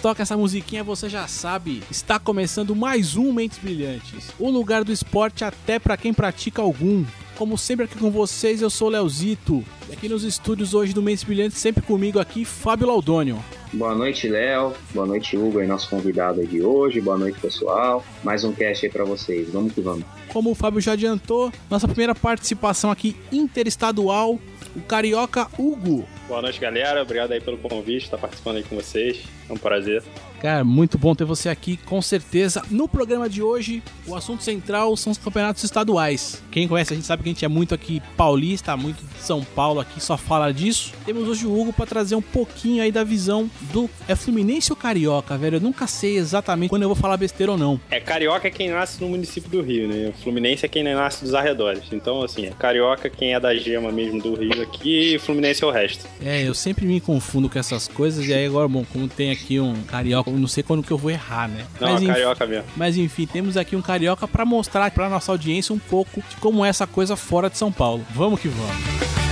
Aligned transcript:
toca 0.00 0.22
essa 0.22 0.36
musiquinha, 0.36 0.82
você 0.82 1.08
já 1.10 1.26
sabe, 1.28 1.82
está 1.90 2.18
começando 2.18 2.74
mais 2.74 3.16
um 3.16 3.32
Mentes 3.32 3.58
Brilhantes. 3.58 4.30
O 4.38 4.50
lugar 4.50 4.82
do 4.82 4.90
esporte 4.90 5.44
até 5.44 5.78
para 5.78 5.96
quem 5.96 6.14
pratica 6.14 6.62
algum. 6.62 7.04
Como 7.36 7.56
sempre 7.58 7.84
aqui 7.84 7.98
com 7.98 8.10
vocês, 8.10 8.62
eu 8.62 8.70
sou 8.70 8.88
o 8.88 8.90
Leozito. 8.90 9.64
E 9.88 9.92
aqui 9.92 10.08
nos 10.08 10.24
estúdios 10.24 10.72
hoje 10.72 10.94
do 10.94 11.02
Mentes 11.02 11.24
Brilhantes, 11.24 11.58
sempre 11.58 11.82
comigo 11.82 12.18
aqui, 12.18 12.46
Fábio 12.46 12.86
Laudônio. 12.86 13.42
Boa 13.72 13.94
noite, 13.94 14.26
Léo. 14.26 14.72
Boa 14.94 15.06
noite, 15.06 15.36
Hugo, 15.36 15.58
aí 15.58 15.66
nosso 15.66 15.88
convidado 15.88 16.46
de 16.46 16.62
hoje. 16.62 17.00
Boa 17.00 17.18
noite, 17.18 17.38
pessoal. 17.38 18.02
Mais 18.24 18.42
um 18.42 18.52
cast 18.52 18.84
aí 18.86 18.92
pra 18.92 19.04
vocês. 19.04 19.50
Vamos 19.50 19.72
que 19.74 19.82
vamos. 19.82 20.04
Como 20.28 20.50
o 20.50 20.54
Fábio 20.54 20.80
já 20.80 20.92
adiantou, 20.92 21.52
nossa 21.68 21.86
primeira 21.86 22.14
participação 22.14 22.90
aqui 22.90 23.16
interestadual, 23.30 24.38
o 24.74 24.80
carioca 24.80 25.46
Hugo. 25.58 26.06
Boa 26.26 26.40
noite, 26.40 26.58
galera. 26.58 27.02
Obrigado 27.02 27.32
aí 27.32 27.40
pelo 27.40 27.58
convite, 27.58 28.04
estar 28.04 28.18
participando 28.18 28.56
aí 28.56 28.62
com 28.62 28.76
vocês. 28.76 29.39
É 29.50 29.52
um 29.52 29.56
prazer. 29.56 30.02
Cara, 30.40 30.64
muito 30.64 30.96
bom 30.96 31.14
ter 31.14 31.24
você 31.24 31.50
aqui, 31.50 31.76
com 31.76 32.00
certeza. 32.00 32.62
No 32.70 32.88
programa 32.88 33.28
de 33.28 33.42
hoje, 33.42 33.82
o 34.06 34.14
assunto 34.14 34.42
central 34.42 34.96
são 34.96 35.10
os 35.10 35.18
campeonatos 35.18 35.62
estaduais. 35.64 36.42
Quem 36.50 36.66
conhece 36.66 36.94
a 36.94 36.96
gente 36.96 37.06
sabe 37.06 37.22
que 37.22 37.28
a 37.28 37.32
gente 37.32 37.44
é 37.44 37.48
muito 37.48 37.74
aqui 37.74 38.00
paulista, 38.16 38.74
muito 38.74 39.04
de 39.04 39.20
São 39.22 39.44
Paulo 39.44 39.80
aqui, 39.80 40.02
só 40.02 40.16
fala 40.16 40.50
disso. 40.50 40.94
Temos 41.04 41.28
hoje 41.28 41.46
o 41.46 41.60
Hugo 41.60 41.74
para 41.74 41.84
trazer 41.84 42.14
um 42.14 42.22
pouquinho 42.22 42.82
aí 42.82 42.90
da 42.90 43.04
visão 43.04 43.50
do. 43.72 43.90
É 44.08 44.16
Fluminense 44.16 44.72
ou 44.72 44.76
Carioca, 44.76 45.36
velho? 45.36 45.56
Eu 45.56 45.60
nunca 45.60 45.86
sei 45.86 46.16
exatamente 46.16 46.70
quando 46.70 46.82
eu 46.84 46.88
vou 46.88 46.96
falar 46.96 47.18
besteira 47.18 47.52
ou 47.52 47.58
não. 47.58 47.78
É, 47.90 48.00
Carioca 48.00 48.48
é 48.48 48.50
quem 48.50 48.70
nasce 48.70 49.00
no 49.00 49.10
município 49.10 49.50
do 49.50 49.60
Rio, 49.60 49.88
né? 49.88 50.12
Fluminense 50.22 50.64
é 50.64 50.68
quem 50.68 50.82
nasce 50.82 51.22
dos 51.22 51.34
arredores. 51.34 51.82
Então, 51.92 52.22
assim, 52.22 52.46
é 52.46 52.50
Carioca 52.50 53.10
quem 53.10 53.34
é 53.34 53.40
da 53.40 53.54
gema 53.54 53.92
mesmo 53.92 54.22
do 54.22 54.34
Rio 54.36 54.62
aqui 54.62 55.16
e 55.16 55.18
Fluminense 55.18 55.62
é 55.62 55.66
o 55.66 55.70
resto. 55.70 56.06
É, 56.24 56.48
eu 56.48 56.54
sempre 56.54 56.86
me 56.86 56.98
confundo 56.98 57.50
com 57.50 57.58
essas 57.58 57.86
coisas 57.86 58.26
e 58.26 58.32
aí 58.32 58.46
agora, 58.46 58.66
bom, 58.66 58.84
como 58.90 59.06
tem 59.06 59.30
aqui 59.30 59.39
um 59.60 59.82
Carioca, 59.82 60.30
eu 60.30 60.38
não 60.38 60.48
sei 60.48 60.62
quando 60.62 60.82
que 60.82 60.90
eu 60.90 60.98
vou 60.98 61.10
errar, 61.10 61.48
né? 61.48 61.64
Não, 61.80 61.88
mas, 61.88 62.00
é 62.00 62.04
enfim, 62.04 62.06
Carioca 62.12 62.46
mesmo. 62.46 62.64
mas 62.76 62.96
enfim, 62.96 63.26
temos 63.26 63.56
aqui 63.56 63.74
um 63.76 63.82
Carioca 63.82 64.28
para 64.28 64.44
mostrar 64.44 64.90
para 64.90 65.08
nossa 65.08 65.32
audiência 65.32 65.74
um 65.74 65.78
pouco 65.78 66.22
de 66.28 66.36
como 66.36 66.64
é 66.64 66.68
essa 66.68 66.86
coisa 66.86 67.16
fora 67.16 67.48
de 67.48 67.56
São 67.56 67.72
Paulo. 67.72 68.04
Vamos 68.14 68.40
que 68.40 68.48
vamos. 68.48 69.29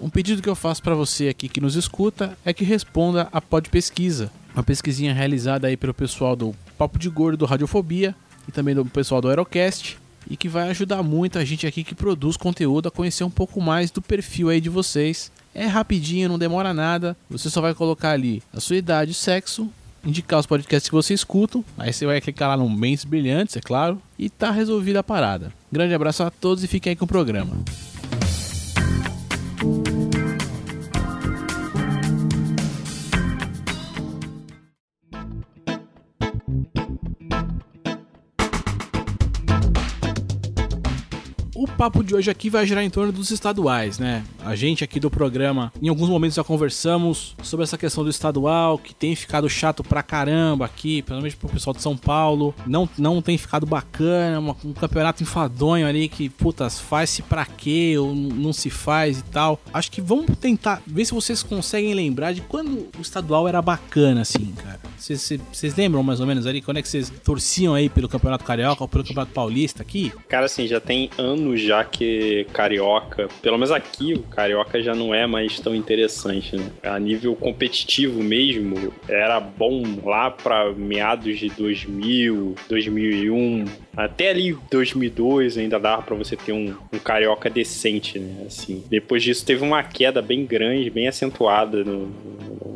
Um 0.00 0.08
pedido 0.08 0.40
que 0.40 0.48
eu 0.48 0.54
faço 0.54 0.82
para 0.82 0.94
você 0.94 1.28
aqui 1.28 1.50
que 1.50 1.60
nos 1.60 1.76
escuta 1.76 2.34
é 2.46 2.54
que 2.54 2.64
responda 2.64 3.28
a 3.30 3.42
Pod 3.42 3.68
Pesquisa, 3.68 4.32
uma 4.54 4.62
pesquisinha 4.62 5.12
realizada 5.12 5.66
aí 5.66 5.76
pelo 5.76 5.92
pessoal 5.92 6.34
do 6.34 6.54
Papo 6.78 6.98
de 6.98 7.10
Gordo 7.10 7.36
do 7.36 7.44
Radiofobia 7.44 8.16
e 8.48 8.50
também 8.50 8.74
do 8.74 8.86
pessoal 8.86 9.20
do 9.20 9.28
Aerocast 9.28 9.98
e 10.30 10.34
que 10.34 10.48
vai 10.48 10.70
ajudar 10.70 11.02
muito 11.02 11.38
a 11.38 11.44
gente 11.44 11.66
aqui 11.66 11.84
que 11.84 11.94
produz 11.94 12.38
conteúdo 12.38 12.88
a 12.88 12.90
conhecer 12.90 13.22
um 13.22 13.30
pouco 13.30 13.60
mais 13.60 13.90
do 13.90 14.00
perfil 14.00 14.48
aí 14.48 14.62
de 14.62 14.70
vocês. 14.70 15.30
É 15.54 15.66
rapidinho, 15.66 16.30
não 16.30 16.38
demora 16.38 16.72
nada. 16.72 17.14
Você 17.28 17.50
só 17.50 17.60
vai 17.60 17.74
colocar 17.74 18.12
ali 18.12 18.42
a 18.50 18.60
sua 18.60 18.76
idade, 18.76 19.12
sexo, 19.12 19.70
indicar 20.04 20.40
os 20.40 20.46
podcasts 20.46 20.88
que 20.88 20.94
você 20.94 21.14
escuta. 21.14 21.60
Aí 21.78 21.92
você 21.92 22.06
vai 22.06 22.20
clicar 22.20 22.48
lá 22.48 22.56
no 22.56 22.68
Mentes 22.68 23.04
Brilhantes, 23.04 23.56
é 23.56 23.60
claro, 23.60 24.00
e 24.18 24.28
tá 24.28 24.50
resolvida 24.50 25.00
a 25.00 25.04
parada. 25.04 25.52
Grande 25.70 25.94
abraço 25.94 26.22
a 26.22 26.30
todos 26.30 26.64
e 26.64 26.68
fiquem 26.68 26.90
aí 26.90 26.96
com 26.96 27.04
o 27.04 27.08
programa. 27.08 27.56
O 41.60 41.66
papo 41.66 42.02
de 42.02 42.14
hoje 42.14 42.30
aqui 42.30 42.48
vai 42.48 42.66
girar 42.66 42.82
em 42.82 42.88
torno 42.88 43.12
dos 43.12 43.30
estaduais, 43.30 43.98
né? 43.98 44.24
A 44.42 44.56
gente 44.56 44.82
aqui 44.82 44.98
do 44.98 45.10
programa, 45.10 45.70
em 45.82 45.90
alguns 45.90 46.08
momentos 46.08 46.34
já 46.36 46.42
conversamos 46.42 47.36
sobre 47.42 47.64
essa 47.64 47.76
questão 47.76 48.02
do 48.02 48.08
estadual, 48.08 48.78
que 48.78 48.94
tem 48.94 49.14
ficado 49.14 49.46
chato 49.46 49.84
pra 49.84 50.02
caramba 50.02 50.64
aqui, 50.64 51.04
menos 51.06 51.34
pro 51.34 51.50
pessoal 51.50 51.74
de 51.76 51.82
São 51.82 51.98
Paulo. 51.98 52.54
Não, 52.66 52.88
não 52.96 53.20
tem 53.20 53.36
ficado 53.36 53.66
bacana, 53.66 54.38
uma- 54.40 54.56
um 54.64 54.72
campeonato 54.72 55.22
enfadonho 55.22 55.86
ali 55.86 56.08
que, 56.08 56.30
putas, 56.30 56.80
faz-se 56.80 57.20
pra 57.20 57.44
quê 57.44 57.94
ou 57.98 58.14
não 58.14 58.54
se 58.54 58.70
faz 58.70 59.18
e 59.18 59.24
tal. 59.24 59.60
Acho 59.70 59.90
que 59.90 60.00
vamos 60.00 60.34
tentar 60.40 60.82
ver 60.86 61.04
se 61.04 61.12
vocês 61.12 61.42
conseguem 61.42 61.92
lembrar 61.92 62.32
de 62.32 62.40
quando 62.40 62.88
o 62.98 63.02
estadual 63.02 63.46
era 63.46 63.60
bacana, 63.60 64.22
assim, 64.22 64.50
cara. 64.56 64.80
Vocês 64.98 65.74
lembram 65.76 66.02
mais 66.02 66.20
ou 66.20 66.26
menos 66.26 66.46
ali? 66.46 66.60
Quando 66.62 66.76
é 66.76 66.82
que 66.82 66.88
vocês 66.88 67.10
torciam 67.24 67.74
aí 67.74 67.88
pelo 67.88 68.08
Campeonato 68.08 68.44
Carioca 68.44 68.82
ou 68.84 68.88
pelo 68.88 69.02
Campeonato 69.02 69.32
Paulista 69.32 69.82
aqui? 69.82 70.12
Cara, 70.28 70.46
assim, 70.46 70.66
já 70.66 70.78
tem 70.80 71.10
anos 71.18 71.49
já 71.56 71.84
que 71.84 72.46
Carioca, 72.52 73.28
pelo 73.42 73.56
menos 73.56 73.70
aqui, 73.70 74.14
o 74.14 74.22
Carioca 74.22 74.82
já 74.82 74.94
não 74.94 75.14
é 75.14 75.26
mais 75.26 75.58
tão 75.60 75.74
interessante, 75.74 76.56
né? 76.56 76.70
A 76.82 76.98
nível 76.98 77.34
competitivo 77.34 78.22
mesmo, 78.22 78.92
era 79.08 79.38
bom 79.40 79.82
lá 80.04 80.30
pra 80.30 80.72
meados 80.72 81.38
de 81.38 81.48
2000, 81.50 82.54
2001, 82.68 83.64
até 83.96 84.30
ali 84.30 84.56
2002 84.70 85.58
ainda 85.58 85.78
dava 85.78 86.02
pra 86.02 86.16
você 86.16 86.36
ter 86.36 86.52
um, 86.52 86.74
um 86.92 86.98
Carioca 86.98 87.48
decente, 87.50 88.18
né? 88.18 88.44
Assim, 88.46 88.84
depois 88.88 89.22
disso 89.22 89.44
teve 89.44 89.62
uma 89.64 89.82
queda 89.82 90.20
bem 90.22 90.44
grande, 90.44 90.90
bem 90.90 91.08
acentuada 91.08 91.84
no, 91.84 92.06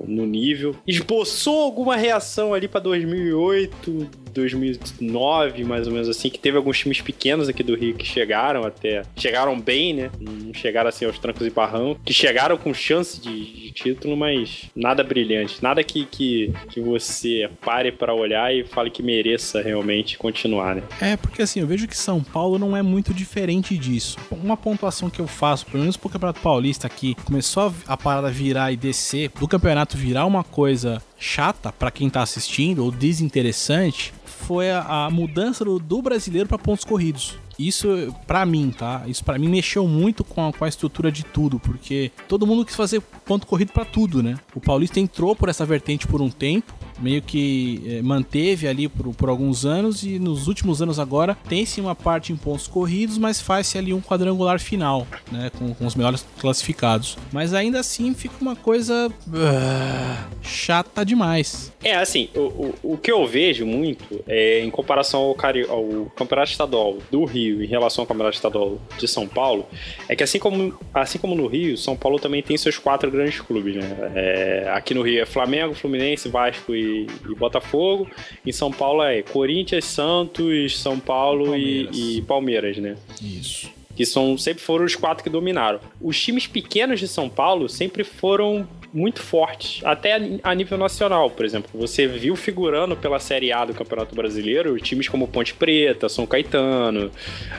no- 0.06 0.24
nível. 0.26 0.74
Esboçou 0.86 1.62
alguma 1.62 1.96
reação 1.96 2.54
ali 2.54 2.66
pra 2.66 2.80
2008, 2.80 4.08
2009, 4.34 5.64
mais 5.64 5.86
ou 5.86 5.92
menos 5.92 6.08
assim, 6.08 6.28
que 6.28 6.38
teve 6.38 6.56
alguns 6.56 6.78
times 6.78 7.00
pequenos 7.00 7.48
aqui 7.48 7.62
do 7.62 7.74
Rio 7.74 7.94
que 7.94 8.06
chegaram 8.06 8.64
até. 8.64 9.02
Chegaram 9.16 9.58
bem, 9.58 9.94
né? 9.94 10.10
Não 10.20 10.52
chegaram 10.52 10.88
assim 10.88 11.04
aos 11.04 11.18
trancos 11.18 11.46
e 11.46 11.50
barrancos. 11.50 12.02
Que 12.04 12.12
chegaram 12.12 12.56
com 12.56 12.74
chance 12.74 13.20
de, 13.20 13.44
de 13.44 13.70
título, 13.70 14.16
mas 14.16 14.64
nada 14.74 15.02
brilhante. 15.02 15.62
Nada 15.62 15.82
que, 15.82 16.04
que, 16.04 16.52
que 16.68 16.80
você 16.80 17.48
pare 17.64 17.92
pra 17.92 18.12
olhar 18.14 18.54
e 18.54 18.64
fale 18.64 18.90
que 18.90 19.02
mereça 19.02 19.62
realmente 19.62 20.18
continuar, 20.18 20.74
né? 20.74 20.82
É, 21.00 21.16
porque 21.16 21.42
assim, 21.42 21.60
eu 21.60 21.66
vejo 21.66 21.86
que 21.86 21.96
São 21.96 22.22
Paulo 22.22 22.58
não 22.58 22.76
é 22.76 22.82
muito 22.82 23.14
diferente 23.14 23.76
disso. 23.78 24.18
Uma 24.30 24.56
pontuação 24.56 25.08
que 25.08 25.20
eu 25.20 25.26
faço, 25.26 25.66
pelo 25.66 25.80
menos 25.80 25.96
pro 25.96 26.10
Campeonato 26.10 26.40
Paulista 26.40 26.86
aqui, 26.86 27.14
começou 27.24 27.72
a 27.86 27.96
parada 27.96 28.30
virar 28.30 28.72
e 28.72 28.76
descer, 28.76 29.30
do 29.38 29.48
campeonato 29.48 29.96
virar 29.96 30.26
uma 30.26 30.42
coisa 30.42 31.02
chata 31.18 31.72
pra 31.72 31.90
quem 31.90 32.10
tá 32.10 32.22
assistindo 32.22 32.84
ou 32.84 32.90
desinteressante, 32.90 34.12
foi 34.46 34.70
a, 34.70 35.06
a 35.06 35.10
mudança 35.10 35.64
do, 35.64 35.78
do 35.78 36.02
brasileiro 36.02 36.48
pra 36.48 36.58
pontos 36.58 36.84
corridos. 36.84 37.38
Isso, 37.58 38.14
pra 38.26 38.44
mim, 38.44 38.70
tá? 38.76 39.02
Isso 39.06 39.24
pra 39.24 39.38
mim 39.38 39.48
mexeu 39.48 39.86
muito 39.86 40.24
com 40.24 40.48
a, 40.48 40.52
com 40.52 40.64
a 40.64 40.68
estrutura 40.68 41.10
de 41.10 41.24
tudo, 41.24 41.58
porque 41.58 42.10
todo 42.28 42.46
mundo 42.46 42.64
quis 42.64 42.74
fazer 42.74 43.00
ponto 43.24 43.46
corrido 43.46 43.72
pra 43.72 43.84
tudo, 43.84 44.22
né? 44.22 44.36
O 44.54 44.60
Paulista 44.60 45.00
entrou 45.00 45.34
por 45.34 45.48
essa 45.48 45.64
vertente 45.64 46.06
por 46.06 46.20
um 46.20 46.30
tempo, 46.30 46.72
meio 46.98 47.22
que 47.22 47.82
eh, 47.86 48.02
manteve 48.02 48.68
ali 48.68 48.88
por, 48.88 49.14
por 49.14 49.28
alguns 49.28 49.64
anos 49.64 50.02
e 50.02 50.18
nos 50.18 50.46
últimos 50.46 50.80
anos 50.80 50.98
agora 50.98 51.36
tem-se 51.48 51.80
uma 51.80 51.94
parte 51.94 52.32
em 52.32 52.36
pontos 52.36 52.66
corridos, 52.66 53.18
mas 53.18 53.40
faz-se 53.40 53.76
ali 53.78 53.92
um 53.92 54.00
quadrangular 54.00 54.60
final, 54.60 55.06
né, 55.30 55.50
com, 55.58 55.74
com 55.74 55.86
os 55.86 55.94
melhores 55.94 56.24
classificados. 56.38 57.16
Mas 57.32 57.52
ainda 57.52 57.80
assim 57.80 58.14
fica 58.14 58.34
uma 58.40 58.56
coisa 58.56 59.12
ah, 59.32 60.28
chata 60.42 61.04
demais. 61.04 61.72
É, 61.82 61.96
assim, 61.96 62.28
o, 62.34 62.40
o, 62.40 62.74
o 62.94 62.98
que 62.98 63.10
eu 63.10 63.26
vejo 63.26 63.66
muito 63.66 64.22
é 64.26 64.60
em 64.60 64.70
comparação 64.70 65.20
ao, 65.20 65.36
ao 65.70 66.06
Campeonato 66.16 66.50
Estadual 66.50 66.98
do 67.10 67.24
Rio 67.24 67.43
em 67.50 67.66
relação 67.66 68.02
ao 68.02 68.06
Campeonato 68.06 68.36
Estadual 68.36 68.78
de 68.98 69.06
São 69.08 69.26
Paulo, 69.26 69.66
é 70.08 70.14
que 70.16 70.22
assim 70.22 70.38
como, 70.38 70.78
assim 70.92 71.18
como 71.18 71.34
no 71.34 71.46
Rio, 71.46 71.76
São 71.76 71.96
Paulo 71.96 72.18
também 72.18 72.42
tem 72.42 72.56
seus 72.56 72.78
quatro 72.78 73.10
grandes 73.10 73.40
clubes, 73.40 73.76
né? 73.76 74.12
É, 74.14 74.70
aqui 74.72 74.94
no 74.94 75.02
Rio 75.02 75.22
é 75.22 75.26
Flamengo, 75.26 75.74
Fluminense, 75.74 76.28
Vasco 76.28 76.74
e, 76.74 77.06
e 77.28 77.34
Botafogo. 77.34 78.08
Em 78.44 78.52
São 78.52 78.70
Paulo 78.72 79.02
é 79.02 79.22
Corinthians, 79.22 79.84
Santos, 79.84 80.80
São 80.80 80.98
Paulo 80.98 81.56
e- 81.56 81.84
Palmeiras. 81.84 81.96
E, 81.98 82.22
Palmeiras, 82.22 82.76
né? 82.78 82.96
Isso. 83.22 83.70
que 83.96 84.04
são 84.04 84.36
sempre 84.36 84.62
foram 84.62 84.84
os 84.84 84.96
quatro 84.96 85.22
que 85.22 85.30
dominaram. 85.30 85.78
Os 86.00 86.20
times 86.20 86.46
pequenos 86.46 86.98
de 87.00 87.06
São 87.06 87.28
Paulo 87.28 87.68
sempre 87.68 88.02
foram 88.04 88.66
muito 88.94 89.20
fortes, 89.20 89.84
até 89.84 90.38
a 90.42 90.54
nível 90.54 90.78
nacional, 90.78 91.28
por 91.28 91.44
exemplo. 91.44 91.68
Você 91.74 92.06
viu 92.06 92.36
figurando 92.36 92.96
pela 92.96 93.18
Série 93.18 93.52
A 93.52 93.64
do 93.64 93.74
Campeonato 93.74 94.14
Brasileiro 94.14 94.78
times 94.78 95.08
como 95.08 95.26
Ponte 95.26 95.52
Preta, 95.52 96.08
São 96.08 96.24
Caetano, 96.24 97.10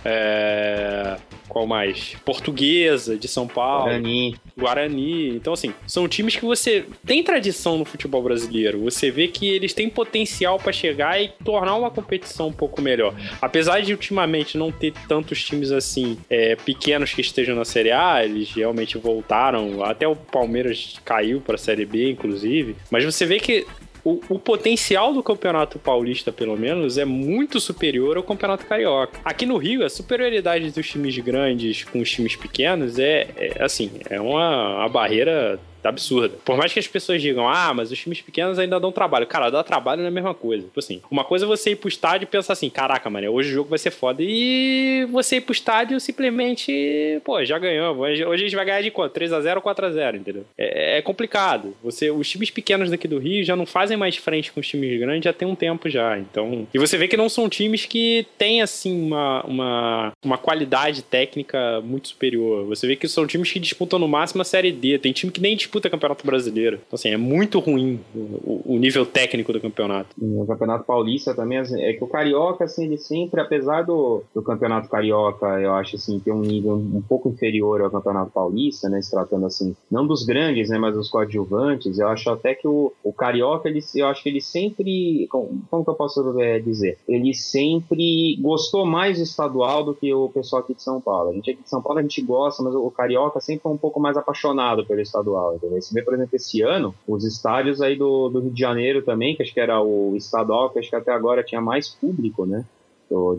é... 0.06 1.18
qual 1.56 1.66
mais? 1.66 2.18
Portuguesa 2.26 3.16
de 3.16 3.30
São 3.30 3.48
Paulo. 3.48 3.86
Guarani. 3.86 4.36
Guarani. 4.58 5.30
Então, 5.38 5.54
assim, 5.54 5.74
são 5.88 6.06
times 6.06 6.36
que 6.36 6.44
você 6.44 6.84
tem 7.06 7.24
tradição 7.24 7.78
no 7.78 7.86
futebol 7.86 8.22
brasileiro. 8.22 8.82
Você 8.82 9.10
vê 9.10 9.30
que 9.30 9.48
eles 9.48 9.74
têm 9.74 9.90
potencial 9.90 10.60
para 10.60 10.74
chegar 10.74 11.18
e 11.24 11.30
tornar 11.46 11.76
uma 11.76 11.90
competição 11.90 12.50
um 12.50 12.52
pouco 12.52 12.82
melhor. 12.82 13.16
Apesar 13.42 13.80
de 13.80 13.94
ultimamente 13.94 14.58
não 14.58 14.70
ter 14.70 14.94
tantos 15.08 15.42
times 15.42 15.72
assim 15.72 16.18
é, 16.30 16.58
pequenos 16.58 17.14
que 17.14 17.22
estejam 17.22 17.56
na 17.56 17.64
Série 17.64 17.92
A, 17.94 18.26
eles 18.26 18.52
realmente 18.52 18.98
voltaram. 18.98 19.82
Até 19.82 20.06
o 20.06 20.14
Palmeiras 20.14 21.00
caiu 21.06 21.40
para 21.40 21.56
a 21.56 21.58
Série 21.58 21.86
B, 21.86 22.12
inclusive. 22.12 22.76
Mas 22.92 23.06
você 23.06 23.26
vê 23.26 23.40
que 23.40 23.66
o, 24.06 24.22
o, 24.30 24.40
potencial 24.40 25.12
do 25.14 25.24
Campeonato 25.24 25.80
Paulista, 25.80 26.32
pelo 26.32 26.56
menos, 26.56 27.00
é 27.00 27.04
muito 27.04 27.60
superior 27.60 28.18
ao 28.18 28.24
Campeonato 28.24 28.66
Carioca. 28.68 29.20
Aqui 29.26 29.48
no 29.48 29.58
Rio, 29.58 29.84
a 29.84 29.90
superioridade 29.90 30.70
dos 30.70 30.88
times 30.88 31.18
grandes 31.18 31.84
com 31.84 32.00
os 32.00 32.12
times 32.12 32.36
pequenos 32.36 33.00
é, 33.00 33.28
é 33.36 33.64
assim, 33.64 33.92
é 34.08 34.22
uma, 34.22 34.76
uma 34.78 34.90
barreira 34.90 35.60
absurda. 35.90 36.38
Por 36.44 36.58
mais 36.58 36.74
que 36.74 36.80
as 36.80 36.88
pessoas 36.88 37.22
digam, 37.22 37.48
ah, 37.48 37.74
mas 37.74 37.92
os 37.92 38.00
times 38.00 38.22
pequenos 38.22 38.60
ainda 38.60 38.80
dão 38.80 38.92
trabalho. 38.92 39.28
Cara, 39.28 39.50
dá 39.50 39.64
trabalho 39.64 40.00
não 40.00 40.06
é 40.06 40.10
a 40.10 40.12
mesma 40.12 40.34
coisa. 40.34 40.64
Tipo 40.64 40.80
assim, 40.80 41.02
uma 41.10 41.24
coisa 41.24 41.46
é 41.46 41.48
você 41.48 41.72
ir 41.72 41.76
pro 41.76 41.90
estádio 41.90 42.26
e 42.26 42.28
pensar 42.28 42.54
assim, 42.54 42.70
caraca, 42.70 43.10
mano, 43.10 43.30
hoje 43.32 43.50
o 43.50 43.54
jogo 43.54 43.70
vai 43.70 43.80
ser 43.80 43.92
foda. 43.92 44.22
E 44.22 45.08
você 45.12 45.38
ir 45.38 45.42
pro 45.42 45.54
estádio 45.54 46.00
simplesmente, 46.00 47.22
pô, 47.24 47.44
já 47.44 47.58
ganhamos. 47.58 48.02
Hoje, 48.02 48.26
hoje 48.26 48.44
a 48.44 48.48
gente 48.48 48.56
vai 48.56 48.66
ganhar 48.66 48.82
de 48.82 48.92
quanto? 48.92 49.20
3x0 49.20 49.56
ou 49.56 49.62
4x0, 49.62 50.16
entendeu? 50.16 50.46
É, 50.58 50.98
é, 50.98 51.02
complicado. 51.02 51.76
Você, 51.84 52.10
os 52.12 52.30
times 52.30 52.50
pequenos 52.50 52.90
daqui 52.90 53.08
do 53.08 53.20
Rio 53.20 53.44
já 53.44 53.56
não 53.56 53.66
fazem 53.66 53.98
mais 53.98 54.16
frente 54.16 54.52
com 54.52 54.60
os 54.60 54.68
times 54.68 55.00
grandes 55.00 55.26
já 55.26 55.34
tem 55.34 55.48
um 55.48 55.56
tempo 55.56 55.90
já. 55.90 56.18
Então. 56.18 56.68
E 56.74 56.80
você 56.80 56.98
vê 56.98 57.08
que 57.08 57.18
não 57.18 57.30
são 57.30 57.50
times 57.50 57.86
que 57.86 58.26
têm, 58.38 58.62
assim, 58.62 59.06
uma, 59.08 59.44
uma, 59.44 60.14
uma 60.24 60.38
qualidade 60.38 61.02
técnica 61.02 61.82
muito 61.82 62.10
superior. 62.10 62.66
Você 62.66 62.88
vê 62.88 62.96
que 62.96 63.08
são 63.08 63.28
times 63.28 63.52
que 63.52 63.60
disputam 63.60 64.00
no 64.00 64.08
máximo 64.08 64.42
a 64.42 64.46
Série 64.46 64.72
D. 64.72 64.98
Tem 65.00 65.12
time 65.12 65.32
que 65.32 65.42
nem 65.42 65.56
disputa 65.56 65.75
disputa 65.76 65.90
Campeonato 65.90 66.26
Brasileiro. 66.26 66.80
Então, 66.88 66.96
assim, 66.96 67.10
é 67.10 67.18
muito 67.18 67.60
ruim 67.60 68.00
o, 68.16 68.76
o 68.76 68.78
nível 68.78 69.06
técnico 69.06 69.52
do 69.52 69.60
campeonato. 69.60 70.16
O 70.20 70.46
Campeonato 70.46 70.86
Paulista 70.86 71.34
também, 71.34 71.58
assim, 71.58 71.82
é 71.82 71.94
que 71.94 72.04
o 72.04 72.08
Carioca, 72.08 72.64
assim, 72.64 72.86
ele 72.86 72.98
sempre, 72.98 73.42
apesar 73.42 73.84
do, 73.84 74.24
do 74.34 74.42
Campeonato 74.42 74.90
Carioca, 74.90 75.46
eu 75.60 75.74
acho, 75.74 75.98
assim, 75.98 76.20
ter 76.20 76.32
um 76.32 76.42
nível 76.42 76.76
um 76.76 77.02
pouco 77.02 77.30
inferior 77.30 77.82
ao 77.82 77.92
Campeonato 77.92 78.32
Paulista, 78.32 78.90
né, 78.90 79.02
se 79.02 79.12
tratando, 79.12 79.46
assim, 79.46 79.76
não 79.92 80.08
dos 80.08 80.26
grandes, 80.26 80.70
né, 80.70 80.78
mas 80.78 80.96
dos 80.96 81.10
coadjuvantes, 81.10 82.00
eu 82.00 82.08
acho 82.08 82.30
até 82.30 82.56
que 82.56 82.68
o, 82.68 82.94
o 83.04 83.14
Carioca, 83.14 83.68
ele, 83.68 83.80
eu 83.96 84.08
acho 84.08 84.24
que 84.24 84.30
ele 84.30 84.42
sempre, 84.42 85.28
como, 85.30 85.62
como 85.70 85.84
que 85.84 85.90
eu 85.90 85.96
posso 85.96 86.40
é, 86.40 86.60
dizer? 86.60 86.98
Ele 87.08 87.34
sempre 87.34 88.38
gostou 88.42 88.86
mais 88.86 89.18
do 89.18 89.24
estadual 89.24 89.84
do 89.84 89.94
que 89.94 90.14
o 90.14 90.30
pessoal 90.30 90.62
aqui 90.62 90.74
de 90.74 90.82
São 90.82 91.02
Paulo. 91.02 91.30
A 91.30 91.34
gente 91.34 91.52
aqui 91.52 91.64
de 91.64 91.70
São 91.70 91.82
Paulo, 91.82 92.00
a 92.00 92.02
gente 92.02 92.22
gosta, 92.22 92.64
mas 92.64 92.74
o 92.74 92.90
Carioca 92.92 93.40
sempre 93.40 93.64
foi 93.64 93.72
um 93.72 93.78
pouco 93.78 94.00
mais 94.00 94.18
apaixonado 94.18 94.86
pelo 94.86 95.02
estadual, 95.02 95.56
entendeu? 95.66 95.82
Você 95.82 95.94
vê, 95.94 96.02
por 96.02 96.14
exemplo, 96.14 96.36
esse 96.36 96.62
ano, 96.62 96.96
os 97.08 97.26
estádios 97.26 97.82
aí 97.82 97.96
do, 97.96 98.30
do 98.30 98.40
Rio 98.40 98.52
de 98.52 98.60
Janeiro 98.60 99.02
também, 99.04 99.36
que 99.36 99.44
acho 99.44 99.54
que 99.54 99.60
era 99.60 99.82
o 99.82 100.16
estadual, 100.16 100.70
que 100.70 100.80
acho 100.80 100.90
que 100.90 100.96
até 100.96 101.12
agora 101.12 101.44
tinha 101.44 101.62
mais 101.62 101.90
público, 101.90 102.46
né? 102.46 102.66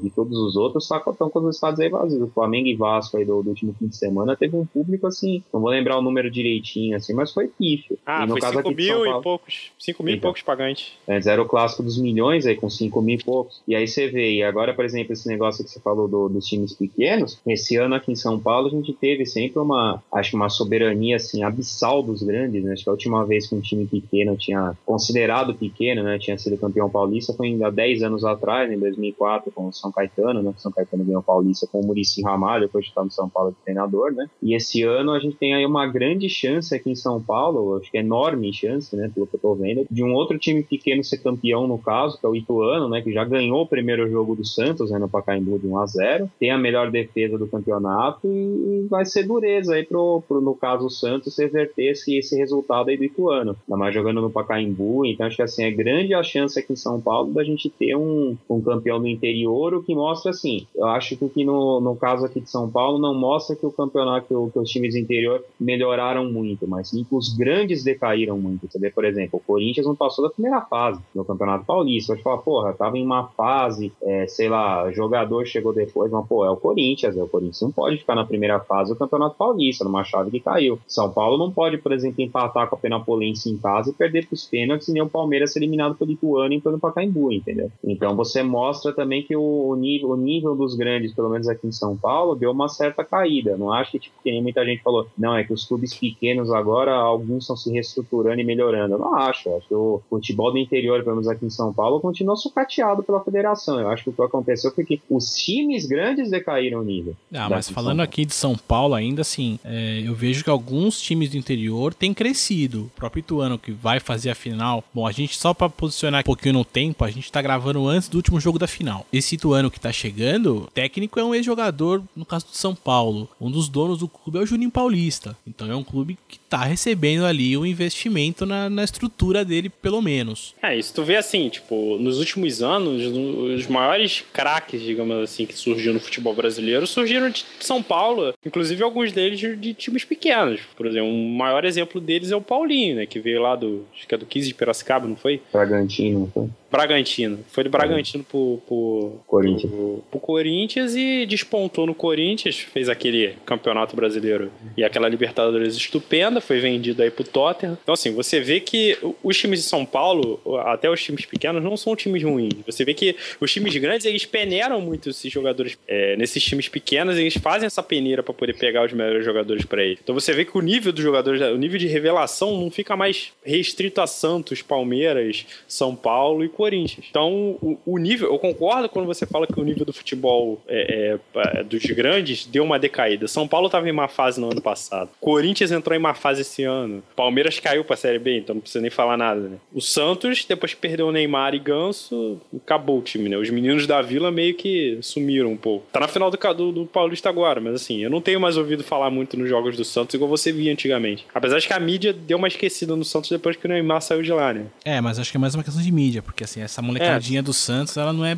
De 0.00 0.10
todos 0.10 0.36
os 0.38 0.56
outros, 0.56 0.86
só 0.86 0.98
estão 0.98 1.30
com 1.30 1.40
os 1.40 1.56
estados 1.56 1.80
aí 1.80 1.88
vazios. 1.88 2.22
O 2.22 2.28
Flamengo 2.28 2.68
e 2.68 2.74
Vasco 2.74 3.16
aí 3.16 3.24
do, 3.24 3.42
do, 3.42 3.50
último 3.50 3.74
fim 3.78 3.86
de 3.86 3.96
semana 3.96 4.36
teve 4.36 4.56
um 4.56 4.66
público 4.66 5.06
assim, 5.06 5.42
não 5.52 5.60
vou 5.60 5.70
lembrar 5.70 5.98
o 5.98 6.02
número 6.02 6.30
direitinho 6.30 6.96
assim, 6.96 7.14
mas 7.14 7.32
foi 7.32 7.48
pífio. 7.48 7.98
Ah, 8.04 8.24
e 8.24 8.26
no 8.26 8.32
foi 8.32 8.40
caso 8.40 8.56
5 8.58 8.70
mil 8.70 8.94
Paulo, 8.94 9.18
e 9.18 9.22
poucos, 9.22 9.72
5 9.78 10.02
mil 10.02 10.14
então, 10.14 10.18
e 10.18 10.22
poucos 10.22 10.42
pagantes. 10.42 10.92
É, 11.06 11.16
era 11.26 11.42
o 11.42 11.46
clássico 11.46 11.82
dos 11.82 11.98
milhões 11.98 12.46
aí 12.46 12.54
com 12.54 12.70
5 12.70 13.02
mil 13.02 13.18
e 13.18 13.22
poucos. 13.22 13.62
E 13.66 13.74
aí 13.74 13.86
você 13.86 14.08
vê, 14.08 14.34
e 14.34 14.42
agora, 14.42 14.74
por 14.74 14.84
exemplo, 14.84 15.12
esse 15.12 15.28
negócio 15.28 15.64
que 15.64 15.70
você 15.70 15.80
falou 15.80 16.06
do, 16.08 16.28
dos 16.28 16.46
times 16.46 16.72
pequenos, 16.72 17.40
esse 17.46 17.76
ano 17.76 17.94
aqui 17.94 18.12
em 18.12 18.16
São 18.16 18.38
Paulo 18.38 18.68
a 18.68 18.70
gente 18.70 18.92
teve 18.92 19.26
sempre 19.26 19.58
uma, 19.58 20.02
acho 20.12 20.36
uma 20.36 20.48
soberania 20.48 21.16
assim, 21.16 21.42
abissal 21.42 22.02
dos 22.02 22.22
grandes, 22.22 22.62
né? 22.62 22.72
Acho 22.72 22.84
que 22.84 22.90
a 22.90 22.92
última 22.92 23.24
vez 23.24 23.46
que 23.46 23.54
um 23.54 23.60
time 23.60 23.86
pequeno 23.86 24.36
tinha, 24.36 24.76
considerado 24.84 25.54
pequeno, 25.54 26.02
né, 26.02 26.18
tinha 26.18 26.38
sido 26.38 26.58
campeão 26.58 26.88
paulista 26.88 27.32
foi 27.32 27.48
ainda 27.48 27.70
10 27.70 28.02
anos 28.02 28.24
atrás, 28.24 28.70
em 28.70 28.78
2004, 28.78 29.52
com 29.56 29.68
o 29.68 29.72
São 29.72 29.90
Caetano, 29.90 30.42
né? 30.42 30.52
São 30.58 30.70
Caetano 30.70 31.02
ganhou 31.02 31.22
Paulista 31.22 31.66
com 31.66 31.80
o 31.80 31.86
Murici 31.86 32.22
Ramalho, 32.22 32.66
depois 32.66 32.84
de 32.84 32.90
estar 32.90 33.02
no 33.02 33.10
São 33.10 33.28
Paulo 33.28 33.52
de 33.52 33.56
treinador, 33.64 34.12
né? 34.12 34.28
E 34.42 34.54
esse 34.54 34.82
ano 34.82 35.12
a 35.12 35.18
gente 35.18 35.36
tem 35.36 35.54
aí 35.54 35.64
uma 35.64 35.86
grande 35.86 36.28
chance 36.28 36.74
aqui 36.74 36.90
em 36.90 36.94
São 36.94 37.20
Paulo, 37.20 37.78
acho 37.78 37.90
que 37.90 37.96
é 37.96 38.00
enorme 38.00 38.52
chance, 38.52 38.94
né? 38.94 39.10
Pelo 39.12 39.26
que 39.26 39.36
eu 39.36 39.40
tô 39.40 39.54
vendo, 39.54 39.86
de 39.90 40.04
um 40.04 40.12
outro 40.12 40.38
time 40.38 40.62
pequeno 40.62 41.02
ser 41.02 41.18
campeão, 41.18 41.66
no 41.66 41.78
caso, 41.78 42.18
que 42.20 42.26
é 42.26 42.28
o 42.28 42.36
Ituano, 42.36 42.88
né? 42.88 43.00
Que 43.00 43.12
já 43.12 43.24
ganhou 43.24 43.62
o 43.62 43.66
primeiro 43.66 44.08
jogo 44.10 44.36
do 44.36 44.44
Santos, 44.44 44.90
né? 44.90 44.98
No 44.98 45.08
Pacaembu 45.08 45.58
de 45.58 45.66
1 45.66 45.78
a 45.78 45.86
0 45.86 46.30
tem 46.38 46.50
a 46.50 46.58
melhor 46.58 46.90
defesa 46.90 47.38
do 47.38 47.46
campeonato 47.46 48.26
e 48.26 48.86
vai 48.90 49.06
ser 49.06 49.24
dureza 49.24 49.74
aí 49.74 49.84
pro, 49.84 50.22
pro 50.28 50.40
no 50.40 50.54
caso, 50.54 50.86
o 50.86 50.90
Santos 50.90 51.38
reverter 51.38 51.92
esse, 51.92 52.16
esse 52.18 52.36
resultado 52.36 52.90
aí 52.90 52.96
do 52.96 53.04
Ituano. 53.04 53.56
Ainda 53.66 53.78
mais 53.78 53.94
jogando 53.94 54.20
no 54.20 54.30
Pacaembu, 54.30 55.06
então 55.06 55.26
acho 55.26 55.36
que 55.36 55.42
assim, 55.42 55.64
é 55.64 55.70
grande 55.70 56.14
a 56.14 56.22
chance 56.22 56.58
aqui 56.58 56.72
em 56.72 56.76
São 56.76 57.00
Paulo 57.00 57.32
da 57.32 57.44
gente 57.44 57.70
ter 57.70 57.96
um, 57.96 58.36
um 58.48 58.60
campeão 58.60 59.00
do 59.00 59.08
interior, 59.08 59.45
o 59.46 59.82
que 59.82 59.94
mostra 59.94 60.30
assim, 60.30 60.66
eu 60.74 60.86
acho 60.86 61.16
que 61.16 61.44
no, 61.44 61.80
no 61.80 61.96
caso 61.96 62.24
aqui 62.24 62.40
de 62.40 62.50
São 62.50 62.70
Paulo 62.70 62.98
não 62.98 63.14
mostra 63.14 63.56
que 63.56 63.66
o 63.66 63.72
campeonato, 63.72 64.26
que, 64.26 64.52
que 64.52 64.58
os 64.58 64.70
times 64.70 64.94
do 64.94 65.00
interior 65.00 65.44
melhoraram 65.58 66.30
muito, 66.30 66.66
mas 66.66 66.88
sim 66.88 67.04
que 67.04 67.14
os 67.14 67.34
grandes 67.34 67.82
decaíram 67.82 68.38
muito. 68.38 68.66
Você 68.68 68.78
vê, 68.78 68.90
por 68.90 69.04
exemplo, 69.04 69.38
o 69.38 69.46
Corinthians 69.46 69.86
não 69.86 69.94
passou 69.94 70.24
da 70.24 70.30
primeira 70.30 70.60
fase 70.62 71.00
no 71.14 71.24
Campeonato 71.24 71.64
Paulista. 71.64 72.14
Você 72.14 72.22
fala, 72.22 72.38
porra, 72.38 72.72
tava 72.72 72.98
em 72.98 73.04
uma 73.04 73.28
fase, 73.28 73.92
é, 74.02 74.26
sei 74.26 74.48
lá, 74.48 74.90
jogador 74.92 75.46
chegou 75.46 75.72
depois, 75.72 76.10
mas 76.10 76.26
pô, 76.26 76.44
é 76.44 76.50
o 76.50 76.56
Corinthians, 76.56 77.16
é 77.16 77.22
o 77.22 77.28
Corinthians 77.28 77.62
não 77.62 77.70
pode 77.70 77.98
ficar 77.98 78.14
na 78.14 78.24
primeira 78.24 78.60
fase 78.60 78.92
do 78.92 78.98
Campeonato 78.98 79.36
Paulista, 79.36 79.84
numa 79.84 80.04
chave 80.04 80.30
que 80.30 80.40
caiu. 80.40 80.78
São 80.86 81.10
Paulo 81.10 81.38
não 81.38 81.50
pode, 81.50 81.78
por 81.78 81.92
exemplo, 81.92 82.22
empatar 82.22 82.68
com 82.68 82.76
a 82.76 82.78
Penapolense 82.78 83.50
em 83.50 83.56
casa 83.56 83.90
e 83.90 83.92
perder 83.92 84.26
pros 84.26 84.44
pênaltis 84.44 84.88
e 84.88 84.92
nem 84.92 85.02
o 85.02 85.08
Palmeiras 85.08 85.52
ser 85.52 85.60
eliminado 85.60 85.94
pelo 85.94 86.10
Ituano 86.10 86.54
e 86.54 86.60
pelo 86.60 86.78
Pacaembu, 86.78 87.32
entendeu? 87.32 87.70
Então 87.84 88.16
você 88.16 88.42
mostra 88.42 88.92
também 88.92 89.22
que 89.22 89.35
o 89.36 89.66
o 89.66 89.76
nível, 89.76 90.10
o 90.10 90.16
nível 90.16 90.54
dos 90.54 90.74
grandes, 90.74 91.12
pelo 91.12 91.28
menos 91.28 91.48
aqui 91.48 91.66
em 91.66 91.72
São 91.72 91.96
Paulo, 91.96 92.34
deu 92.34 92.50
uma 92.50 92.68
certa 92.68 93.04
caída. 93.04 93.56
Não 93.56 93.72
acho 93.72 93.92
que, 93.92 93.98
tipo, 93.98 94.16
que 94.22 94.30
nem 94.30 94.42
muita 94.42 94.64
gente 94.64 94.82
falou, 94.82 95.06
não, 95.16 95.36
é 95.36 95.44
que 95.44 95.52
os 95.52 95.64
clubes 95.64 95.94
pequenos 95.94 96.50
agora, 96.50 96.94
alguns 96.94 97.44
estão 97.44 97.56
se 97.56 97.70
reestruturando 97.70 98.40
e 98.40 98.44
melhorando. 98.44 98.94
Eu 98.94 98.98
não 98.98 99.14
acho. 99.14 99.48
Eu 99.48 99.56
acho 99.56 99.68
que 99.68 99.74
o 99.74 100.00
futebol 100.08 100.52
do 100.52 100.58
interior, 100.58 101.02
pelo 101.02 101.16
menos 101.16 101.28
aqui 101.28 101.44
em 101.44 101.50
São 101.50 101.72
Paulo, 101.72 102.00
continua 102.00 102.36
sucateado 102.36 103.02
pela 103.02 103.22
federação. 103.22 103.80
Eu 103.80 103.88
acho 103.88 104.04
que 104.04 104.10
o 104.10 104.12
que 104.12 104.22
aconteceu 104.22 104.72
foi 104.72 104.84
que 104.84 105.00
os 105.10 105.34
times 105.34 105.86
grandes 105.86 106.30
decaíram 106.30 106.80
o 106.80 106.84
nível. 106.84 107.14
Ah, 107.32 107.48
mas 107.48 107.68
falando 107.68 108.00
aqui 108.00 108.24
de 108.24 108.34
São 108.34 108.56
Paulo, 108.56 108.94
ainda 108.94 109.22
assim, 109.22 109.58
é, 109.64 110.02
eu 110.04 110.14
vejo 110.14 110.44
que 110.44 110.50
alguns 110.50 111.00
times 111.00 111.30
do 111.30 111.36
interior 111.36 111.92
têm 111.92 112.14
crescido. 112.14 112.84
O 112.84 112.90
próprio 112.96 113.20
Ituano, 113.20 113.58
que 113.58 113.72
vai 113.72 114.00
fazer 114.00 114.30
a 114.30 114.34
final. 114.34 114.84
Bom, 114.94 115.06
a 115.06 115.12
gente, 115.12 115.36
só 115.36 115.52
para 115.52 115.68
posicionar 115.68 116.20
um 116.20 116.24
pouquinho 116.24 116.54
no 116.54 116.64
tempo, 116.64 117.04
a 117.04 117.10
gente 117.10 117.30
tá 117.30 117.42
gravando 117.42 117.86
antes 117.88 118.08
do 118.08 118.16
último 118.16 118.40
jogo 118.40 118.58
da 118.58 118.66
final. 118.66 119.06
Esse 119.12 119.25
Ituano 119.34 119.56
ano 119.56 119.70
que 119.70 119.80
tá 119.80 119.90
chegando, 119.90 120.64
o 120.64 120.70
técnico 120.70 121.18
é 121.18 121.24
um 121.24 121.34
ex-jogador, 121.34 122.02
no 122.14 122.24
caso 122.24 122.46
do 122.46 122.56
São 122.56 122.74
Paulo. 122.74 123.28
Um 123.40 123.50
dos 123.50 123.68
donos 123.68 123.98
do 123.98 124.08
clube 124.08 124.38
é 124.38 124.42
o 124.42 124.46
Juninho 124.46 124.70
Paulista. 124.70 125.36
Então 125.46 125.70
é 125.70 125.74
um 125.74 125.82
clube 125.82 126.18
que 126.28 126.38
tá 126.38 126.64
recebendo 126.64 127.24
ali 127.24 127.56
um 127.56 127.66
investimento 127.66 128.46
na, 128.46 128.70
na 128.70 128.84
estrutura 128.84 129.44
dele, 129.44 129.68
pelo 129.68 130.00
menos. 130.00 130.54
É, 130.62 130.76
isso 130.76 130.94
tu 130.94 131.02
vê 131.02 131.16
assim, 131.16 131.48
tipo, 131.48 131.96
nos 131.98 132.18
últimos 132.18 132.62
anos, 132.62 133.02
os 133.04 133.66
maiores 133.66 134.22
craques, 134.32 134.80
digamos 134.80 135.16
assim, 135.16 135.46
que 135.46 135.54
surgiram 135.54 135.94
no 135.94 136.00
futebol 136.00 136.34
brasileiro 136.34 136.86
surgiram 136.86 137.30
de 137.30 137.44
São 137.60 137.82
Paulo, 137.82 138.34
inclusive 138.44 138.82
alguns 138.82 139.12
deles 139.12 139.38
de, 139.38 139.56
de 139.56 139.74
times 139.74 140.04
pequenos. 140.04 140.60
Por 140.76 140.86
exemplo, 140.86 141.08
o 141.08 141.28
maior 141.36 141.64
exemplo 141.64 142.00
deles 142.00 142.30
é 142.30 142.36
o 142.36 142.40
Paulinho, 142.40 142.96
né, 142.96 143.06
que 143.06 143.18
veio 143.18 143.42
lá 143.42 143.56
do, 143.56 143.84
acho 143.94 144.06
que 144.06 144.14
é 144.14 144.18
do 144.18 144.26
15 144.26 144.48
de 144.48 144.54
Piracicaba, 144.54 145.08
não 145.08 145.16
foi? 145.16 145.40
Bragantino, 145.52 146.20
não 146.20 146.30
foi? 146.30 146.50
Bragantino. 146.76 147.38
Foi 147.48 147.64
do 147.64 147.70
Bragantino 147.70 148.22
pro, 148.22 148.60
pro, 148.66 149.12
Corinthians. 149.26 149.72
Pro, 149.72 150.04
pro, 150.10 150.20
Corinthians 150.20 150.94
e 150.94 151.24
despontou 151.26 151.86
no 151.86 151.94
Corinthians, 151.94 152.58
fez 152.58 152.88
aquele 152.88 153.34
campeonato 153.46 153.96
brasileiro 153.96 154.52
e 154.76 154.84
aquela 154.84 155.08
Libertadores 155.08 155.74
estupenda, 155.74 156.40
foi 156.40 156.60
vendido 156.60 157.02
aí 157.02 157.10
pro 157.10 157.24
Tottenham. 157.24 157.78
Então, 157.82 157.94
assim, 157.94 158.12
você 158.12 158.40
vê 158.40 158.60
que 158.60 158.98
os 159.22 159.36
times 159.36 159.60
de 159.60 159.66
São 159.66 159.86
Paulo, 159.86 160.40
até 160.66 160.90
os 160.90 161.02
times 161.02 161.24
pequenos, 161.24 161.64
não 161.64 161.76
são 161.76 161.96
times 161.96 162.22
ruins. 162.22 162.54
Você 162.66 162.84
vê 162.84 162.92
que 162.92 163.16
os 163.40 163.50
times 163.50 163.74
grandes, 163.76 164.04
eles 164.04 164.26
peneiram 164.26 164.80
muito 164.80 165.10
esses 165.10 165.32
jogadores 165.32 165.78
é, 165.88 166.16
nesses 166.16 166.42
times 166.44 166.68
pequenos, 166.68 167.16
eles 167.16 167.34
fazem 167.38 167.66
essa 167.66 167.82
peneira 167.82 168.22
para 168.22 168.34
poder 168.34 168.54
pegar 168.54 168.84
os 168.84 168.92
melhores 168.92 169.24
jogadores 169.24 169.64
para 169.64 169.82
eles. 169.82 169.98
Então 170.02 170.14
você 170.14 170.32
vê 170.32 170.44
que 170.44 170.56
o 170.58 170.60
nível 170.60 170.92
dos 170.92 171.02
jogadores, 171.02 171.40
o 171.40 171.56
nível 171.56 171.78
de 171.78 171.86
revelação 171.86 172.60
não 172.60 172.70
fica 172.70 172.96
mais 172.96 173.32
restrito 173.44 174.00
a 174.00 174.06
Santos, 174.06 174.60
Palmeiras, 174.60 175.46
São 175.66 175.96
Paulo 175.96 176.44
e 176.44 176.48
Corinthians 176.48 176.65
Corinthians. 176.66 177.06
Então, 177.08 177.30
o, 177.62 177.78
o, 177.86 177.98
nível, 177.98 178.32
eu 178.32 178.38
concordo 178.38 178.88
quando 178.88 179.06
você 179.06 179.24
fala 179.24 179.46
que 179.46 179.58
o 179.58 179.62
nível 179.62 179.86
do 179.86 179.92
futebol 179.92 180.60
é, 180.66 181.16
é, 181.36 181.62
dos 181.62 181.84
grandes 181.84 182.44
deu 182.44 182.64
uma 182.64 182.78
decaída. 182.78 183.28
São 183.28 183.46
Paulo 183.46 183.66
estava 183.66 183.88
em 183.88 183.92
má 183.92 184.08
fase 184.08 184.40
no 184.40 184.50
ano 184.50 184.60
passado. 184.60 185.10
Corinthians 185.20 185.70
entrou 185.70 185.96
em 185.96 186.00
má 186.00 186.12
fase 186.12 186.42
esse 186.42 186.64
ano. 186.64 187.02
Palmeiras 187.14 187.60
caiu 187.60 187.84
para 187.84 187.94
a 187.94 187.96
Série 187.96 188.18
B, 188.18 188.38
então 188.38 188.54
não 188.54 188.60
precisa 188.60 188.82
nem 188.82 188.90
falar 188.90 189.16
nada, 189.16 189.40
né? 189.40 189.56
O 189.72 189.80
Santos, 189.80 190.44
depois 190.44 190.74
que 190.74 190.80
perdeu 190.80 191.06
o 191.06 191.12
Neymar 191.12 191.54
e 191.54 191.60
Ganso, 191.60 192.40
acabou 192.56 192.98
o 192.98 193.02
time, 193.02 193.28
né? 193.28 193.36
Os 193.36 193.48
meninos 193.48 193.86
da 193.86 194.02
Vila 194.02 194.32
meio 194.32 194.54
que 194.54 194.98
sumiram 195.02 195.52
um 195.52 195.56
pouco. 195.56 195.86
Tá 195.92 196.00
na 196.00 196.08
final 196.08 196.30
do, 196.30 196.36
do, 196.54 196.72
do 196.72 196.86
Paulista 196.86 197.28
agora, 197.28 197.60
mas 197.60 197.74
assim, 197.74 198.02
eu 198.02 198.10
não 198.10 198.20
tenho 198.20 198.40
mais 198.40 198.56
ouvido 198.56 198.82
falar 198.82 199.10
muito 199.10 199.36
nos 199.36 199.48
jogos 199.48 199.76
do 199.76 199.84
Santos 199.84 200.14
igual 200.14 200.28
você 200.28 200.50
via 200.50 200.72
antigamente. 200.72 201.26
Apesar 201.32 201.58
de 201.58 201.66
que 201.66 201.72
a 201.72 201.78
mídia 201.80 202.12
deu 202.12 202.38
uma 202.38 202.48
esquecida 202.48 202.96
no 202.96 203.04
Santos 203.04 203.30
depois 203.30 203.56
que 203.56 203.66
o 203.66 203.68
Neymar 203.68 204.02
saiu 204.02 204.22
de 204.22 204.32
lá, 204.32 204.52
né? 204.52 204.66
É, 204.84 205.00
mas 205.00 205.18
acho 205.18 205.30
que 205.30 205.36
é 205.36 205.40
mais 205.40 205.54
uma 205.54 205.62
questão 205.62 205.82
de 205.82 205.92
mídia, 205.92 206.22
porque 206.22 206.42
assim, 206.46 206.60
essa 206.60 206.80
molecadinha 206.80 207.40
é. 207.40 207.42
do 207.42 207.52
Santos, 207.52 207.96
ela 207.96 208.12
não 208.12 208.24
é, 208.24 208.36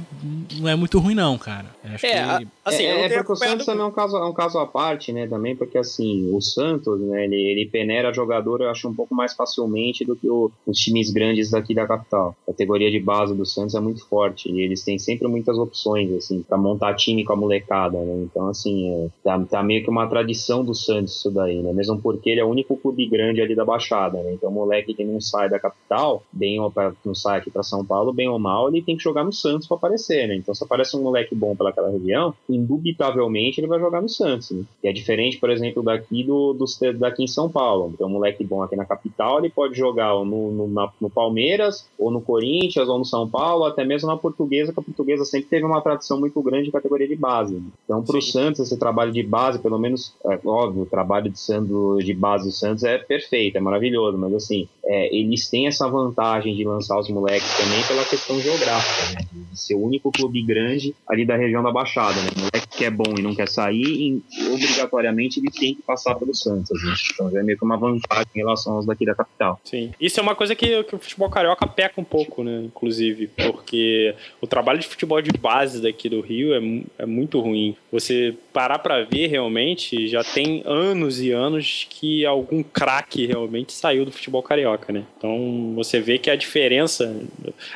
não 0.59 0.69
é 0.69 0.75
muito 0.75 0.99
ruim 0.99 1.15
não, 1.15 1.39
cara. 1.39 1.67
Acho 1.85 2.07
é, 2.07 2.39
que... 2.39 2.49
assim, 2.65 2.83
é, 2.83 3.05
é 3.05 3.09
porque 3.09 3.33
o 3.33 3.37
Santos 3.37 3.67
também 3.67 3.83
é 3.83 3.87
um 3.87 3.93
caso, 3.93 4.17
é 4.17 4.25
um 4.25 4.33
caso 4.33 4.59
à 4.59 4.67
parte, 4.67 5.13
né, 5.13 5.27
também, 5.27 5.55
porque 5.55 5.79
assim, 5.79 6.31
o 6.35 6.41
Santos, 6.41 7.01
né, 7.01 7.25
ele, 7.25 7.37
ele 7.37 7.67
peneira 7.71 8.13
jogador, 8.13 8.61
eu 8.61 8.71
acho, 8.71 8.89
um 8.89 8.95
pouco 8.95 9.15
mais 9.15 9.35
facilmente 9.35 10.05
do 10.05 10.17
que 10.17 10.29
o, 10.29 10.51
os 10.67 10.79
times 10.79 11.11
grandes 11.11 11.51
daqui 11.51 11.75
da 11.75 11.87
capital. 11.87 12.35
A 12.47 12.53
categoria 12.53 12.91
de 12.91 12.99
base 12.99 13.35
do 13.35 13.47
Santos 13.47 13.75
é 13.75 13.81
muito 13.81 14.05
forte 14.07 14.51
e 14.51 14.61
eles 14.61 14.83
têm 14.83 14.99
sempre 14.99 15.29
muitas 15.29 15.57
opções, 15.57 16.11
assim, 16.13 16.43
para 16.43 16.59
montar 16.59 16.95
time 16.95 17.25
com 17.25 17.35
a 17.35 17.37
molecada, 17.37 17.99
né, 17.99 18.23
então 18.25 18.49
assim, 18.49 18.91
é, 18.91 19.09
tá, 19.23 19.39
tá 19.45 19.63
meio 19.63 19.85
que 19.85 19.91
uma 19.91 20.07
tradição 20.07 20.65
do 20.65 20.75
Santos 20.75 21.17
isso 21.17 21.31
daí, 21.31 21.63
né, 21.63 21.73
mesmo 21.73 22.01
porque 22.01 22.31
ele 22.31 22.41
é 22.41 22.45
o 22.45 22.49
único 22.49 22.77
clube 22.77 23.07
grande 23.07 23.41
ali 23.41 23.55
da 23.55 23.65
Baixada, 23.65 24.19
né, 24.23 24.33
então 24.33 24.51
o 24.51 24.53
moleque 24.53 24.95
que 24.95 25.05
não 25.05 25.21
sai 25.21 25.49
da 25.49 25.59
capital, 25.59 26.23
bem 26.33 26.59
não 27.05 27.15
sai 27.15 27.39
aqui 27.39 27.51
para 27.51 27.63
São 27.63 27.85
Paulo, 27.85 27.98
bem 28.13 28.29
ou 28.29 28.39
mal, 28.39 28.69
ele 28.69 28.83
tem 28.83 28.97
que 28.97 29.03
jogar 29.03 29.25
no 29.25 29.33
Santos 29.33 29.67
para 29.67 29.77
aparecer, 29.77 30.29
né, 30.29 30.37
então 30.37 30.55
se 30.55 30.65
aparece 30.65 30.97
um 30.97 31.03
moleque 31.03 31.35
bom 31.35 31.55
pelaquela 31.55 31.91
região, 31.91 32.35
indubitavelmente 32.49 33.61
ele 33.61 33.67
vai 33.67 33.79
jogar 33.79 34.01
no 34.01 34.09
Santos, 34.09 34.51
né, 34.51 34.63
e 34.83 34.89
é 34.89 34.93
diferente, 34.93 35.39
por 35.39 35.51
exemplo, 35.51 35.83
daqui 35.83 36.25
do, 36.25 36.53
do 36.53 36.65
daqui 36.99 37.25
em 37.25 37.29
São 37.29 37.49
Paulo, 37.49 37.91
então 37.95 38.09
um 38.09 38.13
moleque 38.13 38.45
bom 38.45 38.63
aqui 38.63 38.77
na 38.77 38.85
capital, 38.85 39.39
ele 39.39 39.51
pode 39.51 39.77
jogar 39.77 40.15
no, 40.25 40.53
no, 40.53 40.69
na, 40.69 40.91
no 41.01 41.11
Palmeiras, 41.11 41.87
ou 41.99 42.11
no 42.11 42.21
Corinthians, 42.21 42.89
ou 42.89 42.99
no 42.99 43.05
São 43.05 43.29
Paulo, 43.29 43.65
até 43.65 43.85
mesmo 43.85 44.09
na 44.09 44.17
Portuguesa, 44.17 44.73
que 44.73 44.81
a 44.81 44.83
Portuguesa 44.83 45.25
sempre 45.25 45.49
teve 45.49 45.65
uma 45.65 45.81
tradição 45.81 46.19
muito 46.19 46.41
grande 46.43 46.67
de 46.67 46.73
categoria 46.73 47.09
de 47.09 47.17
base. 47.17 47.55
Né? 47.55 47.63
Então, 47.85 48.03
para 48.03 48.19
o 48.19 48.23
Santos, 48.23 48.61
esse 48.61 48.79
trabalho 48.79 49.13
de 49.13 49.23
base, 49.23 49.59
pelo 49.59 49.79
menos, 49.79 50.15
é, 50.25 50.39
óbvio, 50.45 50.83
o 50.83 50.87
trabalho 50.87 51.31
de, 51.31 52.05
de 52.05 52.15
base 52.15 52.47
do 52.47 52.53
Santos 52.53 52.85
é 52.85 52.99
perfeito, 52.99 53.57
é 53.57 53.61
maravilhoso, 53.61 54.17
mas 54.19 54.33
assim, 54.35 54.69
é, 54.85 55.15
eles 55.15 55.49
têm 55.49 55.67
essa 55.67 55.89
vantagem 55.89 56.55
de 56.55 56.65
lançar 56.65 56.99
os 56.99 57.09
moleques 57.09 57.57
também 57.57 57.83
pela 57.89 58.05
questão 58.05 58.39
geográfica, 58.41 59.15
né? 59.15 59.27
Ser 59.55 59.75
o 59.75 59.83
único 59.83 60.13
clube 60.13 60.43
grande 60.43 60.95
ali 61.09 61.25
da 61.25 61.37
região 61.37 61.63
da 61.63 61.73
Baixada, 61.73 62.21
né? 62.21 62.29
O 62.37 62.41
moleque 62.41 62.69
que 62.69 62.85
é 62.85 62.91
bom 62.91 63.15
e 63.19 63.23
não 63.23 63.35
quer 63.35 63.49
sair, 63.49 64.23
obrigatoriamente 64.53 65.41
ele 65.41 65.51
tem 65.51 65.75
que 65.75 65.83
passar 65.83 66.15
pelo 66.15 66.35
Santos, 66.35 66.81
né? 66.85 66.95
Então 67.13 67.31
já 67.31 67.41
é 67.41 67.43
meio 67.43 67.59
que 67.59 67.65
uma 67.65 67.77
vantagem 67.77 68.27
em 68.37 68.39
relação 68.39 68.75
aos 68.75 68.87
daqui 68.87 69.05
da 69.05 69.15
capital. 69.15 69.61
Sim. 69.65 69.93
Isso 70.01 70.21
é 70.21 70.23
uma 70.23 70.35
coisa 70.35 70.55
que, 70.55 70.85
que 70.85 70.95
o 70.95 70.99
futebol 70.99 71.31
carioca 71.31 71.67
peca 71.67 72.01
um 72.01 72.05
pouco, 72.05 72.45
né? 72.45 72.63
Inclusive, 72.67 73.29
porque 73.29 74.15
o 74.41 74.47
trabalho 74.47 74.79
de 74.79 74.87
futebol 74.87 75.21
de 75.23 75.33
base 75.33 75.81
daqui 75.81 76.09
do 76.09 76.21
Rio 76.21 76.55
é, 76.55 77.03
é 77.03 77.07
muito 77.07 77.41
ruim. 77.41 77.75
Você 77.91 78.35
parar 78.53 78.79
para 78.79 79.05
ver 79.05 79.29
realmente, 79.29 80.07
já 80.09 80.23
tem 80.23 80.63
anos 80.67 81.21
e 81.21 81.33
anos 81.33 81.87
que 81.89 82.27
algum 82.27 82.63
craque 82.63 83.27
realmente 83.27 83.73
saiu 83.73 84.05
do 84.05 84.13
futebol 84.13 84.43
carioca, 84.43 84.93
né? 84.93 85.05
Então 85.17 85.73
você 85.75 86.01
vê 86.01 86.19
que 86.19 86.31
a 86.31 86.37
diferença, 86.37 87.17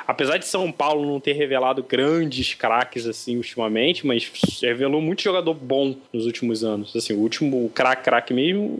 apesar 0.06 0.38
de 0.38 0.47
São 0.47 0.71
Paulo 0.71 1.06
não 1.06 1.21
ter 1.21 1.32
revelado 1.32 1.82
grandes 1.82 2.54
craques 2.54 3.06
assim 3.06 3.37
ultimamente, 3.37 4.06
mas 4.06 4.30
revelou 4.62 5.00
muito 5.00 5.23
jogador 5.23 5.54
bom 5.54 5.94
nos 6.12 6.26
últimos 6.26 6.64
anos. 6.64 6.94
Assim, 6.94 7.12
o 7.12 7.18
último 7.18 7.71
craque 7.75 8.04
craque 8.04 8.35
mesmo 8.35 8.78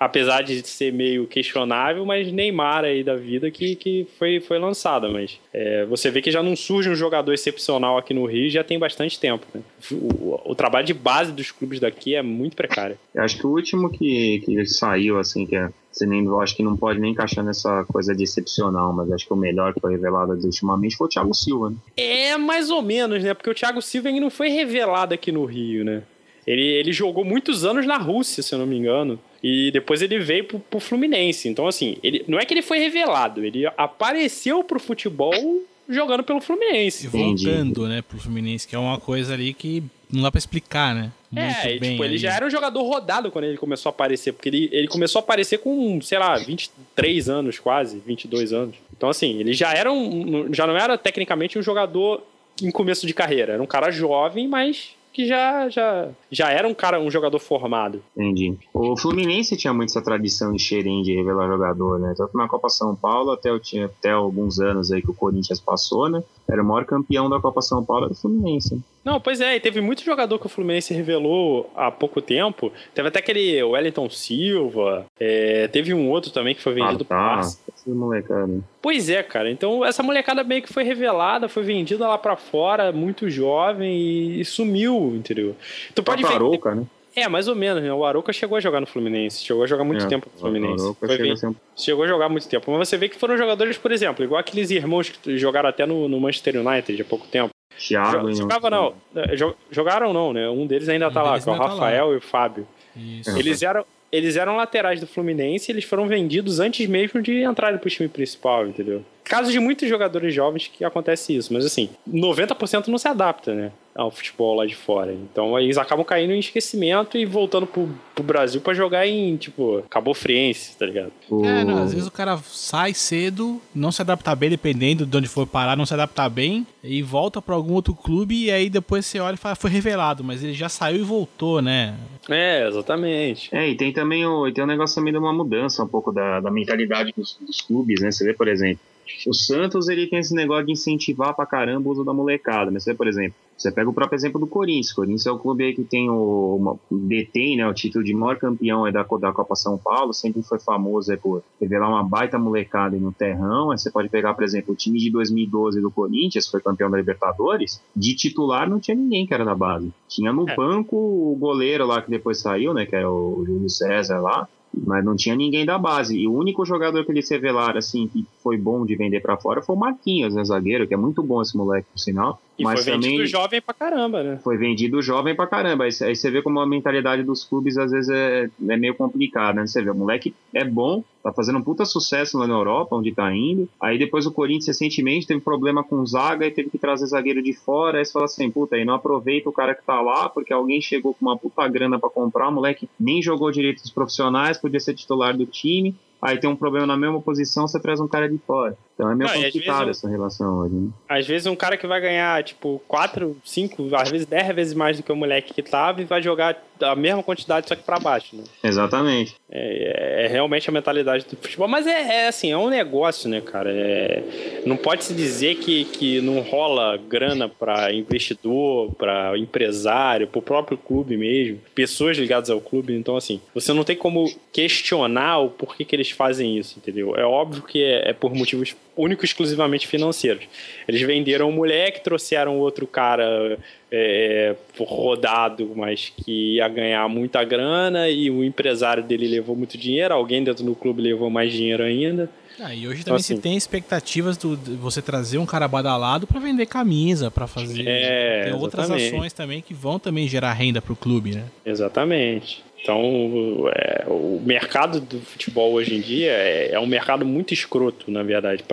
apesar 0.00 0.42
de 0.42 0.66
ser 0.66 0.90
meio 0.94 1.26
questionável, 1.26 2.06
mas 2.06 2.32
Neymar 2.32 2.84
aí 2.84 3.04
da 3.04 3.14
vida 3.16 3.50
que, 3.50 3.76
que 3.76 4.06
foi, 4.18 4.40
foi 4.40 4.58
lançada. 4.58 5.10
Mas 5.10 5.38
é, 5.52 5.84
você 5.84 6.10
vê 6.10 6.22
que 6.22 6.30
já 6.30 6.42
não 6.42 6.56
surge 6.56 6.88
um 6.88 6.94
jogador 6.94 7.34
excepcional 7.34 7.98
aqui 7.98 8.14
no 8.14 8.24
Rio 8.24 8.48
já 8.48 8.64
tem 8.64 8.78
bastante 8.78 9.20
tempo. 9.20 9.46
Né? 9.52 9.60
O, 9.92 10.52
o, 10.52 10.54
trabalho 10.54 10.86
de 10.86 10.94
base 10.94 11.32
dos 11.32 11.50
clubes 11.50 11.78
daqui 11.78 12.14
é 12.14 12.22
muito 12.22 12.56
precário. 12.56 12.98
Eu 13.14 13.22
acho 13.22 13.36
que 13.36 13.46
o 13.46 13.50
último 13.50 13.90
que, 13.90 14.40
que 14.40 14.64
saiu, 14.64 15.18
assim, 15.18 15.44
que 15.44 15.54
é 15.54 15.68
você 15.92 16.06
nem, 16.06 16.26
acho 16.40 16.56
que 16.56 16.62
não 16.62 16.76
pode 16.76 16.98
nem 16.98 17.12
encaixar 17.12 17.44
nessa 17.44 17.84
coisa 17.84 18.14
de 18.14 18.22
excepcional, 18.22 18.94
mas 18.94 19.10
acho 19.12 19.26
que 19.26 19.32
o 19.32 19.36
melhor 19.36 19.74
que 19.74 19.80
foi 19.80 19.92
revelado 19.92 20.32
ultimamente 20.32 20.96
foi 20.96 21.08
o 21.08 21.10
Thiago 21.10 21.34
Silva, 21.34 21.70
né? 21.70 21.76
É, 21.96 22.38
mais 22.38 22.70
ou 22.70 22.80
menos, 22.80 23.22
né? 23.22 23.34
Porque 23.34 23.50
o 23.50 23.54
Thiago 23.54 23.82
Silva 23.82 24.08
ainda 24.08 24.20
não 24.20 24.30
foi 24.30 24.48
revelado 24.48 25.12
aqui 25.12 25.32
no 25.32 25.44
Rio, 25.44 25.84
né? 25.84 26.04
Ele, 26.50 26.62
ele 26.62 26.92
jogou 26.92 27.24
muitos 27.24 27.64
anos 27.64 27.86
na 27.86 27.96
Rússia, 27.96 28.42
se 28.42 28.52
eu 28.52 28.58
não 28.58 28.66
me 28.66 28.76
engano. 28.76 29.20
E 29.40 29.70
depois 29.70 30.02
ele 30.02 30.18
veio 30.18 30.44
pro, 30.44 30.58
pro 30.58 30.80
Fluminense. 30.80 31.48
Então, 31.48 31.68
assim, 31.68 31.96
ele, 32.02 32.24
não 32.26 32.40
é 32.40 32.44
que 32.44 32.52
ele 32.52 32.62
foi 32.62 32.78
revelado, 32.80 33.44
ele 33.44 33.66
apareceu 33.76 34.64
pro 34.64 34.80
futebol 34.80 35.62
jogando 35.88 36.24
pelo 36.24 36.40
Fluminense. 36.40 37.06
E 37.06 37.08
voltando, 37.08 37.86
né, 37.86 38.02
pro 38.02 38.18
Fluminense, 38.18 38.66
que 38.66 38.74
é 38.74 38.78
uma 38.78 38.98
coisa 38.98 39.34
ali 39.34 39.54
que 39.54 39.82
não 40.10 40.22
dá 40.22 40.30
pra 40.30 40.38
explicar, 40.38 40.92
né? 40.92 41.12
Muito 41.30 41.46
é, 41.46 41.78
tipo, 41.78 42.04
ele 42.04 42.18
já 42.18 42.34
era 42.34 42.44
um 42.44 42.50
jogador 42.50 42.82
rodado 42.82 43.30
quando 43.30 43.44
ele 43.44 43.56
começou 43.56 43.90
a 43.90 43.92
aparecer, 43.92 44.32
porque 44.32 44.48
ele, 44.48 44.68
ele 44.72 44.88
começou 44.88 45.20
a 45.20 45.22
aparecer 45.22 45.58
com, 45.58 46.00
sei 46.00 46.18
lá, 46.18 46.36
23 46.36 47.28
anos 47.28 47.60
quase, 47.60 48.02
22 48.04 48.52
anos. 48.52 48.74
Então, 48.96 49.08
assim, 49.08 49.38
ele 49.38 49.52
já 49.52 49.72
era 49.72 49.92
um. 49.92 50.52
Já 50.52 50.66
não 50.66 50.76
era 50.76 50.98
tecnicamente 50.98 51.56
um 51.56 51.62
jogador 51.62 52.26
em 52.60 52.72
começo 52.72 53.06
de 53.06 53.14
carreira, 53.14 53.52
era 53.52 53.62
um 53.62 53.66
cara 53.66 53.92
jovem, 53.92 54.48
mas 54.48 54.96
que 55.12 55.26
já, 55.26 55.68
já, 55.68 56.08
já 56.30 56.50
era 56.50 56.66
um 56.66 56.74
cara, 56.74 57.00
um 57.00 57.10
jogador 57.10 57.38
formado. 57.38 58.02
Entendi. 58.16 58.56
O 58.72 58.96
Fluminense 58.96 59.56
tinha 59.56 59.72
muito 59.72 59.90
essa 59.90 60.02
tradição 60.02 60.52
de 60.52 60.62
cheirinho 60.62 61.02
de 61.02 61.14
revelar 61.14 61.48
jogador, 61.48 61.98
né? 61.98 62.14
Tanto 62.16 62.36
na 62.36 62.48
Copa 62.48 62.68
São 62.68 62.94
Paulo, 62.94 63.32
até, 63.32 63.56
tinha, 63.58 63.86
até 63.86 64.10
alguns 64.10 64.60
anos 64.60 64.92
aí 64.92 65.02
que 65.02 65.10
o 65.10 65.14
Corinthians 65.14 65.60
passou, 65.60 66.08
né? 66.08 66.22
Era 66.48 66.62
o 66.62 66.66
maior 66.66 66.84
campeão 66.84 67.28
da 67.28 67.40
Copa 67.40 67.60
São 67.60 67.84
Paulo 67.84 68.08
do 68.08 68.14
Fluminense. 68.14 68.80
Não, 69.04 69.18
pois 69.18 69.40
é, 69.40 69.56
e 69.56 69.60
teve 69.60 69.80
muito 69.80 70.04
jogador 70.04 70.38
que 70.38 70.46
o 70.46 70.48
Fluminense 70.48 70.92
revelou 70.92 71.70
há 71.74 71.90
pouco 71.90 72.20
tempo. 72.20 72.70
Teve 72.94 73.08
até 73.08 73.18
aquele 73.18 73.62
Wellington 73.62 74.10
Silva, 74.10 75.06
é, 75.18 75.68
teve 75.68 75.94
um 75.94 76.10
outro 76.10 76.30
também 76.30 76.54
que 76.54 76.62
foi 76.62 76.74
vendido 76.74 77.06
ah, 77.08 77.40
tá. 77.40 77.50
molecada. 77.86 78.60
Pois 78.82 79.08
é, 79.08 79.22
cara. 79.22 79.50
Então 79.50 79.84
essa 79.84 80.02
molecada 80.02 80.44
meio 80.44 80.62
que 80.62 80.72
foi 80.72 80.84
revelada, 80.84 81.48
foi 81.48 81.62
vendida 81.62 82.06
lá 82.06 82.18
para 82.18 82.36
fora, 82.36 82.92
muito 82.92 83.30
jovem 83.30 83.90
e, 83.90 84.40
e 84.40 84.44
sumiu, 84.44 85.14
entendeu? 85.16 85.56
Tu 85.94 86.02
pode 86.02 86.22
ver. 86.22 86.34
Arouca, 86.34 86.74
né? 86.74 86.84
É, 87.16 87.28
mais 87.28 87.48
ou 87.48 87.56
menos, 87.56 87.82
né? 87.82 87.92
O 87.92 88.04
Arouca 88.04 88.32
chegou 88.32 88.56
a 88.56 88.60
jogar 88.60 88.80
no 88.80 88.86
Fluminense, 88.86 89.44
chegou 89.44 89.64
a 89.64 89.66
jogar 89.66 89.82
muito 89.82 90.04
é, 90.04 90.08
tempo 90.08 90.28
no 90.32 90.40
Fluminense. 90.40 90.94
Foi 90.94 91.36
sempre... 91.36 91.60
Chegou 91.74 92.04
a 92.04 92.08
jogar 92.08 92.28
muito 92.28 92.48
tempo. 92.48 92.70
Mas 92.70 92.88
você 92.88 92.96
vê 92.96 93.08
que 93.08 93.16
foram 93.16 93.36
jogadores, 93.36 93.76
por 93.76 93.90
exemplo, 93.90 94.24
igual 94.24 94.38
aqueles 94.38 94.70
irmãos 94.70 95.08
que 95.08 95.36
jogaram 95.36 95.68
até 95.68 95.84
no, 95.84 96.08
no 96.08 96.20
Manchester 96.20 96.64
United 96.64 97.02
há 97.02 97.04
pouco 97.04 97.26
tempo. 97.26 97.50
Thiago 97.80 98.32
Jogava 98.34 98.68
não. 98.68 98.94
É, 99.16 99.34
jogaram 99.70 100.12
não, 100.12 100.32
né? 100.32 100.48
Um 100.50 100.66
deles 100.66 100.88
ainda 100.88 101.08
um 101.08 101.12
tá 101.12 101.22
lá, 101.22 101.40
que 101.40 101.48
é 101.48 101.52
o 101.52 101.56
tá 101.56 101.66
Rafael 101.66 102.08
tá 102.08 102.12
e 102.12 102.16
o 102.16 102.20
Fábio. 102.20 102.68
Isso. 102.94 103.36
Eles 103.38 103.62
eram, 103.62 103.84
eles 104.12 104.36
eram 104.36 104.56
laterais 104.56 105.00
do 105.00 105.06
Fluminense 105.06 105.70
e 105.70 105.72
eles 105.72 105.84
foram 105.84 106.06
vendidos 106.06 106.60
antes 106.60 106.86
mesmo 106.86 107.22
de 107.22 107.42
entrarem 107.42 107.78
pro 107.78 107.88
time 107.88 108.08
principal, 108.08 108.66
entendeu? 108.66 109.02
Caso 109.24 109.50
de 109.50 109.58
muitos 109.58 109.88
jogadores 109.88 110.34
jovens 110.34 110.66
que 110.66 110.84
acontece 110.84 111.34
isso, 111.34 111.52
mas 111.52 111.64
assim, 111.64 111.88
90% 112.08 112.88
não 112.88 112.98
se 112.98 113.08
adapta, 113.08 113.54
né? 113.54 113.72
Ao 113.94 114.10
futebol 114.10 114.54
lá 114.54 114.66
de 114.66 114.74
fora. 114.74 115.12
Então 115.12 115.58
eles 115.58 115.76
acabam 115.76 116.04
caindo 116.04 116.32
em 116.32 116.38
esquecimento 116.38 117.18
e 117.18 117.26
voltando 117.26 117.66
pro, 117.66 117.88
pro 118.14 118.22
Brasil 118.22 118.60
para 118.60 118.72
jogar 118.72 119.06
em, 119.06 119.36
tipo, 119.36 119.82
Cabo 119.90 120.14
Friense, 120.14 120.76
tá 120.76 120.86
ligado? 120.86 121.12
É, 121.44 121.64
não, 121.64 121.82
às 121.82 121.92
vezes 121.92 122.06
o 122.06 122.12
cara 122.12 122.38
sai 122.38 122.94
cedo, 122.94 123.60
não 123.74 123.90
se 123.90 124.00
adapta 124.00 124.34
bem, 124.34 124.50
dependendo 124.50 125.04
de 125.04 125.16
onde 125.16 125.28
for 125.28 125.46
parar, 125.46 125.76
não 125.76 125.84
se 125.84 125.92
adapta 125.92 126.28
bem, 126.28 126.66
e 126.84 127.02
volta 127.02 127.42
para 127.42 127.54
algum 127.54 127.74
outro 127.74 127.92
clube, 127.94 128.44
e 128.44 128.50
aí 128.50 128.70
depois 128.70 129.04
você 129.06 129.18
olha 129.18 129.34
e 129.34 129.38
fala, 129.38 129.56
foi 129.56 129.70
revelado, 129.70 130.22
mas 130.22 130.42
ele 130.42 130.54
já 130.54 130.68
saiu 130.68 131.00
e 131.00 131.04
voltou, 131.04 131.60
né? 131.60 131.96
É, 132.28 132.68
exatamente. 132.68 133.48
É, 133.52 133.68
e 133.68 133.76
tem 133.76 133.92
também 133.92 134.24
o, 134.24 134.50
tem 134.52 134.62
um 134.62 134.68
negócio 134.68 134.94
também 134.94 135.12
de 135.12 135.18
uma 135.18 135.32
mudança 135.32 135.82
um 135.82 135.88
pouco 135.88 136.12
da, 136.12 136.40
da 136.40 136.50
mentalidade 136.50 137.12
dos, 137.16 137.36
dos 137.40 137.60
clubes, 137.60 138.00
né? 138.00 138.10
Você 138.10 138.24
vê, 138.24 138.34
por 138.34 138.46
exemplo, 138.46 138.80
o 139.26 139.34
Santos 139.34 139.88
ele 139.88 140.06
tem 140.06 140.20
esse 140.20 140.34
negócio 140.34 140.66
de 140.66 140.72
incentivar 140.72 141.34
pra 141.34 141.46
caramba 141.46 141.88
o 141.88 141.92
uso 141.92 142.04
da 142.04 142.12
molecada. 142.12 142.70
Mas 142.70 142.84
você, 142.84 142.94
por 142.94 143.08
exemplo, 143.08 143.34
você 143.60 143.70
pega 143.70 143.90
o 143.90 143.92
próprio 143.92 144.16
exemplo 144.16 144.40
do 144.40 144.46
Corinthians. 144.46 144.90
O 144.90 144.96
Corinthians 144.96 145.26
é 145.26 145.30
o 145.30 145.38
clube 145.38 145.64
aí 145.64 145.74
que 145.74 145.84
tem 145.84 146.08
o 146.08 146.56
uma, 146.56 146.78
detém, 146.90 147.58
né, 147.58 147.68
o 147.68 147.74
título 147.74 148.02
de 148.02 148.14
maior 148.14 148.38
campeão 148.38 148.86
aí 148.86 148.92
da, 148.92 149.02
da 149.02 149.32
Copa 149.32 149.54
São 149.54 149.76
Paulo, 149.76 150.14
sempre 150.14 150.42
foi 150.42 150.58
famoso 150.58 151.12
é, 151.12 151.16
por 151.16 151.42
revelar 151.60 151.88
uma 151.88 152.02
baita 152.02 152.38
molecada 152.38 152.96
no 152.96 153.12
terrão. 153.12 153.70
Aí 153.70 153.78
você 153.78 153.90
pode 153.90 154.08
pegar, 154.08 154.32
por 154.32 154.44
exemplo, 154.44 154.72
o 154.72 154.76
time 154.76 154.98
de 154.98 155.10
2012 155.10 155.78
do 155.78 155.90
Corinthians, 155.90 156.48
foi 156.48 156.62
campeão 156.62 156.90
da 156.90 156.96
Libertadores, 156.96 157.82
de 157.94 158.14
titular 158.14 158.68
não 158.68 158.80
tinha 158.80 158.94
ninguém 158.94 159.26
que 159.26 159.34
era 159.34 159.44
da 159.44 159.54
base. 159.54 159.92
Tinha 160.08 160.32
no 160.32 160.48
é. 160.48 160.56
banco 160.56 160.96
o 160.96 161.36
goleiro 161.38 161.86
lá 161.86 162.00
que 162.00 162.10
depois 162.10 162.40
saiu, 162.40 162.72
né, 162.72 162.86
que 162.86 162.96
é 162.96 163.06
o 163.06 163.44
Júlio 163.46 163.68
César 163.68 164.20
lá, 164.20 164.48
mas 164.72 165.04
não 165.04 165.16
tinha 165.16 165.34
ninguém 165.34 165.66
da 165.66 165.76
base. 165.76 166.16
E 166.16 166.26
o 166.26 166.32
único 166.32 166.64
jogador 166.64 167.04
que 167.04 167.12
eles 167.12 167.28
revelaram, 167.28 167.78
assim, 167.78 168.06
que 168.06 168.26
foi 168.42 168.56
bom 168.56 168.84
de 168.84 168.96
vender 168.96 169.20
para 169.20 169.36
fora 169.36 169.62
foi 169.62 169.76
o 169.76 169.78
Marquinhos, 169.78 170.34
né, 170.34 170.44
zagueiro, 170.44 170.86
que 170.86 170.94
é 170.94 170.96
muito 170.96 171.22
bom 171.22 171.40
esse 171.42 171.56
moleque, 171.56 171.86
por 171.92 171.98
sinal. 171.98 172.40
E 172.58 172.64
mas 172.64 172.84
foi 172.84 172.92
vendido 172.92 173.14
também 173.14 173.26
jovem 173.26 173.62
pra 173.62 173.74
caramba, 173.74 174.22
né? 174.22 174.40
Foi 174.42 174.56
vendido 174.56 175.00
jovem 175.00 175.34
pra 175.34 175.46
caramba. 175.46 175.84
Aí, 175.84 175.90
aí 176.02 176.14
você 176.14 176.30
vê 176.30 176.42
como 176.42 176.60
a 176.60 176.66
mentalidade 176.66 177.22
dos 177.22 177.42
clubes 177.42 177.78
às 177.78 177.90
vezes 177.90 178.10
é, 178.10 178.50
é 178.68 178.76
meio 178.76 178.94
complicada, 178.94 179.60
né? 179.60 179.66
Você 179.66 179.82
vê, 179.82 179.90
o 179.90 179.94
moleque 179.94 180.34
é 180.52 180.62
bom, 180.62 181.02
tá 181.22 181.32
fazendo 181.32 181.58
um 181.58 181.62
puta 181.62 181.86
sucesso 181.86 182.36
lá 182.38 182.46
na 182.46 182.54
Europa, 182.54 182.96
onde 182.96 183.12
tá 183.12 183.34
indo. 183.34 183.68
Aí 183.80 183.98
depois 183.98 184.26
o 184.26 184.32
Corinthians 184.32 184.66
recentemente 184.66 185.26
teve 185.26 185.40
problema 185.40 185.82
com 185.82 186.04
zaga 186.04 186.46
e 186.46 186.50
teve 186.50 186.68
que 186.68 186.78
trazer 186.78 187.06
zagueiro 187.06 187.42
de 187.42 187.54
fora. 187.54 187.98
Aí 187.98 188.04
você 188.04 188.12
fala 188.12 188.26
assim, 188.26 188.50
puta, 188.50 188.76
aí 188.76 188.84
não 188.84 188.94
aproveita 188.94 189.48
o 189.48 189.52
cara 189.52 189.74
que 189.74 189.84
tá 189.84 190.00
lá, 190.00 190.28
porque 190.28 190.52
alguém 190.52 190.82
chegou 190.82 191.14
com 191.14 191.24
uma 191.24 191.38
puta 191.38 191.66
grana 191.66 191.98
para 191.98 192.10
comprar, 192.10 192.48
o 192.48 192.52
moleque 192.52 192.90
nem 192.98 193.22
jogou 193.22 193.50
direito 193.50 193.80
dos 193.80 193.90
profissionais, 193.90 194.58
podia 194.58 194.80
ser 194.80 194.94
titular 194.94 195.34
do 195.34 195.46
time 195.46 195.94
aí 196.20 196.38
tem 196.38 196.48
um 196.48 196.56
problema 196.56 196.86
na 196.86 196.96
mesma 196.96 197.20
posição, 197.20 197.66
você 197.66 197.80
traz 197.80 198.00
um 198.00 198.08
cara 198.08 198.28
de 198.28 198.38
fora. 198.38 198.76
Então 199.00 199.10
é 199.10 199.14
meio 199.14 199.30
não, 199.30 199.42
complicado 199.42 199.90
essa 199.90 200.08
relação 200.08 200.58
hoje. 200.58 200.74
Né? 200.74 200.90
Às 201.08 201.26
vezes 201.26 201.46
um 201.46 201.56
cara 201.56 201.76
que 201.76 201.86
vai 201.86 202.00
ganhar, 202.00 202.44
tipo, 202.44 202.82
4, 202.86 203.36
5, 203.42 203.96
às 203.96 204.10
vezes 204.10 204.26
10 204.26 204.54
vezes 204.54 204.74
mais 204.74 204.98
do 204.98 205.02
que 205.02 205.10
o 205.10 205.16
moleque 205.16 205.54
que 205.54 205.62
tava 205.62 206.02
e 206.02 206.04
vai 206.04 206.20
jogar 206.20 206.62
a 206.82 206.94
mesma 206.94 207.22
quantidade, 207.22 207.68
só 207.68 207.74
que 207.74 207.82
pra 207.82 207.98
baixo, 207.98 208.36
né? 208.36 208.44
Exatamente. 208.62 209.36
É, 209.50 210.22
é, 210.22 210.26
é 210.26 210.28
realmente 210.28 210.68
a 210.68 210.72
mentalidade 210.72 211.24
do 211.26 211.36
futebol. 211.36 211.68
Mas 211.68 211.86
é, 211.86 212.24
é 212.24 212.28
assim, 212.28 212.50
é 212.50 212.56
um 212.56 212.68
negócio, 212.68 213.28
né, 213.28 213.40
cara? 213.40 213.70
É, 213.70 214.62
não 214.64 214.76
pode 214.76 215.04
se 215.04 215.14
dizer 215.14 215.56
que, 215.56 215.84
que 215.84 216.20
não 216.20 216.40
rola 216.40 216.96
grana 216.96 217.48
para 217.48 217.92
investidor, 217.92 218.94
para 218.94 219.36
empresário, 219.38 220.26
pro 220.26 220.42
próprio 220.42 220.78
clube 220.78 221.16
mesmo, 221.16 221.60
pessoas 221.74 222.16
ligadas 222.16 222.50
ao 222.50 222.60
clube. 222.60 222.94
Então, 222.94 223.16
assim, 223.16 223.40
você 223.54 223.72
não 223.72 223.84
tem 223.84 223.96
como 223.96 224.32
questionar 224.52 225.38
o 225.38 225.50
porquê 225.50 225.84
que 225.84 225.94
eles 225.94 226.10
fazem 226.10 226.56
isso, 226.56 226.78
entendeu? 226.78 227.14
É 227.16 227.24
óbvio 227.24 227.62
que 227.62 227.82
é, 227.82 228.10
é 228.10 228.12
por 228.12 228.34
motivos 228.34 228.74
único 229.00 229.24
exclusivamente 229.24 229.86
financeiros. 229.86 230.44
Eles 230.86 231.00
venderam 231.02 231.48
um 231.48 231.52
moleque, 231.52 232.02
trouxeram 232.02 232.58
outro 232.58 232.86
cara 232.86 233.58
é, 233.90 234.54
rodado, 234.78 235.72
mas 235.74 236.12
que 236.16 236.56
ia 236.56 236.68
ganhar 236.68 237.08
muita 237.08 237.42
grana 237.44 238.08
e 238.08 238.30
o 238.30 238.44
empresário 238.44 239.02
dele 239.02 239.26
levou 239.28 239.56
muito 239.56 239.76
dinheiro, 239.76 240.14
alguém 240.14 240.42
dentro 240.44 240.64
do 240.64 240.74
clube 240.74 241.02
levou 241.02 241.30
mais 241.30 241.52
dinheiro 241.52 241.82
ainda. 241.82 242.28
Ah, 242.62 242.74
e 242.74 242.86
hoje 242.86 243.00
então, 243.00 243.12
também 243.12 243.20
assim, 243.20 243.36
se 243.36 243.40
tem 243.40 243.56
expectativas 243.56 244.36
do, 244.36 244.54
de 244.54 244.72
você 244.72 245.00
trazer 245.00 245.38
um 245.38 245.46
cara 245.46 245.66
badalado 245.66 246.26
para 246.26 246.38
vender 246.38 246.66
camisa, 246.66 247.30
para 247.30 247.46
fazer. 247.46 247.84
É, 247.86 248.52
outras 248.54 248.90
ações 248.90 249.32
também 249.32 249.62
que 249.62 249.72
vão 249.72 249.98
também 249.98 250.28
gerar 250.28 250.52
renda 250.52 250.82
para 250.82 250.92
o 250.92 250.96
clube, 250.96 251.32
né? 251.32 251.44
Exatamente. 251.64 252.62
Então, 252.82 253.68
é, 253.74 254.04
o 254.08 254.40
mercado 254.44 255.00
do 255.00 255.20
futebol 255.20 255.72
hoje 255.72 255.94
em 255.94 256.00
dia 256.00 256.30
é, 256.30 256.72
é 256.72 256.80
um 256.80 256.86
mercado 256.86 257.26
muito 257.26 257.52
escroto, 257.52 258.10
na 258.10 258.22
verdade, 258.22 258.64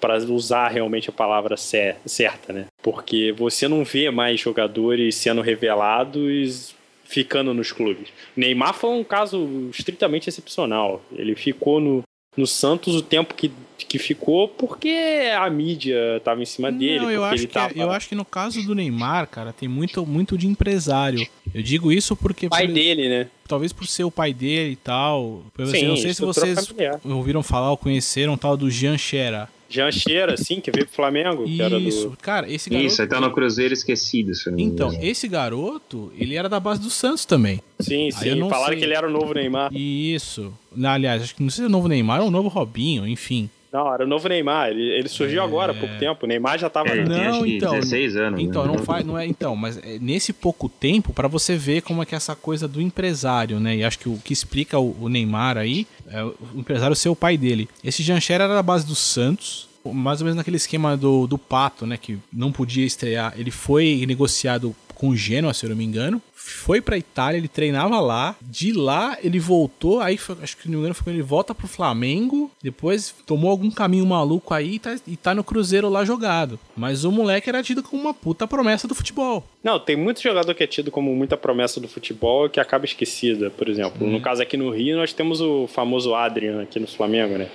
para 0.00 0.16
usar 0.28 0.68
realmente 0.68 1.08
a 1.08 1.12
palavra 1.12 1.56
certa, 1.56 2.52
né? 2.52 2.66
Porque 2.82 3.32
você 3.32 3.68
não 3.68 3.84
vê 3.84 4.10
mais 4.10 4.40
jogadores 4.40 5.14
sendo 5.14 5.40
revelados 5.40 6.74
ficando 7.04 7.52
nos 7.52 7.70
clubes. 7.70 8.08
Neymar 8.34 8.74
foi 8.74 8.90
um 8.90 9.04
caso 9.04 9.68
estritamente 9.70 10.28
excepcional. 10.28 11.02
Ele 11.12 11.34
ficou 11.34 11.78
no, 11.78 12.02
no 12.36 12.46
Santos 12.46 12.94
o 12.94 13.02
tempo 13.02 13.34
que, 13.34 13.52
que 13.84 13.98
ficou 13.98 14.48
porque 14.48 15.30
a 15.36 15.48
mídia 15.50 16.16
estava 16.16 16.42
em 16.42 16.46
cima 16.46 16.70
dele. 16.70 17.00
Não, 17.00 17.10
eu, 17.10 17.24
acho 17.24 17.46
que, 17.46 17.52
tava... 17.52 17.72
eu 17.74 17.90
acho 17.90 18.08
que 18.08 18.14
no 18.14 18.24
caso 18.24 18.62
do 18.62 18.74
Neymar, 18.74 19.26
cara, 19.28 19.52
tem 19.52 19.68
muito, 19.68 20.06
muito 20.06 20.36
de 20.36 20.46
empresário. 20.46 21.26
Eu 21.54 21.62
digo 21.62 21.92
isso 21.92 22.16
porque. 22.16 22.48
Pai 22.48 22.66
por, 22.66 22.74
dele, 22.74 23.08
né? 23.08 23.28
Talvez 23.46 23.72
por 23.72 23.86
ser 23.86 24.04
o 24.04 24.10
pai 24.10 24.32
dele 24.32 24.72
e 24.72 24.76
tal. 24.76 25.42
Sim, 25.56 25.62
assim, 25.62 25.86
não 25.86 25.96
sei 25.96 26.14
se 26.14 26.22
vocês 26.22 26.66
familiar. 26.66 27.00
ouviram 27.04 27.42
falar 27.42 27.70
ou 27.70 27.76
conheceram 27.76 28.36
tal 28.36 28.56
do 28.56 28.70
Jean 28.70 28.96
Xera. 28.96 29.48
Jean 29.72 29.90
Cheira, 29.90 30.36
sim, 30.36 30.60
que 30.60 30.70
veio 30.70 30.84
pro 30.84 30.94
Flamengo. 30.94 31.44
Isso, 31.46 32.10
do... 32.10 32.16
cara, 32.18 32.50
esse 32.50 32.68
garoto. 32.68 32.86
Isso, 32.86 33.00
ele 33.00 33.08
tá 33.08 33.20
no 33.20 33.32
Cruzeiro 33.32 33.72
esquecido. 33.72 34.30
Então, 34.58 34.92
esse 35.00 35.26
garoto, 35.26 36.12
ele 36.16 36.36
era 36.36 36.48
da 36.48 36.60
base 36.60 36.82
do 36.82 36.90
Santos 36.90 37.24
também. 37.24 37.60
Sim, 37.80 38.10
sim. 38.10 38.38
Falaram 38.50 38.72
sei. 38.72 38.76
que 38.76 38.84
ele 38.84 38.94
era 38.94 39.08
o 39.08 39.10
novo 39.10 39.32
Neymar. 39.32 39.74
Isso. 39.74 40.52
Aliás, 40.84 41.22
acho 41.22 41.34
que 41.34 41.42
não 41.42 41.48
sei 41.48 41.56
se 41.56 41.62
é 41.62 41.66
o 41.66 41.70
novo 41.70 41.88
Neymar 41.88 42.20
ou 42.20 42.28
o 42.28 42.30
novo 42.30 42.48
Robinho, 42.48 43.08
enfim. 43.08 43.48
Não, 43.72 43.92
era 43.92 44.04
o 44.04 44.06
novo 44.06 44.28
Neymar. 44.28 44.68
Ele, 44.68 44.82
ele 44.82 45.08
surgiu 45.08 45.40
é... 45.40 45.44
agora 45.44 45.72
há 45.72 45.74
pouco 45.74 45.96
tempo. 45.98 46.24
O 46.24 46.28
Neymar 46.28 46.58
já 46.58 46.68
tava. 46.68 46.90
É, 46.90 47.04
não, 47.04 47.46
então. 47.46 47.72
16 47.72 48.16
anos. 48.16 48.40
Então, 48.40 48.66
né? 48.66 48.72
não 48.76 48.84
faz. 48.84 49.04
Não 49.04 49.18
é, 49.18 49.26
então, 49.26 49.56
mas 49.56 49.78
é 49.78 49.98
nesse 49.98 50.32
pouco 50.32 50.68
tempo, 50.68 51.12
para 51.12 51.26
você 51.26 51.56
ver 51.56 51.80
como 51.80 52.02
é 52.02 52.06
que 52.06 52.14
é 52.14 52.16
essa 52.16 52.36
coisa 52.36 52.68
do 52.68 52.80
empresário, 52.80 53.58
né? 53.58 53.76
E 53.76 53.84
acho 53.84 53.98
que 53.98 54.08
o 54.08 54.18
que 54.18 54.32
explica 54.32 54.78
o, 54.78 54.96
o 55.00 55.08
Neymar 55.08 55.56
aí 55.56 55.86
é 56.08 56.22
o 56.22 56.34
empresário 56.54 56.94
ser 56.94 57.08
o 57.08 57.16
pai 57.16 57.38
dele. 57.38 57.68
Esse 57.82 58.02
Jancher 58.02 58.40
era 58.40 58.54
da 58.54 58.62
base 58.62 58.86
do 58.86 58.94
Santos 58.94 59.72
mais 59.84 60.20
ou 60.20 60.26
menos 60.26 60.36
naquele 60.36 60.56
esquema 60.56 60.96
do, 60.96 61.26
do 61.26 61.36
Pato, 61.36 61.86
né? 61.86 61.96
Que 61.96 62.18
não 62.32 62.52
podia 62.52 62.86
estrear. 62.86 63.34
Ele 63.36 63.50
foi 63.50 64.04
negociado 64.06 64.76
com 64.94 65.08
o 65.08 65.16
Genoa, 65.16 65.52
se 65.52 65.64
eu 65.66 65.70
não 65.70 65.76
me 65.76 65.84
engano. 65.84 66.22
Foi 66.44 66.80
pra 66.80 66.98
Itália, 66.98 67.38
ele 67.38 67.48
treinava 67.48 68.00
lá. 68.00 68.34
De 68.40 68.72
lá 68.72 69.16
ele 69.22 69.38
voltou. 69.38 70.00
Aí 70.00 70.16
foi, 70.16 70.36
acho 70.42 70.56
que 70.56 70.66
não 70.66 70.74
me 70.74 70.78
engano 70.80 70.94
foi 70.94 71.04
quando 71.04 71.14
ele 71.14 71.22
volta 71.22 71.54
pro 71.54 71.68
Flamengo. 71.68 72.50
Depois 72.62 73.14
tomou 73.26 73.50
algum 73.50 73.70
caminho 73.70 74.04
maluco 74.04 74.52
aí 74.52 74.74
e 74.74 74.78
tá, 74.78 74.96
e 75.06 75.16
tá 75.16 75.34
no 75.34 75.44
Cruzeiro 75.44 75.88
lá 75.88 76.04
jogado. 76.04 76.58
Mas 76.76 77.04
o 77.04 77.12
moleque 77.12 77.48
era 77.48 77.62
tido 77.62 77.82
como 77.82 78.02
uma 78.02 78.14
puta 78.14 78.46
promessa 78.46 78.88
do 78.88 78.94
futebol. 78.94 79.44
Não, 79.62 79.78
tem 79.78 79.96
muito 79.96 80.20
jogador 80.20 80.54
que 80.54 80.64
é 80.64 80.66
tido 80.66 80.90
como 80.90 81.14
muita 81.14 81.36
promessa 81.36 81.80
do 81.80 81.88
futebol 81.88 82.48
que 82.48 82.58
acaba 82.58 82.84
esquecida, 82.84 83.50
por 83.50 83.68
exemplo. 83.68 84.06
Hum. 84.06 84.10
No 84.10 84.20
caso 84.20 84.42
aqui 84.42 84.56
no 84.56 84.70
Rio, 84.70 84.96
nós 84.96 85.12
temos 85.12 85.40
o 85.40 85.66
famoso 85.68 86.14
Adrian 86.14 86.62
aqui 86.62 86.80
no 86.80 86.86
Flamengo, 86.86 87.38
né? 87.38 87.48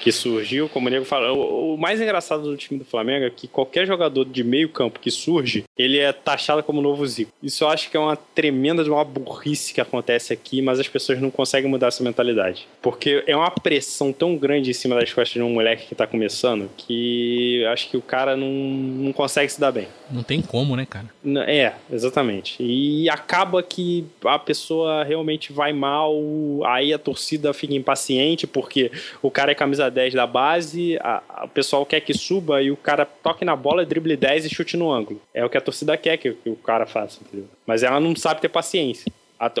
Que 0.00 0.12
surgiu, 0.12 0.68
como 0.68 0.88
o 0.88 0.90
Nego 0.90 1.04
fala, 1.04 1.32
o, 1.32 1.74
o, 1.74 1.78
mais 1.78 2.00
engraçado 2.00 2.42
do 2.42 2.56
time 2.56 2.78
do 2.78 2.84
Flamengo 2.84 3.24
é 3.26 3.30
que 3.30 3.46
qualquer 3.46 3.86
jogador 3.86 4.24
de 4.24 4.42
meio 4.42 4.68
campo 4.68 5.00
que 5.00 5.10
surge, 5.10 5.64
ele 5.76 5.98
é 5.98 6.12
taxado 6.12 6.62
como 6.62 6.82
novo 6.82 7.06
Zico. 7.06 7.32
Isso 7.42 7.64
eu 7.64 7.68
acho 7.68 7.90
que 7.90 7.96
é 7.96 8.00
uma 8.00 8.16
tremenda 8.16 8.82
uma 8.88 9.04
burrice 9.04 9.72
que 9.72 9.80
acontece 9.80 10.32
aqui, 10.32 10.60
mas 10.62 10.80
as 10.80 10.88
pessoas 10.88 11.20
não 11.20 11.30
conseguem 11.30 11.70
mudar 11.70 11.88
essa 11.88 12.02
mentalidade. 12.02 12.66
Porque 12.82 13.22
é 13.26 13.36
uma 13.36 13.50
pressão 13.50 14.12
tão 14.12 14.36
grande 14.36 14.70
em 14.70 14.74
cima 14.74 14.94
das 14.94 15.12
costas 15.12 15.34
de 15.34 15.42
um 15.42 15.52
moleque 15.52 15.86
que 15.86 15.94
tá 15.94 16.06
começando 16.06 16.70
que 16.76 17.60
eu 17.62 17.70
acho 17.70 17.88
que 17.88 17.96
o 17.96 18.02
cara 18.02 18.36
não, 18.36 18.50
não 18.50 19.12
consegue 19.12 19.50
se 19.50 19.60
dar 19.60 19.72
bem. 19.72 19.88
Não 20.10 20.22
tem 20.22 20.40
como, 20.40 20.76
né, 20.76 20.86
cara? 20.86 21.06
É, 21.46 21.72
exatamente. 21.90 22.56
E 22.60 23.08
acaba 23.10 23.62
que 23.62 24.06
a 24.24 24.38
pessoa 24.38 25.04
realmente 25.04 25.52
vai 25.52 25.72
mal, 25.72 26.14
aí 26.66 26.92
a 26.92 26.98
torcida 26.98 27.52
fica 27.52 27.74
impaciente 27.74 28.46
porque 28.46 28.90
o 29.22 29.30
cara 29.30 29.52
é 29.52 29.54
camisa 29.54 29.87
10 29.90 30.14
da 30.14 30.26
base, 30.26 30.98
a, 31.00 31.22
a, 31.28 31.44
o 31.44 31.48
pessoal 31.48 31.84
quer 31.84 32.00
que 32.00 32.14
suba 32.14 32.62
e 32.62 32.70
o 32.70 32.76
cara 32.76 33.04
toque 33.04 33.44
na 33.44 33.56
bola, 33.56 33.84
drible 33.84 34.16
10 34.16 34.46
e 34.46 34.50
chute 34.50 34.76
no 34.76 34.90
ângulo. 34.90 35.20
É 35.32 35.44
o 35.44 35.50
que 35.50 35.58
a 35.58 35.60
torcida 35.60 35.96
quer 35.96 36.16
que, 36.16 36.32
que 36.32 36.50
o 36.50 36.56
cara 36.56 36.86
faça, 36.86 37.20
entendeu? 37.22 37.48
Mas 37.66 37.82
ela 37.82 38.00
não 38.00 38.14
sabe 38.16 38.40
ter 38.40 38.48
paciência. 38.48 39.12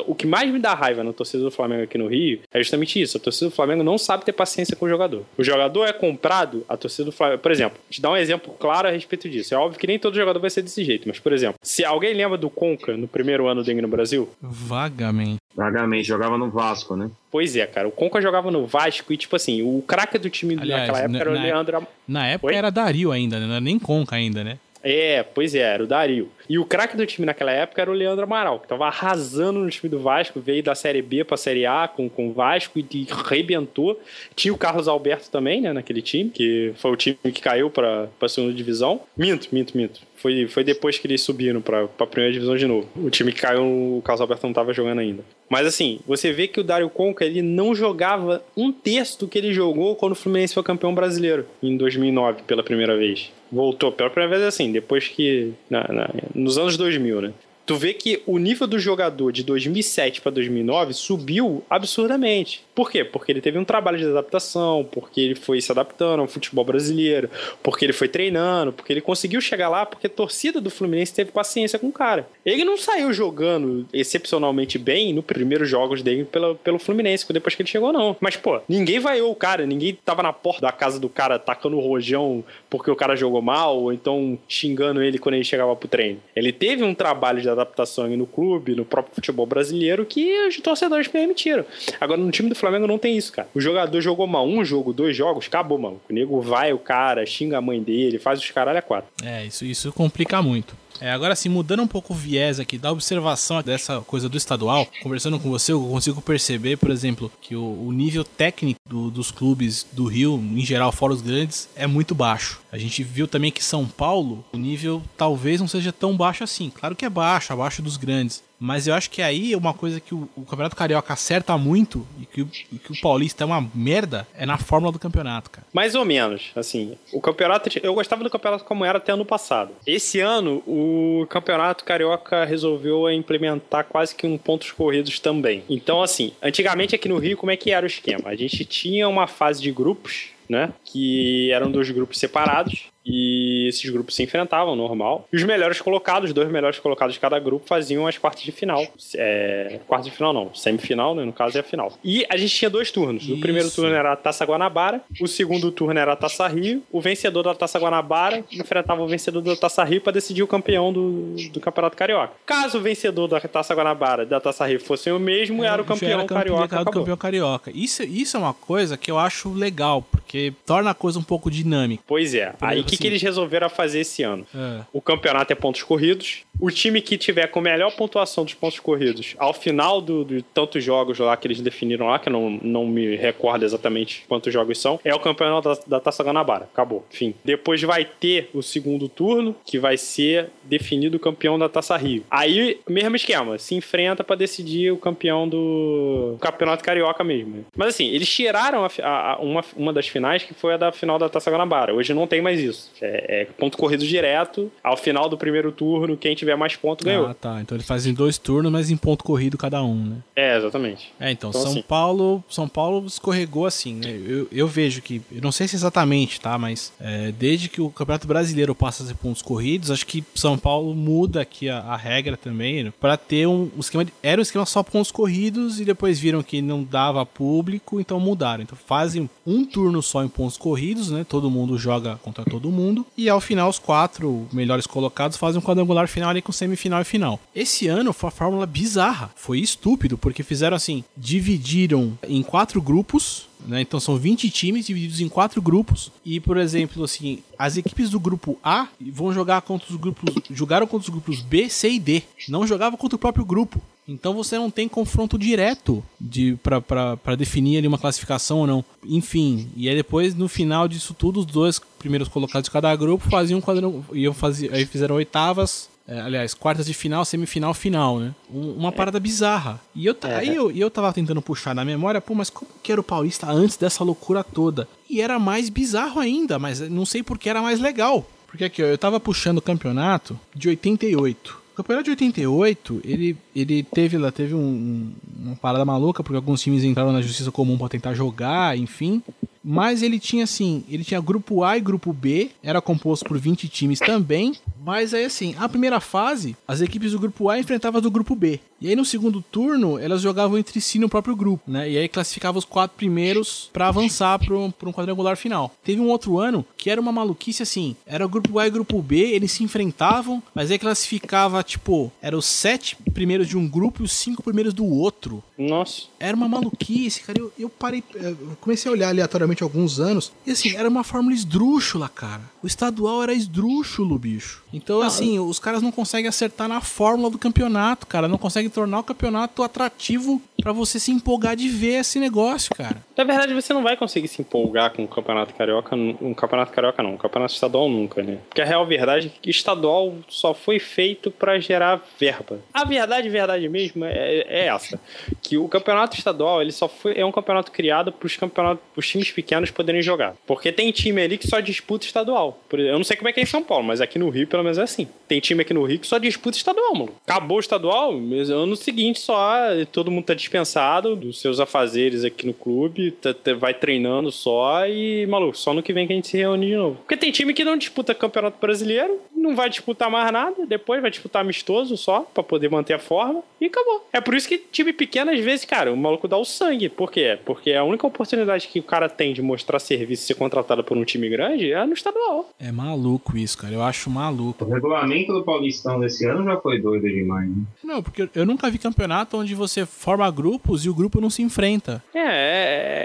O 0.06 0.14
que 0.14 0.26
mais 0.26 0.50
me 0.52 0.58
dá 0.58 0.74
raiva 0.74 1.04
na 1.04 1.12
torcida 1.12 1.42
do 1.42 1.50
Flamengo 1.50 1.84
aqui 1.84 1.96
no 1.96 2.08
Rio 2.08 2.40
é 2.52 2.58
justamente 2.58 3.00
isso. 3.00 3.16
A 3.16 3.20
torcida 3.20 3.50
do 3.50 3.54
Flamengo 3.54 3.82
não 3.82 3.96
sabe 3.96 4.24
ter 4.24 4.32
paciência 4.32 4.76
com 4.76 4.86
o 4.86 4.88
jogador. 4.88 5.24
O 5.36 5.44
jogador 5.44 5.86
é 5.86 5.92
comprado, 5.92 6.64
a 6.68 6.76
torcida 6.76 7.04
do 7.04 7.12
Flamengo. 7.12 7.40
Por 7.40 7.52
exemplo, 7.52 7.78
te 7.88 8.00
dar 8.00 8.10
um 8.10 8.16
exemplo 8.16 8.54
claro 8.58 8.88
a 8.88 8.90
respeito 8.90 9.28
disso. 9.28 9.54
É 9.54 9.56
óbvio 9.56 9.78
que 9.78 9.86
nem 9.86 9.98
todo 9.98 10.16
jogador 10.16 10.40
vai 10.40 10.50
ser 10.50 10.62
desse 10.62 10.84
jeito, 10.84 11.06
mas, 11.06 11.18
por 11.18 11.32
exemplo, 11.32 11.56
se 11.62 11.84
alguém 11.84 12.14
lembra 12.14 12.36
do 12.36 12.50
Conca 12.50 12.96
no 12.96 13.06
primeiro 13.06 13.46
ano 13.46 13.62
dele 13.62 13.80
no 13.80 13.88
Brasil? 13.88 14.28
Vagamente. 14.40 15.38
Vagamente, 15.54 16.06
jogava 16.06 16.38
no 16.38 16.50
Vasco, 16.50 16.94
né? 16.94 17.10
Pois 17.30 17.56
é, 17.56 17.66
cara. 17.66 17.88
O 17.88 17.90
Conca 17.90 18.22
jogava 18.22 18.50
no 18.50 18.66
Vasco 18.66 19.12
e, 19.12 19.16
tipo 19.16 19.34
assim, 19.34 19.60
o 19.62 19.82
craque 19.82 20.18
do 20.18 20.30
time 20.30 20.56
Aliás, 20.58 20.82
naquela 20.82 21.04
época 21.04 21.18
era 21.18 21.30
o 21.30 21.32
Leandro. 21.32 21.86
Na 22.06 22.26
época 22.26 22.52
Oi? 22.52 22.56
era 22.56 22.70
Dario 22.70 23.10
ainda, 23.10 23.40
né? 23.40 23.46
Não 23.46 23.54
era 23.54 23.60
nem 23.60 23.78
Conca 23.78 24.16
ainda, 24.16 24.44
né? 24.44 24.58
É, 24.82 25.22
pois 25.22 25.54
é, 25.54 25.60
era 25.60 25.82
o 25.82 25.86
Dario. 25.86 26.30
E 26.48 26.58
o 26.58 26.64
craque 26.64 26.96
do 26.96 27.04
time 27.04 27.26
naquela 27.26 27.52
época 27.52 27.82
era 27.82 27.90
o 27.90 27.94
Leandro 27.94 28.24
Amaral, 28.24 28.60
que 28.60 28.68
tava 28.68 28.86
arrasando 28.86 29.58
no 29.58 29.70
time 29.70 29.90
do 29.90 29.98
Vasco, 29.98 30.40
veio 30.40 30.62
da 30.62 30.74
Série 30.74 31.02
B 31.02 31.24
pra 31.24 31.36
Série 31.36 31.66
A 31.66 31.88
com, 31.88 32.08
com 32.08 32.28
o 32.28 32.32
Vasco 32.32 32.78
e 32.78 33.06
arrebentou. 33.10 34.00
Tinha 34.34 34.54
o 34.54 34.58
Carlos 34.58 34.88
Alberto 34.88 35.30
também, 35.30 35.60
né, 35.60 35.72
naquele 35.72 36.00
time, 36.00 36.30
que 36.30 36.72
foi 36.76 36.90
o 36.92 36.96
time 36.96 37.18
que 37.22 37.42
caiu 37.42 37.70
pra, 37.70 38.08
pra 38.18 38.28
segunda 38.28 38.54
divisão. 38.54 39.00
Minto, 39.16 39.48
minto, 39.52 39.76
minto. 39.76 40.00
Foi, 40.20 40.46
foi 40.48 40.64
depois 40.64 40.98
que 40.98 41.06
eles 41.06 41.20
subiram 41.22 41.60
pra, 41.60 41.86
pra 41.86 42.06
primeira 42.06 42.32
divisão 42.32 42.56
de 42.56 42.66
novo. 42.66 42.88
O 42.96 43.10
time 43.10 43.32
caiu, 43.32 43.62
o 43.62 44.02
Carlos 44.04 44.20
Alberto 44.20 44.46
não 44.46 44.52
tava 44.52 44.72
jogando 44.72 44.98
ainda. 44.98 45.24
Mas 45.48 45.66
assim, 45.66 46.00
você 46.06 46.32
vê 46.32 46.46
que 46.48 46.60
o 46.60 46.64
Dário 46.64 46.90
Conca, 46.90 47.24
ele 47.24 47.40
não 47.40 47.74
jogava 47.74 48.42
um 48.56 48.72
terço 48.72 49.20
do 49.20 49.28
que 49.28 49.38
ele 49.38 49.52
jogou 49.52 49.96
quando 49.96 50.12
o 50.12 50.16
Fluminense 50.16 50.54
foi 50.54 50.62
campeão 50.62 50.94
brasileiro, 50.94 51.46
em 51.62 51.76
2009, 51.76 52.42
pela 52.42 52.62
primeira 52.62 52.96
vez. 52.96 53.32
Voltou 53.50 53.90
pela 53.92 54.10
primeira 54.10 54.36
vez 54.36 54.48
assim, 54.48 54.70
depois 54.72 55.08
que... 55.08 55.52
Na, 55.70 55.86
na, 55.88 56.10
nos 56.34 56.58
anos 56.58 56.76
2000, 56.76 57.22
né? 57.22 57.32
Tu 57.68 57.76
vê 57.76 57.92
que 57.92 58.22
o 58.24 58.38
nível 58.38 58.66
do 58.66 58.78
jogador 58.78 59.30
de 59.30 59.44
2007 59.44 60.22
para 60.22 60.32
2009 60.32 60.94
subiu 60.94 61.62
absurdamente. 61.68 62.64
Por 62.74 62.90
quê? 62.90 63.04
Porque 63.04 63.30
ele 63.30 63.42
teve 63.42 63.58
um 63.58 63.64
trabalho 63.64 63.98
de 63.98 64.06
adaptação, 64.06 64.88
porque 64.90 65.20
ele 65.20 65.34
foi 65.34 65.60
se 65.60 65.70
adaptando 65.70 66.20
ao 66.20 66.26
futebol 66.26 66.64
brasileiro, 66.64 67.28
porque 67.62 67.84
ele 67.84 67.92
foi 67.92 68.08
treinando, 68.08 68.72
porque 68.72 68.90
ele 68.90 69.02
conseguiu 69.02 69.38
chegar 69.42 69.68
lá, 69.68 69.84
porque 69.84 70.06
a 70.06 70.10
torcida 70.10 70.62
do 70.62 70.70
Fluminense 70.70 71.12
teve 71.12 71.30
paciência 71.30 71.78
com 71.78 71.88
o 71.88 71.92
cara. 71.92 72.26
Ele 72.42 72.64
não 72.64 72.78
saiu 72.78 73.12
jogando 73.12 73.86
excepcionalmente 73.92 74.78
bem 74.78 75.12
no 75.12 75.22
primeiros 75.22 75.68
jogos 75.68 76.02
dele 76.02 76.24
pelo, 76.24 76.54
pelo 76.54 76.78
Fluminense, 76.78 77.30
depois 77.30 77.54
que 77.54 77.60
ele 77.60 77.68
chegou, 77.68 77.92
não. 77.92 78.16
Mas, 78.18 78.34
pô, 78.34 78.62
ninguém 78.66 78.98
vaiou 78.98 79.30
o 79.30 79.36
cara, 79.36 79.66
ninguém 79.66 79.92
tava 80.02 80.22
na 80.22 80.32
porta 80.32 80.62
da 80.62 80.72
casa 80.72 80.98
do 80.98 81.10
cara 81.10 81.38
tacando 81.38 81.76
o 81.76 81.86
rojão 81.86 82.42
porque 82.70 82.90
o 82.90 82.96
cara 82.96 83.16
jogou 83.16 83.40
mal, 83.40 83.78
ou 83.78 83.92
então 83.92 84.38
xingando 84.48 85.02
ele 85.02 85.18
quando 85.18 85.34
ele 85.34 85.44
chegava 85.44 85.74
pro 85.74 85.88
treino. 85.88 86.20
Ele 86.34 86.52
teve 86.52 86.84
um 86.84 86.94
trabalho 86.94 87.40
de 87.40 87.48
adaptação 87.48 88.08
no 88.08 88.26
clube, 88.26 88.74
no 88.74 88.84
próprio 88.84 89.14
futebol 89.14 89.46
brasileiro, 89.46 90.04
que 90.04 90.46
os 90.46 90.56
torcedores 90.60 91.08
permitiram. 91.08 91.64
Agora, 92.00 92.20
no 92.20 92.30
time 92.30 92.48
do 92.48 92.54
Flamengo 92.54 92.86
não 92.86 92.98
tem 92.98 93.16
isso, 93.16 93.32
cara. 93.32 93.48
O 93.54 93.60
jogador 93.60 94.00
jogou 94.00 94.26
mal 94.26 94.46
um 94.46 94.64
jogo, 94.64 94.92
dois 94.92 95.16
jogos, 95.16 95.46
acabou, 95.46 95.78
mano. 95.78 96.00
O 96.08 96.12
nego 96.12 96.40
vai 96.40 96.72
o 96.72 96.78
cara, 96.78 97.24
xinga 97.26 97.58
a 97.58 97.60
mãe 97.60 97.82
dele, 97.82 98.18
faz 98.18 98.40
os 98.40 98.50
caralho 98.50 98.78
a 98.78 98.82
quatro. 98.82 99.10
É, 99.24 99.44
isso, 99.44 99.64
isso 99.64 99.92
complica 99.92 100.40
muito. 100.42 100.74
É, 101.00 101.10
agora 101.10 101.32
assim, 101.32 101.48
mudando 101.48 101.82
um 101.82 101.86
pouco 101.86 102.12
o 102.12 102.16
viés 102.16 102.58
aqui 102.58 102.78
da 102.78 102.90
observação 102.90 103.62
dessa 103.62 104.00
coisa 104.00 104.28
do 104.28 104.36
estadual, 104.36 104.86
conversando 105.02 105.38
com 105.38 105.50
você, 105.50 105.72
eu 105.72 105.80
consigo 105.80 106.20
perceber, 106.20 106.76
por 106.76 106.90
exemplo, 106.90 107.30
que 107.40 107.54
o, 107.54 107.86
o 107.86 107.92
nível 107.92 108.24
técnico 108.24 108.80
do, 108.86 109.10
dos 109.10 109.30
clubes 109.30 109.86
do 109.92 110.06
Rio, 110.06 110.36
em 110.36 110.64
geral, 110.64 110.92
fora 110.92 111.12
os 111.12 111.22
grandes, 111.22 111.68
é 111.76 111.86
muito 111.86 112.14
baixo. 112.14 112.60
A 112.70 112.78
gente 112.78 113.02
viu 113.02 113.26
também 113.26 113.50
que 113.50 113.64
São 113.64 113.86
Paulo, 113.86 114.44
o 114.52 114.58
nível 114.58 115.02
talvez 115.16 115.60
não 115.60 115.68
seja 115.68 115.92
tão 115.92 116.16
baixo 116.16 116.44
assim. 116.44 116.70
Claro 116.70 116.94
que 116.94 117.04
é 117.04 117.10
baixo, 117.10 117.52
abaixo 117.52 117.80
dos 117.82 117.96
grandes. 117.96 118.42
Mas 118.60 118.86
eu 118.86 118.94
acho 118.94 119.10
que 119.10 119.22
aí 119.22 119.52
é 119.52 119.56
uma 119.56 119.72
coisa 119.72 120.00
que 120.00 120.14
o, 120.14 120.28
o 120.36 120.42
Campeonato 120.42 120.74
Carioca 120.74 121.12
acerta 121.12 121.56
muito 121.56 122.06
e 122.20 122.26
que, 122.26 122.40
e 122.72 122.78
que, 122.78 122.92
o 122.92 123.00
Paulista 123.00 123.44
é 123.44 123.46
uma 123.46 123.64
merda 123.72 124.26
é 124.34 124.44
na 124.44 124.58
fórmula 124.58 124.92
do 124.92 124.98
campeonato, 124.98 125.50
cara. 125.50 125.66
Mais 125.72 125.94
ou 125.94 126.04
menos, 126.04 126.50
assim. 126.56 126.96
O 127.12 127.20
campeonato. 127.20 127.70
Eu 127.82 127.94
gostava 127.94 128.24
do 128.24 128.30
campeonato 128.30 128.64
como 128.64 128.84
era 128.84 128.98
até 128.98 129.12
ano 129.12 129.24
passado. 129.24 129.70
Esse 129.86 130.18
ano, 130.20 130.62
o 130.66 131.24
Campeonato 131.30 131.84
Carioca 131.84 132.44
resolveu 132.44 133.08
implementar 133.10 133.84
quase 133.84 134.14
que 134.14 134.26
um 134.26 134.36
pontos 134.36 134.72
corridos 134.72 135.20
também. 135.20 135.62
Então, 135.68 136.02
assim, 136.02 136.32
antigamente 136.42 136.94
aqui 136.94 137.08
no 137.08 137.18
Rio, 137.18 137.36
como 137.36 137.52
é 137.52 137.56
que 137.56 137.70
era 137.70 137.84
o 137.84 137.88
esquema? 137.88 138.30
A 138.30 138.36
gente 138.36 138.64
tinha 138.64 139.08
uma 139.08 139.26
fase 139.26 139.62
de 139.62 139.70
grupos 139.70 140.30
né? 140.48 140.72
Que 140.84 141.50
eram 141.52 141.70
dois 141.70 141.90
grupos 141.90 142.18
separados 142.18 142.88
e 143.08 143.66
esses 143.68 143.88
grupos 143.88 144.14
se 144.14 144.22
enfrentavam, 144.22 144.76
normal. 144.76 145.26
E 145.32 145.36
os 145.36 145.44
melhores 145.44 145.80
colocados, 145.80 146.32
dois 146.32 146.50
melhores 146.50 146.78
colocados 146.78 147.14
de 147.14 147.20
cada 147.20 147.38
grupo, 147.38 147.66
faziam 147.66 148.06
as 148.06 148.18
quartas 148.18 148.42
de 148.42 148.52
final. 148.52 148.86
É, 149.14 149.80
quartas 149.86 150.10
de 150.10 150.16
final 150.16 150.32
não, 150.32 150.54
semifinal, 150.54 151.14
né? 151.14 151.24
No 151.24 151.32
caso 151.32 151.56
é 151.56 151.60
a 151.60 151.64
final. 151.64 151.92
E 152.04 152.26
a 152.28 152.36
gente 152.36 152.54
tinha 152.54 152.70
dois 152.70 152.90
turnos. 152.90 153.22
Isso. 153.22 153.34
O 153.34 153.40
primeiro 153.40 153.70
turno 153.70 153.94
era 153.94 154.12
a 154.12 154.16
Taça 154.16 154.44
Guanabara, 154.44 155.00
o 155.20 155.26
segundo 155.26 155.72
turno 155.72 155.98
era 155.98 156.12
a 156.12 156.16
Taça 156.16 156.46
Rio. 156.46 156.82
O 156.92 157.00
vencedor 157.00 157.42
da 157.42 157.54
Taça 157.54 157.78
Guanabara 157.78 158.44
enfrentava 158.52 159.02
o 159.02 159.08
vencedor 159.08 159.40
da 159.40 159.56
Taça 159.56 159.82
Rio 159.84 160.02
para 160.02 160.12
decidir 160.12 160.42
o 160.42 160.46
campeão 160.46 160.92
do, 160.92 161.34
do 161.50 161.60
Campeonato 161.60 161.96
Carioca. 161.96 162.34
Caso 162.44 162.78
o 162.78 162.80
vencedor 162.82 163.26
da 163.26 163.40
Taça 163.40 163.74
Guanabara 163.74 164.24
e 164.24 164.26
da 164.26 164.40
Taça 164.40 164.66
Rio 164.66 164.80
fossem 164.80 165.12
o 165.12 165.18
mesmo, 165.18 165.64
era 165.64 165.80
o 165.80 165.84
campeão 165.84 166.20
era 166.20 166.28
carioca. 166.28 166.84
campeão 166.84 167.16
carioca. 167.16 167.70
Isso, 167.74 168.02
isso 168.02 168.36
é 168.36 168.40
uma 168.40 168.54
coisa 168.54 168.96
que 168.96 169.10
eu 169.10 169.18
acho 169.18 169.52
legal, 169.52 170.02
porque 170.02 170.52
torna 170.66 170.90
a 170.90 170.94
coisa 170.94 171.18
um 171.18 171.22
pouco 171.22 171.50
dinâmica. 171.50 172.02
Pois 172.06 172.34
é. 172.34 172.54
Aí 172.60 172.82
que, 172.82 172.97
que 172.98 173.06
eles 173.06 173.22
resolveram 173.22 173.68
fazer 173.68 174.00
esse 174.00 174.22
ano? 174.22 174.46
É. 174.54 174.80
O 174.92 175.00
campeonato 175.00 175.52
é 175.52 175.56
pontos 175.56 175.82
corridos. 175.82 176.42
O 176.60 176.70
time 176.70 177.00
que 177.00 177.16
tiver 177.16 177.46
com 177.48 177.60
melhor 177.60 177.94
pontuação 177.94 178.44
dos 178.44 178.54
pontos 178.54 178.80
corridos 178.80 179.34
ao 179.38 179.54
final 179.54 180.00
do, 180.00 180.24
de 180.24 180.42
tantos 180.42 180.82
jogos 180.82 181.18
lá 181.18 181.36
que 181.36 181.46
eles 181.46 181.60
definiram 181.60 182.06
lá, 182.06 182.18
que 182.18 182.28
eu 182.28 182.32
não, 182.32 182.50
não 182.62 182.86
me 182.86 183.16
recordo 183.16 183.64
exatamente 183.64 184.24
quantos 184.28 184.52
jogos 184.52 184.78
são, 184.80 184.98
é 185.04 185.14
o 185.14 185.20
campeonato 185.20 185.68
da, 185.68 185.78
da 185.86 186.00
Taça 186.00 186.22
Guanabara. 186.24 186.68
Acabou. 186.72 187.04
Fim. 187.10 187.34
Depois 187.44 187.80
vai 187.82 188.04
ter 188.04 188.50
o 188.52 188.62
segundo 188.62 189.08
turno, 189.08 189.54
que 189.64 189.78
vai 189.78 189.96
ser 189.96 190.50
definido 190.64 191.16
o 191.16 191.20
campeão 191.20 191.58
da 191.58 191.68
Taça 191.68 191.96
Rio. 191.96 192.24
Aí, 192.30 192.80
mesmo 192.88 193.16
esquema, 193.16 193.58
se 193.58 193.74
enfrenta 193.74 194.24
para 194.24 194.36
decidir 194.36 194.92
o 194.92 194.96
campeão 194.96 195.48
do 195.48 196.36
Campeonato 196.40 196.84
Carioca 196.84 197.22
mesmo. 197.24 197.66
Mas 197.76 197.88
assim, 197.88 198.08
eles 198.08 198.28
tiraram 198.28 198.84
a, 198.84 198.90
a, 199.02 199.38
uma, 199.38 199.64
uma 199.76 199.92
das 199.92 200.08
finais 200.08 200.42
que 200.42 200.54
foi 200.54 200.74
a 200.74 200.76
da 200.76 200.92
final 200.92 201.18
da 201.18 201.28
Taça 201.28 201.50
Guanabara. 201.50 201.94
Hoje 201.94 202.12
não 202.14 202.26
tem 202.26 202.40
mais 202.40 202.60
isso. 202.60 202.87
É, 203.00 203.42
é 203.42 203.44
ponto 203.44 203.76
corrido 203.76 204.06
direto. 204.06 204.70
Ao 204.82 204.96
final 204.96 205.28
do 205.28 205.36
primeiro 205.36 205.72
turno, 205.72 206.16
quem 206.16 206.34
tiver 206.34 206.56
mais 206.56 206.76
pontos 206.76 207.04
ganhou. 207.04 207.26
Ah, 207.26 207.34
tá. 207.34 207.60
Então 207.60 207.76
eles 207.76 207.86
fazem 207.86 208.12
dois 208.12 208.38
turnos, 208.38 208.70
mas 208.70 208.90
em 208.90 208.96
ponto 208.96 209.24
corrido 209.24 209.56
cada 209.56 209.82
um, 209.82 210.04
né? 210.04 210.16
É, 210.34 210.56
exatamente. 210.56 211.12
É, 211.18 211.30
então, 211.30 211.50
então 211.50 211.62
São 211.62 211.72
assim. 211.72 211.82
Paulo 211.82 212.44
São 212.48 212.68
Paulo 212.68 213.06
escorregou 213.06 213.66
assim, 213.66 213.94
né? 213.94 214.10
Eu, 214.26 214.48
eu 214.50 214.66
vejo 214.66 215.00
que, 215.02 215.22
eu 215.32 215.40
não 215.40 215.52
sei 215.52 215.68
se 215.68 215.76
exatamente, 215.76 216.40
tá? 216.40 216.58
Mas 216.58 216.92
é, 217.00 217.32
desde 217.32 217.68
que 217.68 217.80
o 217.80 217.90
Campeonato 217.90 218.26
Brasileiro 218.26 218.74
passa 218.74 219.02
a 219.02 219.06
ser 219.06 219.14
pontos 219.14 219.42
corridos, 219.42 219.90
acho 219.90 220.06
que 220.06 220.24
São 220.34 220.58
Paulo 220.58 220.94
muda 220.94 221.40
aqui 221.40 221.68
a, 221.68 221.78
a 221.78 221.96
regra 221.96 222.36
também 222.36 222.84
né? 222.84 222.92
para 223.00 223.16
ter 223.16 223.46
um, 223.46 223.70
um, 223.76 223.80
esquema. 223.80 224.04
De, 224.04 224.12
era 224.22 224.40
um 224.40 224.42
esquema 224.42 224.66
só 224.66 224.82
pontos 224.82 225.10
corridos 225.10 225.80
e 225.80 225.84
depois 225.84 226.18
viram 226.18 226.42
que 226.42 226.60
não 226.60 226.82
dava 226.82 227.24
público, 227.24 228.00
então 228.00 228.18
mudaram. 228.18 228.62
Então 228.62 228.76
fazem 228.76 229.28
um 229.46 229.64
turno 229.64 230.02
só 230.02 230.24
em 230.24 230.28
pontos 230.28 230.56
corridos, 230.56 231.10
né? 231.10 231.24
Todo 231.28 231.50
mundo 231.50 231.78
joga 231.78 232.16
contra 232.22 232.44
todo 232.44 232.70
mundo. 232.70 232.77
E 233.16 233.28
ao 233.28 233.40
final, 233.40 233.68
os 233.68 233.78
quatro 233.78 234.46
melhores 234.52 234.86
colocados 234.86 235.36
fazem 235.36 235.60
um 235.60 235.64
quadrangular 235.64 236.08
final 236.08 236.30
ali 236.30 236.40
com 236.40 236.52
semifinal 236.52 237.02
e 237.02 237.04
final. 237.04 237.40
Esse 237.54 237.88
ano 237.88 238.12
foi 238.12 238.28
uma 238.28 238.36
fórmula 238.36 238.66
bizarra. 238.66 239.30
Foi 239.36 239.58
estúpido, 239.58 240.16
porque 240.16 240.42
fizeram 240.42 240.76
assim: 240.76 241.04
dividiram 241.16 242.18
em 242.26 242.42
quatro 242.42 242.80
grupos 242.80 243.48
né? 243.66 243.80
Então 243.80 243.98
são 243.98 244.16
20 244.16 244.50
times 244.50 244.86
divididos 244.86 245.20
em 245.20 245.28
quatro 245.28 245.60
grupos. 245.60 246.12
E, 246.24 246.40
por 246.40 246.56
exemplo, 246.56 247.04
assim, 247.04 247.42
as 247.58 247.76
equipes 247.76 248.10
do 248.10 248.20
grupo 248.20 248.58
A 248.62 248.88
vão 249.12 249.32
jogar 249.32 249.62
contra 249.62 249.90
os 249.90 249.96
grupos. 249.96 250.34
Jogaram 250.50 250.86
contra 250.86 251.04
os 251.04 251.08
grupos 251.08 251.40
B, 251.40 251.68
C 251.68 251.90
e 251.90 251.98
D. 251.98 252.22
Não 252.48 252.66
jogavam 252.66 252.98
contra 252.98 253.16
o 253.16 253.18
próprio 253.18 253.44
grupo. 253.44 253.80
Então 254.08 254.32
você 254.32 254.56
não 254.56 254.70
tem 254.70 254.88
confronto 254.88 255.38
direto 255.38 256.02
de 256.18 256.58
para 256.62 257.36
definir 257.36 257.76
ali 257.76 257.86
uma 257.86 257.98
classificação 257.98 258.60
ou 258.60 258.66
não. 258.66 258.84
Enfim, 259.04 259.68
e 259.76 259.88
aí 259.88 259.94
depois 259.94 260.34
no 260.34 260.48
final 260.48 260.88
disso 260.88 261.12
tudo 261.12 261.40
os 261.40 261.46
dois 261.46 261.78
primeiros 261.98 262.26
colocados 262.26 262.64
de 262.64 262.70
cada 262.70 262.94
grupo 262.96 263.28
faziam 263.28 263.60
quadrão, 263.60 264.02
iam 264.12 264.32
fazer, 264.32 264.72
aí 264.72 264.86
fizeram 264.86 265.16
oitavas, 265.16 265.90
é, 266.08 266.20
aliás, 266.20 266.54
quartas 266.54 266.86
de 266.86 266.94
final, 266.94 267.22
semifinal, 267.22 267.74
final, 267.74 268.18
né? 268.18 268.34
Um, 268.50 268.72
uma 268.72 268.90
parada 268.90 269.20
bizarra. 269.20 269.78
E 269.94 270.06
eu, 270.06 270.16
é. 270.22 270.34
aí 270.36 270.56
eu, 270.56 270.70
eu 270.70 270.90
tava 270.90 271.12
tentando 271.12 271.42
puxar 271.42 271.74
na 271.74 271.84
memória, 271.84 272.18
pô, 272.18 272.34
mas 272.34 272.48
como 272.48 272.70
que 272.82 272.90
era 272.90 273.00
o 273.00 273.04
Paulista 273.04 273.46
antes 273.50 273.76
dessa 273.76 274.02
loucura 274.02 274.42
toda? 274.42 274.88
E 275.10 275.20
era 275.20 275.38
mais 275.38 275.68
bizarro 275.68 276.18
ainda, 276.18 276.58
mas 276.58 276.80
não 276.80 277.04
sei 277.04 277.22
porque 277.22 277.50
era 277.50 277.60
mais 277.60 277.78
legal. 277.78 278.26
Porque 278.46 278.64
aqui, 278.64 278.82
ó, 278.82 278.86
eu 278.86 278.96
tava 278.96 279.20
puxando 279.20 279.58
o 279.58 279.62
campeonato 279.62 280.40
de 280.54 280.70
88. 280.70 281.67
Campeonato 281.78 282.06
de 282.06 282.10
88, 282.10 283.02
ele, 283.04 283.36
ele 283.54 283.84
teve 283.84 284.18
lá, 284.18 284.32
teve 284.32 284.52
um, 284.52 285.12
uma 285.38 285.54
parada 285.54 285.84
maluca, 285.84 286.24
porque 286.24 286.34
alguns 286.34 286.60
times 286.60 286.82
entraram 286.82 287.12
na 287.12 287.22
justiça 287.22 287.52
comum 287.52 287.78
para 287.78 287.88
tentar 287.88 288.14
jogar, 288.14 288.76
enfim. 288.76 289.22
Mas 289.62 290.02
ele 290.02 290.18
tinha 290.18 290.42
assim, 290.42 290.82
ele 290.88 291.04
tinha 291.04 291.20
grupo 291.20 291.62
A 291.62 291.78
e 291.78 291.80
grupo 291.80 292.12
B, 292.12 292.50
era 292.64 292.80
composto 292.80 293.24
por 293.26 293.38
20 293.38 293.68
times 293.68 294.00
também. 294.00 294.54
Mas 294.84 295.14
aí 295.14 295.24
assim, 295.24 295.54
a 295.56 295.68
primeira 295.68 296.00
fase, 296.00 296.56
as 296.66 296.80
equipes 296.80 297.12
do 297.12 297.20
grupo 297.20 297.48
A 297.48 297.60
enfrentavam 297.60 297.98
as 297.98 298.02
do 298.02 298.10
grupo 298.10 298.34
B. 298.34 298.58
E 298.80 298.88
aí 298.88 298.96
no 298.96 299.04
segundo 299.04 299.42
turno, 299.42 299.98
elas 299.98 300.22
jogavam 300.22 300.58
entre 300.58 300.80
si 300.80 300.98
no 300.98 301.08
próprio 301.08 301.34
grupo, 301.34 301.70
né? 301.70 301.90
E 301.90 301.98
aí 301.98 302.08
classificavam 302.08 302.58
os 302.58 302.64
quatro 302.64 302.96
primeiros 302.96 303.68
para 303.72 303.88
avançar 303.88 304.38
para 304.38 304.56
um 304.56 304.92
quadrangular 304.92 305.36
final. 305.36 305.74
Teve 305.82 306.00
um 306.00 306.08
outro 306.08 306.38
ano 306.38 306.64
que 306.76 306.90
era 306.90 307.00
uma 307.00 307.12
maluquice 307.12 307.62
assim, 307.62 307.96
era 308.06 308.24
o 308.24 308.28
grupo 308.28 308.58
A 308.58 308.66
e 308.66 308.70
o 308.70 308.72
grupo 308.72 309.02
B, 309.02 309.16
eles 309.18 309.52
se 309.52 309.64
enfrentavam, 309.64 310.42
mas 310.54 310.70
aí 310.70 310.78
classificava 310.78 311.62
tipo, 311.62 312.12
eram 312.22 312.38
os 312.38 312.46
sete 312.46 312.96
primeiros 313.12 313.48
de 313.48 313.56
um 313.56 313.66
grupo 313.68 314.02
e 314.02 314.04
os 314.04 314.12
cinco 314.12 314.42
primeiros 314.42 314.72
do 314.72 314.84
outro. 314.84 315.42
Nossa. 315.56 316.02
Era 316.20 316.36
uma 316.36 316.48
maluquice, 316.48 317.20
cara. 317.22 317.38
Eu, 317.38 317.52
eu 317.58 317.68
parei, 317.68 318.02
eu 318.14 318.56
comecei 318.60 318.88
a 318.88 318.92
olhar 318.92 319.08
aleatoriamente 319.08 319.62
alguns 319.62 319.98
anos 319.98 320.32
e 320.46 320.52
assim, 320.52 320.76
era 320.76 320.88
uma 320.88 321.02
fórmula 321.02 321.34
esdrúxula, 321.34 322.08
cara. 322.08 322.42
O 322.62 322.66
estadual 322.66 323.22
era 323.22 323.34
esdrúxulo, 323.34 324.18
bicho. 324.18 324.62
Então, 324.72 325.00
assim, 325.00 325.38
os 325.38 325.58
caras 325.58 325.82
não 325.82 325.90
conseguem 325.90 326.28
acertar 326.28 326.68
na 326.68 326.80
fórmula 326.80 327.30
do 327.30 327.38
campeonato, 327.38 328.06
cara. 328.06 328.28
Não 328.28 328.38
conseguem 328.38 328.67
tornar 328.68 329.00
o 329.00 329.04
campeonato 329.04 329.62
atrativo 329.62 330.40
para 330.60 330.72
você 330.72 330.98
se 330.98 331.10
empolgar 331.10 331.56
de 331.56 331.68
ver 331.68 332.00
esse 332.00 332.18
negócio, 332.18 332.74
cara. 332.74 333.04
Na 333.18 333.24
verdade, 333.24 333.52
você 333.52 333.74
não 333.74 333.82
vai 333.82 333.96
conseguir 333.96 334.28
se 334.28 334.40
empolgar 334.40 334.92
com 334.92 335.02
o 335.02 335.08
Campeonato 335.08 335.52
Carioca, 335.52 335.96
um 335.96 336.32
Campeonato 336.32 336.70
Carioca 336.70 337.02
não, 337.02 337.14
um 337.14 337.16
Campeonato 337.16 337.52
Estadual 337.52 337.88
nunca, 337.88 338.22
né? 338.22 338.38
Porque 338.48 338.62
a 338.62 338.64
real 338.64 338.86
verdade 338.86 339.26
é 339.26 339.38
que 339.42 339.50
estadual 339.50 340.14
só 340.28 340.54
foi 340.54 340.78
feito 340.78 341.28
para 341.28 341.58
gerar 341.58 342.00
verba. 342.16 342.60
A 342.72 342.84
verdade, 342.84 343.28
verdade 343.28 343.68
mesmo, 343.68 344.04
é, 344.04 344.44
é, 344.46 344.66
essa. 344.66 345.00
Que 345.42 345.58
o 345.58 345.66
Campeonato 345.66 346.16
Estadual, 346.16 346.62
ele 346.62 346.70
só 346.70 346.88
foi, 346.88 347.18
é 347.18 347.26
um 347.26 347.32
campeonato 347.32 347.72
criado 347.72 348.12
para 348.12 348.24
os 348.24 348.36
campeonatos, 348.36 348.84
os 348.94 349.08
times 349.08 349.32
pequenos 349.32 349.72
poderem 349.72 350.00
jogar. 350.00 350.36
Porque 350.46 350.70
tem 350.70 350.92
time 350.92 351.20
ali 351.20 351.36
que 351.38 351.48
só 351.48 351.58
disputa 351.58 352.06
estadual. 352.06 352.60
Eu 352.70 352.98
não 352.98 353.04
sei 353.04 353.16
como 353.16 353.28
é 353.28 353.32
que 353.32 353.40
é 353.40 353.42
em 353.42 353.46
São 353.46 353.64
Paulo, 353.64 353.82
mas 353.82 354.00
aqui 354.00 354.16
no 354.16 354.30
Rio, 354.30 354.46
pelo 354.46 354.62
menos, 354.62 354.78
é 354.78 354.82
assim. 354.82 355.08
Tem 355.26 355.40
time 355.40 355.62
aqui 355.62 355.74
no 355.74 355.82
Rio 355.82 355.98
que 355.98 356.06
só 356.06 356.18
disputa 356.18 356.56
estadual, 356.56 356.94
mano. 356.94 357.12
Acabou 357.26 357.56
o 357.56 357.60
estadual, 357.60 358.12
ano 358.12 358.76
seguinte 358.76 359.18
só, 359.18 359.58
todo 359.90 360.08
mundo 360.08 360.26
tá 360.26 360.34
dispensado 360.34 361.16
dos 361.16 361.40
seus 361.40 361.58
afazeres 361.58 362.22
aqui 362.22 362.46
no 362.46 362.54
clube, 362.54 363.07
tá, 363.10 363.34
tá, 363.34 363.54
vai 363.54 363.74
treinando 363.74 364.30
só 364.30 364.86
e, 364.86 365.26
maluco, 365.26 365.56
só 365.56 365.74
no 365.74 365.82
que 365.82 365.92
vem 365.92 366.06
que 366.06 366.12
a 366.12 366.16
gente 366.16 366.28
se 366.28 366.36
reúne 366.36 366.66
de 366.66 366.76
novo. 366.76 366.96
Porque 366.96 367.16
tem 367.16 367.30
time 367.30 367.54
que 367.54 367.64
não 367.64 367.76
disputa 367.76 368.14
campeonato 368.14 368.58
brasileiro, 368.60 369.18
não 369.34 369.54
vai 369.54 369.68
disputar 369.68 370.10
mais 370.10 370.30
nada, 370.32 370.66
depois 370.66 371.00
vai 371.00 371.10
disputar 371.10 371.42
amistoso 371.42 371.96
só, 371.96 372.20
para 372.20 372.42
poder 372.42 372.70
manter 372.70 372.94
a 372.94 372.98
forma, 372.98 373.42
e 373.60 373.66
acabou. 373.66 374.06
É 374.12 374.20
por 374.20 374.34
isso 374.34 374.48
que 374.48 374.58
time 374.58 374.92
pequeno, 374.92 375.30
às 375.30 375.40
vezes, 375.40 375.64
cara, 375.64 375.92
o 375.92 375.96
maluco 375.96 376.28
dá 376.28 376.36
o 376.36 376.44
sangue. 376.44 376.88
Por 376.88 377.10
quê? 377.10 377.38
Porque 377.44 377.72
a 377.72 377.84
única 377.84 378.06
oportunidade 378.06 378.68
que 378.68 378.80
o 378.80 378.82
cara 378.82 379.08
tem 379.08 379.32
de 379.32 379.42
mostrar 379.42 379.78
serviço 379.78 380.24
e 380.24 380.26
ser 380.26 380.34
contratado 380.34 380.84
por 380.84 380.96
um 380.96 381.04
time 381.04 381.28
grande 381.28 381.72
é 381.72 381.84
no 381.84 381.92
estadual. 381.92 382.50
É 382.58 382.70
maluco 382.70 383.36
isso, 383.36 383.58
cara. 383.58 383.74
Eu 383.74 383.82
acho 383.82 384.10
maluco. 384.10 384.64
O 384.64 384.68
regulamento 384.68 385.32
do 385.32 385.42
Paulistão 385.42 386.00
desse 386.00 386.26
ano 386.26 386.44
já 386.44 386.56
foi 386.58 386.80
doido 386.80 387.08
demais, 387.08 387.48
né? 387.48 387.62
Não, 387.82 388.02
porque 388.02 388.28
eu 388.34 388.46
nunca 388.46 388.70
vi 388.70 388.78
campeonato 388.78 389.36
onde 389.36 389.54
você 389.54 389.86
forma 389.86 390.30
grupos 390.30 390.84
e 390.84 390.88
o 390.88 390.94
grupo 390.94 391.20
não 391.20 391.30
se 391.30 391.42
enfrenta. 391.42 392.02
É, 392.14 392.20
é, 392.20 392.97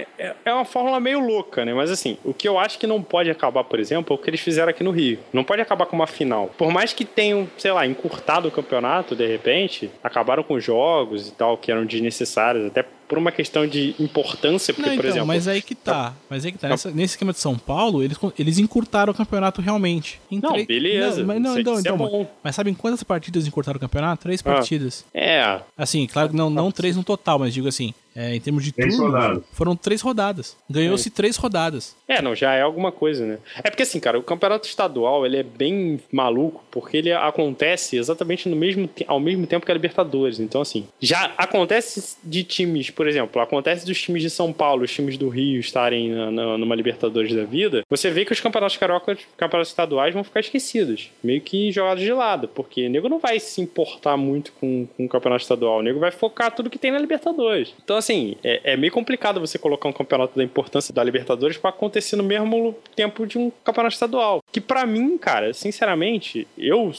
é 0.45 0.53
uma 0.53 0.65
fórmula 0.65 0.99
meio 0.99 1.19
louca, 1.19 1.63
né? 1.65 1.73
Mas 1.73 1.91
assim, 1.91 2.17
o 2.23 2.33
que 2.33 2.47
eu 2.47 2.57
acho 2.57 2.79
que 2.79 2.87
não 2.87 3.01
pode 3.01 3.29
acabar, 3.29 3.63
por 3.63 3.79
exemplo, 3.79 4.13
é 4.13 4.19
o 4.19 4.21
que 4.21 4.29
eles 4.29 4.41
fizeram 4.41 4.69
aqui 4.69 4.83
no 4.83 4.91
Rio. 4.91 5.19
Não 5.31 5.43
pode 5.43 5.61
acabar 5.61 5.85
com 5.85 5.95
uma 5.95 6.07
final. 6.07 6.49
Por 6.57 6.71
mais 6.71 6.93
que 6.93 7.05
tenham, 7.05 7.47
sei 7.57 7.71
lá, 7.71 7.85
encurtado 7.85 8.47
o 8.47 8.51
campeonato, 8.51 9.15
de 9.15 9.27
repente, 9.27 9.91
acabaram 10.03 10.43
com 10.43 10.59
jogos 10.59 11.29
e 11.29 11.31
tal, 11.33 11.57
que 11.57 11.71
eram 11.71 11.85
desnecessários, 11.85 12.65
até 12.65 12.83
por 13.13 13.19
uma 13.19 13.31
questão 13.31 13.67
de 13.67 13.93
importância, 13.99 14.73
porque, 14.73 14.89
não, 14.89 14.95
por 14.95 15.05
então, 15.05 15.11
exemplo. 15.11 15.27
Mas 15.27 15.47
aí 15.47 15.61
que 15.61 15.75
tá. 15.75 16.15
Mas 16.27 16.43
aí 16.43 16.51
que 16.51 16.57
tá. 16.57 16.69
Nessa, 16.69 16.89
nesse 16.89 17.13
esquema 17.13 17.31
de 17.31 17.37
São 17.37 17.55
Paulo, 17.55 18.01
eles, 18.01 18.17
eles 18.39 18.57
encurtaram 18.57 19.13
o 19.13 19.15
campeonato 19.15 19.61
realmente. 19.61 20.19
Em 20.31 20.39
não, 20.41 20.53
tre... 20.53 20.65
beleza. 20.65 21.19
Não, 21.19 21.27
mas, 21.27 21.39
não, 21.39 21.59
então, 21.59 21.79
então, 21.79 22.21
é 22.21 22.27
mas 22.43 22.55
sabem 22.55 22.73
quantas 22.73 23.03
partidas 23.03 23.45
encurtaram 23.45 23.77
o 23.77 23.79
campeonato? 23.79 24.23
Três 24.23 24.41
ah. 24.41 24.43
partidas. 24.45 25.05
É. 25.13 25.59
Assim, 25.77 26.07
claro 26.07 26.29
que 26.29 26.35
não, 26.35 26.49
não 26.49 26.71
três 26.71 26.95
no 26.95 27.03
total, 27.03 27.37
mas 27.37 27.53
digo 27.53 27.67
assim, 27.67 27.93
é, 28.15 28.35
em 28.35 28.39
termos 28.39 28.63
de 28.63 28.71
três 28.71 28.95
turno, 28.95 29.11
rodadas. 29.11 29.43
foram 29.51 29.75
três 29.75 30.01
rodadas. 30.01 30.55
Ganhou-se 30.69 31.07
é. 31.07 31.11
três 31.11 31.35
rodadas. 31.35 31.95
É, 32.07 32.21
não, 32.21 32.35
já 32.35 32.53
é 32.53 32.61
alguma 32.61 32.91
coisa, 32.91 33.25
né? 33.25 33.39
É 33.63 33.69
porque 33.69 33.83
assim, 33.83 33.99
cara, 33.99 34.19
o 34.19 34.23
campeonato 34.23 34.67
estadual, 34.67 35.25
ele 35.25 35.37
é 35.37 35.43
bem 35.43 35.99
maluco, 36.11 36.63
porque 36.69 36.97
ele 36.97 37.11
acontece 37.11 37.97
exatamente 37.97 38.47
no 38.47 38.55
mesmo, 38.55 38.89
ao 39.07 39.19
mesmo 39.19 39.47
tempo 39.47 39.65
que 39.65 39.71
a 39.71 39.75
Libertadores. 39.75 40.39
Então, 40.39 40.61
assim, 40.61 40.87
já 41.01 41.31
acontece 41.37 42.17
de 42.23 42.43
times, 42.43 42.89
por 42.91 43.02
exemplo, 43.07 43.41
acontece 43.41 43.85
dos 43.85 44.01
times 44.01 44.21
de 44.21 44.29
São 44.29 44.51
Paulo, 44.53 44.83
os 44.83 44.93
times 44.93 45.17
do 45.17 45.29
Rio 45.29 45.59
estarem 45.59 46.11
na, 46.11 46.31
na, 46.31 46.57
numa 46.57 46.75
Libertadores 46.75 47.33
da 47.33 47.43
vida, 47.43 47.83
você 47.89 48.09
vê 48.09 48.25
que 48.25 48.31
os 48.31 48.39
campeonatos 48.39 48.77
cariocas, 48.77 49.19
campeonatos 49.37 49.71
estaduais 49.71 50.13
vão 50.13 50.23
ficar 50.23 50.39
esquecidos, 50.39 51.09
meio 51.23 51.41
que 51.41 51.71
jogados 51.71 52.03
de 52.03 52.11
lado, 52.11 52.47
porque 52.47 52.87
o 52.87 52.89
nego 52.89 53.09
não 53.09 53.19
vai 53.19 53.39
se 53.39 53.61
importar 53.61 54.17
muito 54.17 54.51
com, 54.53 54.87
com 54.97 55.05
o 55.05 55.09
campeonato 55.09 55.43
estadual, 55.43 55.79
o 55.79 55.81
nego 55.81 55.99
vai 55.99 56.11
focar 56.11 56.53
tudo 56.53 56.69
que 56.69 56.79
tem 56.79 56.91
na 56.91 56.99
Libertadores. 56.99 57.73
Então, 57.83 57.97
assim, 57.97 58.35
é, 58.43 58.73
é 58.73 58.77
meio 58.77 58.91
complicado 58.91 59.39
você 59.39 59.57
colocar 59.57 59.89
um 59.89 59.93
campeonato 59.93 60.37
da 60.37 60.43
importância 60.43 60.93
da 60.93 61.03
Libertadores 61.03 61.57
para 61.57 61.69
acontecer 61.69 62.15
no 62.15 62.23
mesmo 62.23 62.75
tempo 62.95 63.25
de 63.25 63.37
um 63.37 63.51
campeonato 63.63 63.93
estadual. 63.93 64.41
Que 64.51 64.61
para 64.61 64.85
mim, 64.85 65.17
cara, 65.17 65.53
sinceramente, 65.53 66.47
eu 66.57 66.91